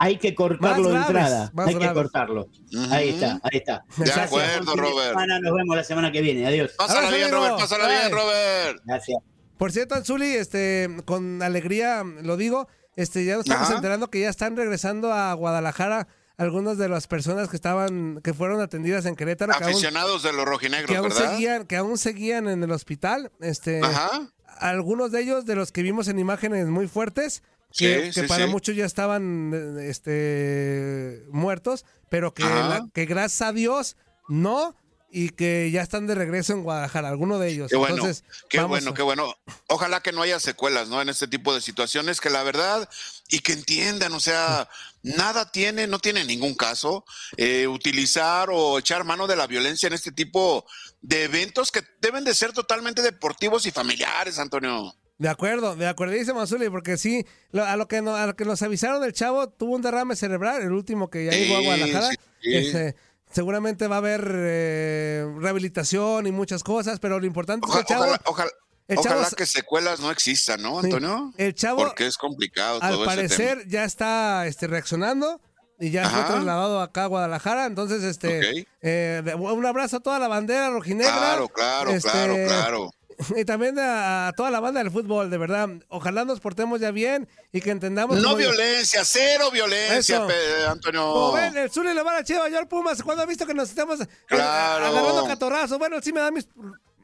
Hay 0.00 0.18
que 0.18 0.34
cortarlo 0.34 0.90
Más 0.90 0.92
de 0.92 1.06
entrada. 1.18 1.50
más 1.54 1.66
Hay 1.68 1.74
que 1.76 1.92
cortarlo. 1.92 2.48
Ahí 2.90 3.08
está, 3.10 3.40
ahí 3.42 3.58
está. 3.58 3.84
De 3.96 4.04
Gracias. 4.04 4.26
acuerdo, 4.26 4.76
Robert. 4.76 5.08
semana, 5.10 5.40
Nos 5.40 5.52
vemos 5.54 5.76
la 5.76 5.84
semana 5.84 6.12
que 6.12 6.20
viene. 6.20 6.46
Adiós. 6.46 6.72
Pásala 6.78 7.10
bien. 7.10 7.30
Robert, 7.32 7.56
pásala 7.58 7.86
Bye. 7.86 7.96
bien, 7.98 8.12
Robert. 8.12 8.80
Gracias. 8.84 9.18
Por 9.56 9.72
cierto, 9.72 9.96
Anzuli, 9.96 10.34
este 10.34 10.88
con 11.04 11.42
alegría 11.42 12.04
lo 12.22 12.36
digo, 12.36 12.68
este 12.94 13.24
ya 13.24 13.34
nos 13.36 13.44
estamos 13.44 13.66
Ajá. 13.68 13.76
enterando 13.76 14.08
que 14.08 14.20
ya 14.20 14.28
están 14.28 14.56
regresando 14.56 15.12
a 15.12 15.32
Guadalajara 15.34 16.06
algunas 16.36 16.78
de 16.78 16.88
las 16.88 17.08
personas 17.08 17.48
que 17.48 17.56
estaban 17.56 18.20
que 18.22 18.32
fueron 18.34 18.60
atendidas 18.60 19.04
en 19.06 19.16
Querétaro 19.16 19.52
que 19.54 19.64
aún, 19.64 19.72
Aficionados 19.72 20.22
de 20.22 20.32
los 20.32 20.44
que 20.44 20.50
rojinegros, 20.50 20.96
aún 20.96 21.08
¿verdad? 21.08 21.30
seguían 21.32 21.66
que 21.66 21.76
aún 21.76 21.98
seguían 21.98 22.46
en 22.48 22.62
el 22.62 22.70
hospital, 22.70 23.32
este 23.40 23.80
Ajá. 23.82 24.30
algunos 24.60 25.10
de 25.10 25.22
ellos 25.22 25.44
de 25.44 25.56
los 25.56 25.72
que 25.72 25.82
vimos 25.82 26.06
en 26.06 26.20
imágenes 26.20 26.68
muy 26.68 26.86
fuertes 26.86 27.42
que, 27.76 28.06
Sí, 28.06 28.12
que 28.12 28.20
sí, 28.22 28.26
para 28.26 28.44
sí. 28.46 28.50
muchos 28.50 28.74
ya 28.76 28.84
estaban 28.86 29.52
eh, 29.54 29.88
este 29.90 31.22
muertos 31.30 31.84
pero 32.08 32.32
que, 32.32 32.42
la- 32.42 32.86
que 32.94 33.04
gracias 33.06 33.42
a 33.48 33.52
Dios 33.52 33.96
no 34.28 34.74
y 35.10 35.30
que 35.30 35.70
ya 35.70 35.80
están 35.82 36.06
de 36.06 36.14
regreso 36.14 36.52
en 36.52 36.62
Guadalajara 36.62 37.08
algunos 37.08 37.40
de 37.40 37.48
ellos 37.48 37.70
Qué 37.70 37.76
bueno, 37.76 37.94
entonces 37.96 38.24
qué 38.50 38.60
bueno, 38.62 38.90
a- 38.90 38.94
qué 38.94 39.02
bueno. 39.02 39.34
Ojalá 39.68 40.00
que 40.02 40.12
no 40.12 40.20
haya 40.22 40.38
secuelas, 40.38 40.88
¿no? 40.88 41.00
En 41.00 41.08
este 41.08 41.26
tipo 41.28 41.54
de 41.54 41.62
situaciones, 41.62 42.20
que 42.20 42.28
la 42.28 42.42
verdad, 42.42 42.86
y 43.30 43.38
que 43.38 43.52
entiendan, 43.54 44.12
o 44.12 44.20
sea, 44.20 44.68
nada 45.02 45.50
tiene, 45.50 45.86
no 45.86 45.98
tiene 45.98 46.24
ningún 46.24 46.54
caso 46.54 47.06
eh, 47.38 47.66
utilizar 47.68 48.48
o 48.52 48.78
echar 48.78 49.04
mano 49.04 49.26
de 49.26 49.36
la 49.36 49.46
violencia 49.46 49.86
en 49.86 49.94
este 49.94 50.12
tipo 50.12 50.66
de 51.00 51.24
eventos 51.24 51.70
que 51.72 51.82
deben 52.02 52.24
de 52.24 52.34
ser 52.34 52.52
totalmente 52.52 53.00
deportivos 53.00 53.64
y 53.64 53.70
familiares, 53.70 54.38
Antonio. 54.38 54.94
De 55.18 55.28
acuerdo, 55.28 55.74
de 55.74 55.86
acuerdísimo, 55.88 56.40
Azuli, 56.40 56.70
porque 56.70 56.96
sí, 56.96 57.26
lo- 57.50 57.64
a, 57.64 57.76
lo 57.76 57.88
que 57.88 58.00
no- 58.02 58.14
a 58.14 58.26
lo 58.26 58.36
que 58.36 58.44
nos 58.44 58.62
avisaron 58.62 59.02
el 59.02 59.12
chavo 59.12 59.48
tuvo 59.48 59.74
un 59.74 59.82
derrame 59.82 60.14
cerebral, 60.14 60.62
el 60.62 60.72
último 60.72 61.10
que 61.10 61.24
ya 61.24 61.32
llegó 61.32 61.56
a 61.56 61.60
Guadalajara. 61.60 62.08
sí, 62.10 62.16
sí. 62.40 62.54
Este, 62.56 62.96
seguramente 63.32 63.88
va 63.88 63.96
a 63.96 63.98
haber 63.98 64.30
eh, 64.32 65.26
rehabilitación 65.38 66.26
y 66.28 66.32
muchas 66.32 66.62
cosas, 66.62 67.00
pero 67.00 67.18
lo 67.18 67.26
importante 67.26 67.66
es 67.66 67.74
que 67.74 67.80
Ojalá, 67.80 67.82
el 67.82 67.86
chavo, 67.88 68.04
ojalá, 68.04 68.22
ojalá- 68.26 68.50
el 68.86 68.98
ojalá 68.98 69.14
chavo- 69.28 69.34
que 69.36 69.46
secuelas 69.46 69.98
no 70.00 70.10
existan, 70.12 70.62
¿no. 70.62 70.78
Antonio? 70.78 71.32
el 71.36 71.52
chavo, 71.54 71.78
Porque 71.84 72.06
es 72.06 72.16
complicado 72.16 72.78
al 72.80 72.92
todo 72.94 73.04
parecer, 73.04 73.58
tema. 73.58 73.70
ya 73.70 73.84
está 73.84 74.46
este, 74.46 74.68
reaccionando 74.68 75.40
y 75.80 75.90
ya 75.90 76.08
fue 76.08 76.22
trasladado 76.22 76.80
acá 76.80 77.04
a 77.04 77.06
Guadalajara. 77.06 77.66
Entonces, 77.66 78.02
este, 78.04 78.66
eh, 78.82 79.22
un 79.36 79.66
abrazo 79.66 79.96
a 79.96 80.00
toda 80.00 80.18
la 80.20 80.28
bandera 80.28 80.70
rojinegra. 80.70 81.12
Claro, 81.12 81.48
claro, 81.48 81.90
este, 81.90 82.08
claro, 82.08 82.34
claro. 82.46 82.90
Y 83.36 83.44
también 83.44 83.78
a, 83.78 84.28
a 84.28 84.32
toda 84.32 84.50
la 84.50 84.60
banda 84.60 84.82
del 84.82 84.92
fútbol, 84.92 85.28
de 85.30 85.38
verdad. 85.38 85.68
Ojalá 85.88 86.24
nos 86.24 86.40
portemos 86.40 86.80
ya 86.80 86.90
bien 86.92 87.28
y 87.52 87.60
que 87.60 87.70
entendamos. 87.70 88.16
No 88.18 88.36
violencia, 88.36 89.04
cero 89.04 89.50
violencia, 89.50 90.16
Eso. 90.18 90.26
Pe- 90.26 90.66
Antonio. 90.68 91.00
Como 91.12 91.32
ven, 91.32 91.56
el 91.56 91.70
Zuli 91.70 91.92
le 91.94 92.02
va 92.02 92.12
a 92.12 92.14
la 92.20 92.24
chiva, 92.24 92.48
yo 92.48 92.58
al 92.58 92.68
Pumas. 92.68 93.02
Cuando 93.02 93.22
ha 93.22 93.26
visto 93.26 93.46
que 93.46 93.54
nos 93.54 93.68
estamos 93.70 94.00
eh, 94.00 94.06
Claro. 94.26 94.86
agarrando 94.86 95.26
catorrazos? 95.26 95.78
Bueno, 95.78 96.00
sí 96.00 96.12
me 96.12 96.20
da 96.20 96.30
mis. 96.30 96.46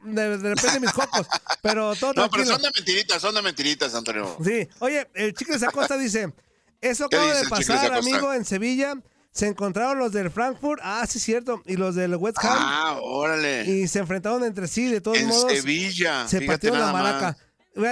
De, 0.03 0.37
de 0.37 0.53
repente 0.53 0.79
mis 0.79 0.91
cocos, 0.93 1.25
pero 1.63 1.95
todo 1.95 2.13
No, 2.13 2.29
pero 2.29 2.45
son 2.45 2.61
de 2.61 2.69
mentiritas, 2.75 3.19
son 3.21 3.33
de 3.33 3.41
mentiritas, 3.41 3.95
Antonio. 3.95 4.37
Sí, 4.43 4.67
oye, 4.79 5.07
el 5.15 5.33
Chicles 5.33 5.63
Acosta 5.63 5.97
dice: 5.97 6.31
Eso 6.79 7.09
¿Qué 7.09 7.17
acaba 7.17 7.33
de 7.41 7.49
pasar, 7.49 7.91
amigo, 7.93 8.31
en 8.31 8.45
Sevilla. 8.45 8.93
Se 9.35 9.47
encontraron 9.47 9.99
los 9.99 10.13
del 10.13 10.31
Frankfurt, 10.31 10.79
ah, 10.83 11.05
sí, 11.07 11.19
cierto, 11.19 11.61
y 11.65 11.75
los 11.75 11.93
del 11.93 12.15
West 12.15 12.37
Ham, 12.41 12.57
Ah, 12.57 12.99
órale. 13.01 13.65
y 13.65 13.87
se 13.89 13.99
enfrentaron 13.99 14.43
entre 14.45 14.67
sí, 14.67 14.85
de 14.89 15.01
todos 15.01 15.17
en 15.17 15.27
modos. 15.27 15.51
Sevilla. 15.51 16.25
se 16.27 16.41
partieron 16.41 16.79
la 16.79 16.93
más. 16.93 17.03
maraca. 17.03 17.37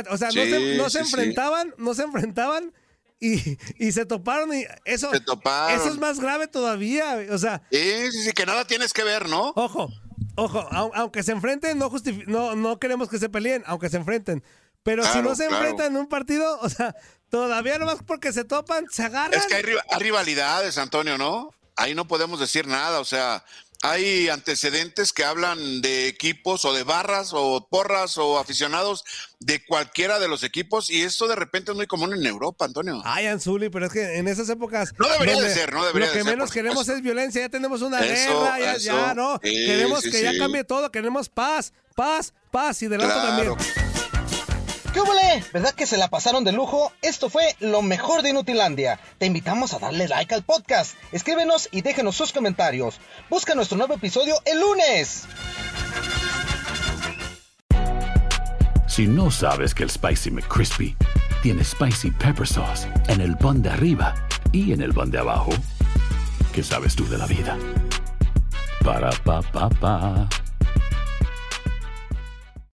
O 0.10 0.18
sea, 0.18 0.30
no 0.30 0.34
se, 0.34 0.76
no 0.78 0.89
se 0.89 1.00
sí. 1.00 1.04
enfrentaban, 1.06 1.74
no 1.78 1.94
se 1.94 2.04
enfrentaban 2.04 2.72
y, 3.20 3.58
y 3.78 3.91
se 3.91 4.06
toparon 4.06 4.54
y 4.54 4.64
eso, 4.86 5.12
Se 5.12 5.20
toparon. 5.20 5.78
eso 5.78 5.89
es 5.89 5.98
más 5.98 6.22
grave 6.22 6.48
todavía. 6.48 7.18
O 7.32 7.38
sea, 7.38 7.62
Sí, 7.70 8.12
sí, 8.12 8.24
sí, 8.24 8.32
que 8.32 8.46
nada 8.46 8.66
tienes 8.66 8.94
que 8.94 9.04
ver, 9.04 9.28
¿no? 9.28 9.52
ojo, 9.58 9.89
ojo, 10.36 10.62
au- 10.72 10.91
aunque 10.94 11.24
se 11.24 11.34
enfrenten, 11.34 11.78
no, 11.78 11.91
no, 12.28 12.56
no 12.56 12.80
queremos 12.80 13.10
que 13.10 13.18
se 13.20 13.28
peleen, 13.28 13.64
aunque 13.66 13.89
se 13.89 13.98
enfrenten. 13.98 14.41
Pero 14.84 15.04
si 15.06 15.22
no 15.22 15.36
se 15.36 15.48
claro. 15.48 15.58
enfrentan 15.64 15.91
en 15.94 15.98
un 16.00 16.08
partido, 16.08 16.58
o 16.62 16.70
sea, 16.70 16.96
todavía 17.38 17.80
nomás 17.80 17.98
porque 18.06 18.32
se 18.32 18.44
topan, 18.46 18.86
se 18.92 19.02
agarran. 19.02 19.34
Es 19.34 19.48
que 19.48 19.56
hay, 19.56 19.64
riva- 19.64 19.84
hay 19.90 20.00
rivalidades, 20.00 20.78
Antonio, 20.78 21.18
¿no? 21.18 21.50
Ahí 21.76 21.96
no 21.96 22.08
podemos 22.08 22.40
decir 22.40 22.68
nada, 22.68 23.00
o 23.00 23.06
sea, 23.06 23.44
hay 23.82 24.30
antecedentes 24.30 25.12
que 25.12 25.26
hablan 25.26 25.82
de 25.82 26.08
equipos 26.08 26.64
o 26.64 26.74
de 26.74 26.84
barras 26.84 27.32
o 27.34 27.68
porras 27.68 28.20
o 28.20 28.38
aficionados 28.38 29.04
de 29.40 29.66
cualquiera 29.66 30.20
de 30.20 30.28
los 30.28 30.44
equipos 30.44 30.92
y 30.92 31.02
esto 31.02 31.28
de 31.28 31.36
repente 31.36 31.72
es 31.72 31.76
muy 31.76 31.88
común 31.88 32.14
en 32.14 32.24
Europa, 32.24 32.66
Antonio. 32.66 33.02
Ay, 33.04 33.26
Anzuli, 33.26 33.70
pero 33.70 33.88
es 33.88 33.92
que 33.94 34.20
en 34.20 34.28
esas 34.28 34.48
épocas. 34.50 34.94
No 35.00 35.08
debería 35.10 35.42
de 35.42 35.52
ser, 35.52 35.74
no 35.74 35.84
debería 35.84 36.10
Lo 36.10 36.14
de 36.14 36.20
que 36.20 36.24
ser, 36.26 36.34
menos 36.36 36.52
queremos 36.52 36.88
es 36.88 37.02
violencia, 37.02 37.42
ya 37.42 37.50
tenemos 37.50 37.82
una 37.82 38.00
Eso, 38.02 38.42
guerra, 38.44 38.60
ya, 38.60 38.74
eso. 38.76 38.86
ya, 38.86 39.14
no. 39.16 39.40
Sí, 39.44 39.50
queremos 39.66 40.02
sí, 40.04 40.12
que 40.12 40.22
ya 40.22 40.38
cambie 40.38 40.64
todo, 40.64 40.92
queremos 40.92 41.30
paz, 41.30 41.74
paz, 41.96 42.32
paz 42.52 42.84
y 42.84 42.88
del 42.88 43.02
otro 43.02 43.12
Claro. 43.12 43.56
también. 43.58 43.93
¿Qué 44.94 45.02
huele? 45.02 45.44
¿Verdad 45.52 45.74
que 45.74 45.88
se 45.88 45.98
la 45.98 46.08
pasaron 46.08 46.44
de 46.44 46.52
lujo? 46.52 46.91
Esto 47.02 47.28
fue 47.28 47.56
lo 47.60 47.82
mejor 47.82 48.22
de 48.22 48.30
Inutilandia. 48.30 49.00
Te 49.18 49.26
invitamos 49.26 49.74
a 49.74 49.80
darle 49.80 50.08
like 50.08 50.36
al 50.36 50.44
podcast. 50.44 50.96
Escríbenos 51.12 51.68
y 51.72 51.82
déjenos 51.82 52.16
sus 52.16 52.32
comentarios. 52.32 53.00
Busca 53.28 53.56
nuestro 53.56 53.76
nuevo 53.76 53.96
episodio 53.96 54.36
el 54.46 54.60
lunes. 54.60 55.24
Si 58.88 59.08
no 59.08 59.32
sabes 59.32 59.74
que 59.74 59.82
el 59.82 59.89
Spicy 59.89 60.30
McCrispy 60.30 60.96
tiene 61.41 61.64
Spicy 61.64 62.12
Pepper 62.12 62.48
Sauce 62.48 62.88
en 63.08 63.20
el 63.20 63.36
pan 63.36 63.64
de 63.64 63.72
arriba 63.72 64.14
y 64.52 64.74
en 64.74 64.82
el 64.84 64.94
pan 64.94 65.10
de 65.10 65.18
abajo, 65.18 65.54
¿qué 66.54 66.62
sabes 66.62 66.96
tú 66.96 67.10
de 67.10 67.18
la 67.18 67.26
vida? 67.26 67.58
Para, 68.86 69.10
pa, 69.10 69.41
pa, 69.41 69.70
pa. 69.70 70.30